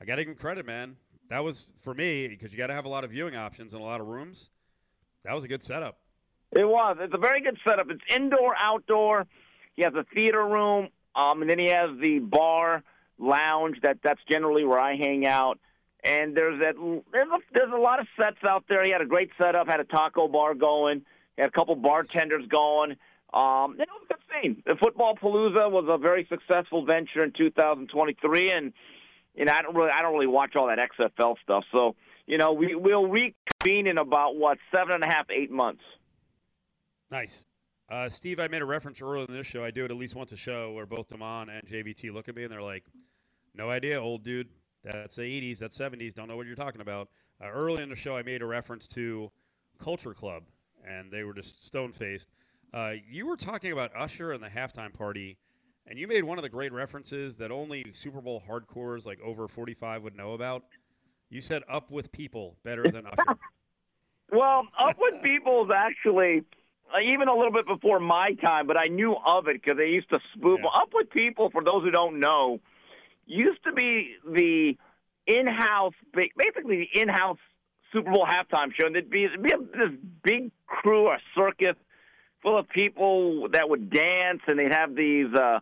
I 0.00 0.04
got 0.04 0.16
to 0.16 0.22
give 0.22 0.30
him 0.30 0.36
credit, 0.36 0.64
man. 0.66 0.96
That 1.28 1.44
was 1.44 1.68
for 1.82 1.94
me 1.94 2.28
because 2.28 2.52
you 2.52 2.58
got 2.58 2.68
to 2.68 2.74
have 2.74 2.84
a 2.84 2.88
lot 2.88 3.04
of 3.04 3.10
viewing 3.10 3.36
options 3.36 3.74
and 3.74 3.82
a 3.82 3.84
lot 3.84 4.00
of 4.00 4.06
rooms. 4.06 4.50
That 5.24 5.34
was 5.34 5.44
a 5.44 5.48
good 5.48 5.62
setup. 5.62 5.98
It 6.52 6.66
was. 6.66 6.96
It's 7.00 7.14
a 7.14 7.18
very 7.18 7.40
good 7.40 7.58
setup. 7.66 7.90
It's 7.90 8.00
indoor, 8.14 8.54
outdoor. 8.56 9.26
He 9.76 9.82
has 9.82 9.94
a 9.94 10.04
theater 10.14 10.44
room, 10.44 10.88
um, 11.14 11.42
and 11.42 11.50
then 11.50 11.58
he 11.58 11.68
has 11.70 11.90
the 12.00 12.18
bar 12.18 12.82
lounge. 13.18 13.78
That 13.82 13.98
that's 14.02 14.20
generally 14.28 14.64
where 14.64 14.80
I 14.80 14.96
hang 14.96 15.26
out. 15.26 15.58
And 16.02 16.36
there's 16.36 16.60
that. 16.60 16.74
There's 17.12 17.28
a, 17.28 17.38
there's 17.52 17.72
a 17.72 17.78
lot 17.78 18.00
of 18.00 18.06
sets 18.18 18.42
out 18.48 18.64
there. 18.68 18.82
He 18.84 18.90
had 18.90 19.00
a 19.00 19.06
great 19.06 19.30
setup. 19.38 19.68
Had 19.68 19.80
a 19.80 19.84
taco 19.84 20.28
bar 20.28 20.54
going. 20.54 21.02
Had 21.36 21.48
a 21.48 21.52
couple 21.52 21.76
bartenders 21.76 22.46
going. 22.46 22.96
Um, 23.32 23.76
was 23.78 23.86
good 24.08 24.18
scene. 24.42 24.62
The 24.66 24.76
Football 24.76 25.16
Palooza 25.16 25.70
was 25.70 25.84
a 25.88 25.98
very 25.98 26.26
successful 26.28 26.84
venture 26.84 27.22
in 27.22 27.32
2023, 27.32 28.50
and 28.50 28.72
you 29.34 29.44
know 29.44 29.52
I 29.52 29.62
don't 29.62 29.74
really 29.74 29.90
I 29.90 30.02
don't 30.02 30.12
really 30.12 30.26
watch 30.26 30.56
all 30.56 30.68
that 30.68 30.78
XFL 30.78 31.36
stuff. 31.42 31.64
So 31.72 31.94
you 32.26 32.38
know 32.38 32.52
we 32.52 32.74
we'll 32.74 33.06
reconvene 33.06 33.86
in 33.86 33.98
about 33.98 34.36
what 34.36 34.58
seven 34.74 34.94
and 34.94 35.04
a 35.04 35.06
half 35.06 35.26
eight 35.30 35.50
months. 35.50 35.82
Nice. 37.10 37.46
Uh, 37.88 38.08
Steve, 38.08 38.38
I 38.38 38.46
made 38.46 38.62
a 38.62 38.66
reference 38.66 39.02
earlier 39.02 39.26
in 39.28 39.34
this 39.34 39.48
show. 39.48 39.64
I 39.64 39.72
do 39.72 39.84
it 39.84 39.90
at 39.90 39.96
least 39.96 40.14
once 40.14 40.30
a 40.30 40.36
show 40.36 40.72
where 40.72 40.86
both 40.86 41.08
Damon 41.08 41.48
and 41.48 41.66
JVT 41.66 42.12
look 42.12 42.28
at 42.28 42.36
me 42.36 42.44
and 42.44 42.52
they're 42.52 42.62
like, 42.62 42.84
no 43.52 43.68
idea, 43.68 44.00
old 44.00 44.22
dude. 44.22 44.48
That's 44.84 45.16
the 45.16 45.22
80s, 45.22 45.58
that's 45.58 45.76
70s. 45.76 46.14
Don't 46.14 46.28
know 46.28 46.36
what 46.36 46.46
you're 46.46 46.54
talking 46.54 46.80
about. 46.80 47.08
Uh, 47.42 47.48
early 47.48 47.82
in 47.82 47.88
the 47.88 47.96
show, 47.96 48.16
I 48.16 48.22
made 48.22 48.42
a 48.42 48.46
reference 48.46 48.86
to 48.88 49.32
Culture 49.78 50.14
Club, 50.14 50.44
and 50.86 51.10
they 51.10 51.24
were 51.24 51.34
just 51.34 51.66
stone 51.66 51.92
faced. 51.92 52.30
Uh, 52.72 52.94
you 53.08 53.26
were 53.26 53.36
talking 53.36 53.72
about 53.72 53.90
Usher 53.96 54.32
and 54.32 54.42
the 54.42 54.48
halftime 54.48 54.92
party, 54.92 55.38
and 55.86 55.98
you 55.98 56.06
made 56.06 56.22
one 56.22 56.38
of 56.38 56.42
the 56.42 56.48
great 56.48 56.72
references 56.72 57.36
that 57.38 57.50
only 57.50 57.84
Super 57.92 58.20
Bowl 58.20 58.42
hardcores 58.48 59.04
like 59.06 59.20
over 59.20 59.48
45 59.48 60.02
would 60.04 60.16
know 60.16 60.32
about. 60.34 60.64
You 61.28 61.40
said 61.40 61.62
"Up 61.68 61.90
with 61.90 62.12
People" 62.12 62.56
better 62.64 62.84
than 62.84 63.06
Usher. 63.06 63.38
well, 64.32 64.68
"Up 64.78 64.96
with 65.00 65.20
People" 65.22 65.64
is 65.64 65.70
actually 65.74 66.42
uh, 66.94 67.00
even 67.00 67.28
a 67.28 67.34
little 67.34 67.52
bit 67.52 67.66
before 67.66 67.98
my 67.98 68.34
time, 68.34 68.68
but 68.68 68.76
I 68.76 68.84
knew 68.88 69.16
of 69.26 69.48
it 69.48 69.60
because 69.60 69.76
they 69.76 69.88
used 69.88 70.10
to 70.10 70.20
spoof. 70.34 70.60
Yeah. 70.62 70.82
Up 70.82 70.90
with 70.92 71.10
People, 71.10 71.50
for 71.50 71.64
those 71.64 71.82
who 71.82 71.90
don't 71.90 72.20
know, 72.20 72.60
used 73.26 73.62
to 73.64 73.72
be 73.72 74.14
the 74.24 74.76
in-house, 75.26 75.94
basically 76.14 76.88
the 76.94 77.00
in-house 77.00 77.38
Super 77.92 78.12
Bowl 78.12 78.26
halftime 78.26 78.72
show, 78.78 78.86
and 78.86 78.94
there'd 78.94 79.10
be, 79.10 79.24
it'd 79.24 79.42
be 79.42 79.52
a, 79.52 79.58
this 79.58 79.98
big 80.22 80.52
crew, 80.66 81.08
a 81.08 81.18
circus 81.34 81.76
full 82.42 82.58
of 82.58 82.68
people 82.68 83.48
that 83.50 83.68
would 83.68 83.90
dance, 83.90 84.40
and 84.46 84.58
they'd 84.58 84.72
have 84.72 84.94
these 84.94 85.32
uh, 85.34 85.60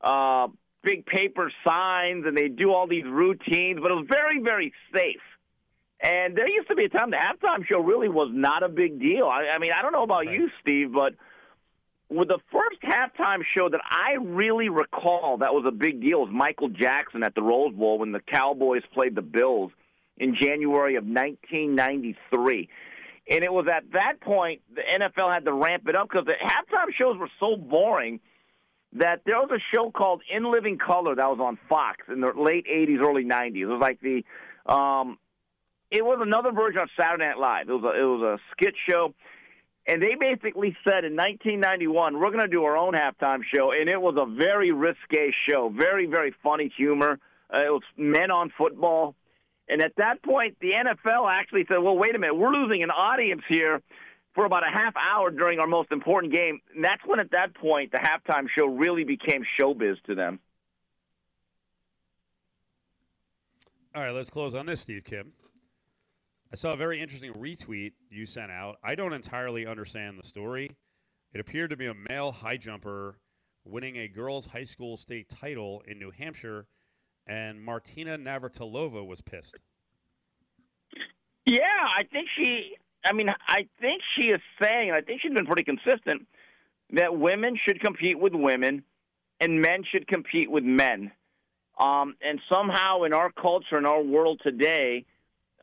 uh, 0.00 0.48
big 0.82 1.06
paper 1.06 1.50
signs, 1.66 2.24
and 2.26 2.36
they'd 2.36 2.56
do 2.56 2.72
all 2.72 2.86
these 2.86 3.04
routines, 3.04 3.80
but 3.80 3.90
it 3.90 3.94
was 3.94 4.06
very, 4.08 4.40
very 4.40 4.72
safe. 4.94 5.20
And 6.02 6.36
there 6.36 6.48
used 6.48 6.68
to 6.68 6.74
be 6.74 6.84
a 6.84 6.88
time 6.88 7.10
the 7.10 7.18
halftime 7.18 7.66
show 7.66 7.80
really 7.80 8.08
was 8.08 8.30
not 8.32 8.62
a 8.62 8.68
big 8.68 8.98
deal. 8.98 9.26
I, 9.26 9.48
I 9.54 9.58
mean, 9.58 9.70
I 9.76 9.82
don't 9.82 9.92
know 9.92 10.02
about 10.02 10.26
right. 10.26 10.32
you, 10.32 10.48
Steve, 10.62 10.92
but 10.92 11.14
with 12.08 12.28
the 12.28 12.38
first 12.50 12.80
halftime 12.82 13.42
show 13.54 13.68
that 13.68 13.80
I 13.88 14.14
really 14.20 14.68
recall 14.68 15.38
that 15.38 15.54
was 15.54 15.64
a 15.66 15.70
big 15.70 16.00
deal 16.00 16.20
was 16.20 16.30
Michael 16.32 16.68
Jackson 16.68 17.22
at 17.22 17.34
the 17.34 17.42
Rose 17.42 17.74
Bowl 17.74 17.98
when 17.98 18.12
the 18.12 18.20
Cowboys 18.20 18.82
played 18.92 19.14
the 19.14 19.22
Bills 19.22 19.70
in 20.16 20.34
January 20.34 20.96
of 20.96 21.04
1993. 21.04 22.68
And 23.28 23.44
it 23.44 23.52
was 23.52 23.66
at 23.68 23.84
that 23.92 24.20
point 24.20 24.62
the 24.74 24.82
NFL 24.82 25.32
had 25.32 25.44
to 25.44 25.52
ramp 25.52 25.84
it 25.88 25.94
up 25.94 26.08
because 26.08 26.26
the 26.26 26.32
halftime 26.32 26.92
shows 26.96 27.16
were 27.18 27.30
so 27.38 27.56
boring 27.56 28.20
that 28.94 29.22
there 29.24 29.36
was 29.36 29.50
a 29.52 29.60
show 29.74 29.90
called 29.90 30.22
In 30.28 30.50
Living 30.50 30.78
Color 30.78 31.14
that 31.14 31.28
was 31.28 31.38
on 31.40 31.58
Fox 31.68 31.98
in 32.08 32.20
the 32.20 32.32
late 32.36 32.66
80s, 32.66 33.00
early 33.00 33.24
90s. 33.24 33.56
It 33.56 33.66
was 33.66 33.80
like 33.80 34.00
the 34.00 34.24
um, 34.70 35.18
it 35.90 36.04
was 36.04 36.18
another 36.20 36.52
version 36.52 36.80
of 36.82 36.88
Saturday 36.98 37.26
Night 37.26 37.38
Live. 37.38 37.68
It 37.68 37.72
was 37.72 37.84
a, 37.84 38.00
it 38.00 38.04
was 38.04 38.22
a 38.22 38.38
skit 38.52 38.74
show, 38.88 39.14
and 39.86 40.02
they 40.02 40.14
basically 40.18 40.76
said 40.84 41.04
in 41.04 41.16
1991 41.16 42.18
we're 42.18 42.30
going 42.30 42.40
to 42.40 42.48
do 42.48 42.64
our 42.64 42.76
own 42.76 42.94
halftime 42.94 43.40
show, 43.54 43.72
and 43.72 43.88
it 43.88 44.00
was 44.00 44.16
a 44.16 44.26
very 44.26 44.72
risque 44.72 45.32
show, 45.48 45.68
very 45.68 46.06
very 46.06 46.34
funny 46.42 46.72
humor. 46.76 47.18
Uh, 47.52 47.58
it 47.58 47.70
was 47.70 47.82
men 47.96 48.30
on 48.30 48.52
football, 48.56 49.14
and 49.70 49.82
at 49.82 49.92
that 49.96 50.22
point 50.22 50.56
the 50.60 50.72
NFL 50.72 51.30
actually 51.30 51.64
said, 51.68 51.78
"Well, 51.78 51.96
wait 51.96 52.14
a 52.14 52.18
minute, 52.18 52.34
we're 52.34 52.52
losing 52.52 52.82
an 52.82 52.90
audience 52.90 53.42
here." 53.48 53.80
For 54.32 54.44
about 54.44 54.62
a 54.62 54.70
half 54.70 54.94
hour 54.96 55.32
during 55.32 55.58
our 55.58 55.66
most 55.66 55.90
important 55.90 56.32
game. 56.32 56.60
And 56.72 56.84
that's 56.84 57.02
when, 57.04 57.18
at 57.18 57.32
that 57.32 57.52
point, 57.52 57.90
the 57.90 57.98
halftime 57.98 58.46
show 58.56 58.66
really 58.66 59.02
became 59.02 59.42
showbiz 59.60 60.00
to 60.04 60.14
them. 60.14 60.38
All 63.92 64.00
right, 64.00 64.12
let's 64.12 64.30
close 64.30 64.54
on 64.54 64.66
this, 64.66 64.82
Steve 64.82 65.02
Kim. 65.02 65.32
I 66.52 66.56
saw 66.56 66.74
a 66.74 66.76
very 66.76 67.00
interesting 67.00 67.32
retweet 67.32 67.92
you 68.08 68.24
sent 68.24 68.52
out. 68.52 68.78
I 68.84 68.94
don't 68.94 69.12
entirely 69.12 69.66
understand 69.66 70.16
the 70.16 70.26
story. 70.26 70.70
It 71.32 71.40
appeared 71.40 71.70
to 71.70 71.76
be 71.76 71.86
a 71.86 71.94
male 71.94 72.30
high 72.30 72.56
jumper 72.56 73.18
winning 73.64 73.96
a 73.96 74.06
girls' 74.08 74.46
high 74.46 74.64
school 74.64 74.96
state 74.96 75.28
title 75.28 75.82
in 75.86 75.98
New 75.98 76.10
Hampshire, 76.10 76.66
and 77.30 77.62
Martina 77.62 78.18
Navratilova 78.18 79.06
was 79.06 79.20
pissed. 79.20 79.56
Yeah, 81.46 81.62
I 81.62 82.02
think 82.12 82.28
she. 82.36 82.74
I 83.04 83.12
mean, 83.12 83.30
I 83.48 83.66
think 83.80 84.02
she 84.14 84.26
is 84.26 84.40
saying, 84.60 84.90
I 84.90 85.00
think 85.00 85.22
she's 85.22 85.32
been 85.32 85.46
pretty 85.46 85.64
consistent, 85.64 86.26
that 86.92 87.16
women 87.16 87.56
should 87.66 87.80
compete 87.80 88.18
with 88.18 88.34
women 88.34 88.82
and 89.40 89.62
men 89.62 89.82
should 89.90 90.06
compete 90.06 90.50
with 90.50 90.64
men. 90.64 91.10
Um, 91.78 92.14
and 92.20 92.40
somehow 92.52 93.04
in 93.04 93.14
our 93.14 93.32
culture, 93.32 93.78
in 93.78 93.86
our 93.86 94.02
world 94.02 94.42
today, 94.44 95.06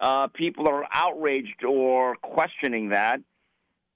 uh, 0.01 0.27
people 0.33 0.67
are 0.67 0.85
outraged 0.91 1.63
or 1.63 2.15
questioning 2.15 2.89
that. 2.89 3.19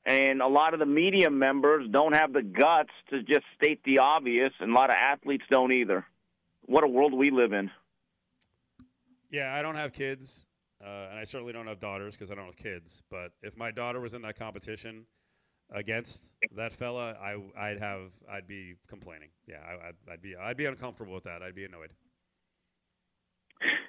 And 0.05 0.41
a 0.41 0.47
lot 0.47 0.76
of 0.76 0.80
the 0.80 0.86
media 0.86 1.32
members 1.32 1.88
don't 1.89 2.13
have 2.13 2.34
the 2.34 2.43
guts 2.43 2.91
to 3.09 3.24
just 3.24 3.45
state 3.55 3.80
the 3.86 3.99
obvious, 3.99 4.51
and 4.59 4.72
a 4.72 4.74
lot 4.76 4.91
of 4.91 4.97
athletes 4.99 5.45
don't 5.49 5.72
either. 5.72 6.05
What 6.72 6.86
a 6.86 6.88
world 6.88 7.13
we 7.13 7.32
live 7.32 7.51
in. 7.51 7.69
Yeah, 9.30 9.53
I 9.53 9.61
don't 9.61 9.76
have 9.76 9.91
kids, 9.91 10.45
uh, 10.82 11.09
and 11.09 11.19
I 11.19 11.26
certainly 11.26 11.51
don't 11.51 11.67
have 11.67 11.82
daughters 11.82 12.15
because 12.15 12.32
I 12.32 12.36
don't 12.36 12.45
have 12.45 12.55
kids. 12.55 13.03
But 13.11 13.34
if 13.43 13.57
my 13.57 13.72
daughter 13.72 13.99
was 13.99 14.13
in 14.13 14.22
that 14.22 14.39
competition 14.39 15.05
against 15.69 16.32
that 16.55 16.72
fella, 16.72 17.17
I, 17.22 17.36
would 17.36 17.80
have, 17.82 18.11
I'd 18.32 18.47
be 18.47 18.76
complaining. 18.88 19.32
Yeah, 19.45 19.57
I, 19.57 19.89
I'd, 19.89 20.13
I'd 20.13 20.22
be, 20.22 20.38
I'd 20.38 20.55
be 20.55 20.65
uncomfortable 20.65 21.13
with 21.13 21.26
that. 21.26 21.41
I'd 21.43 21.55
be 21.55 21.65
annoyed. 21.65 21.91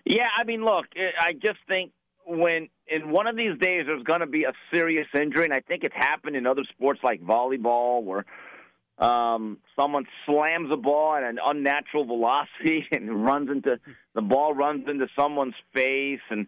Yeah, 0.05 0.27
I 0.37 0.43
mean, 0.43 0.65
look, 0.65 0.87
I 1.21 1.35
just 1.35 1.61
think 1.69 1.93
when 2.27 2.69
in 2.89 3.11
one 3.11 3.29
of 3.29 3.37
these 3.37 3.57
days 3.61 3.85
there's 3.87 4.03
going 4.03 4.21
to 4.21 4.27
be 4.27 4.43
a 4.43 4.53
serious 4.75 5.07
injury, 5.15 5.45
and 5.45 5.55
I 5.55 5.61
think 5.61 5.85
it's 5.85 5.95
happened 5.95 6.35
in 6.35 6.49
other 6.49 6.65
sports 6.73 6.99
like 7.05 7.23
volleyball, 7.23 8.03
where 8.03 8.25
um, 9.03 9.59
someone 9.75 10.05
slams 10.27 10.71
a 10.73 10.77
ball 10.77 11.17
at 11.17 11.25
an 11.25 11.39
unnatural 11.45 12.05
velocity 12.05 12.87
and 12.93 13.25
runs 13.25 13.51
into 13.51 13.81
the 14.15 14.23
ball 14.23 14.55
runs 14.55 14.89
into 14.89 15.09
someone's 15.19 15.55
face. 15.75 16.21
And 16.31 16.47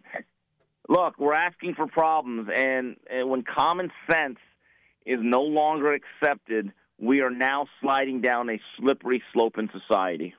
look, 0.87 1.19
we're 1.19 1.33
asking 1.33 1.75
for 1.75 1.87
problems, 1.87 2.49
and, 2.53 2.95
and 3.11 3.29
when 3.29 3.43
common 3.43 3.91
sense 4.09 4.37
is 5.05 5.19
no 5.21 5.41
longer 5.41 5.93
accepted, 5.93 6.71
we 6.97 7.19
are 7.19 7.29
now 7.29 7.67
sliding 7.81 8.21
down 8.21 8.49
a 8.49 8.59
slippery 8.77 9.21
slope 9.33 9.57
in 9.57 9.69
society. 9.77 10.33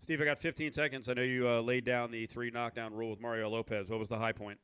Steve, 0.00 0.20
I 0.20 0.24
got 0.24 0.38
15 0.38 0.72
seconds. 0.72 1.08
I 1.08 1.14
know 1.14 1.22
you 1.22 1.48
uh, 1.48 1.60
laid 1.60 1.84
down 1.84 2.10
the 2.10 2.26
three 2.26 2.50
knockdown 2.50 2.92
rule 2.92 3.10
with 3.10 3.20
Mario 3.20 3.48
Lopez. 3.48 3.88
What 3.88 4.00
was 4.00 4.08
the 4.08 4.18
high 4.18 4.32
point? 4.32 4.58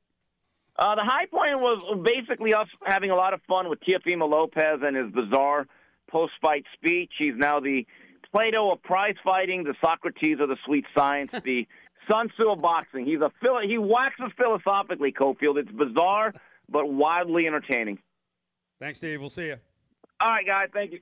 Uh, 0.77 0.97
the 0.97 1.05
high 1.05 1.27
point 1.27 1.61
was 1.61 1.83
basically 2.05 2.53
us 2.55 2.69
having 2.85 3.11
a 3.11 3.17
lot 3.17 3.33
of 3.35 3.41
fun 3.49 3.69
with 3.69 3.79
Teofimo 3.81 4.29
Lopez 4.29 4.81
and 4.83 4.97
his 4.97 5.11
bizarre 5.13 5.67
post-fight 6.09 6.65
speech. 6.75 7.13
He's 7.19 7.35
now 7.37 7.61
the 7.61 7.87
Plato 8.31 8.71
of 8.73 8.83
prize 8.83 9.15
fighting, 9.25 9.65
the 9.65 9.75
Socrates 9.81 10.39
of 10.41 10.49
the 10.49 10.57
sweet 10.67 10.85
science, 10.97 11.31
the 11.45 11.67
Sun 12.11 12.29
Tzu 12.31 12.51
of 12.51 12.61
boxing. 12.61 13.07
He's 13.07 13.21
a 13.21 13.31
philo- 13.41 13.67
he 13.67 13.79
waxes 13.79 14.33
philosophically. 14.37 15.13
Cofield. 15.13 15.57
It's 15.59 15.71
bizarre 15.71 16.35
but 16.71 16.91
wildly 16.93 17.47
entertaining. 17.47 17.99
Thanks, 18.81 18.99
Steve. 18.99 19.21
We'll 19.21 19.31
see 19.31 19.47
you. 19.47 19.57
All 20.21 20.29
right, 20.29 20.47
guys. 20.47 20.69
Thank 20.73 20.93
you. 20.93 21.01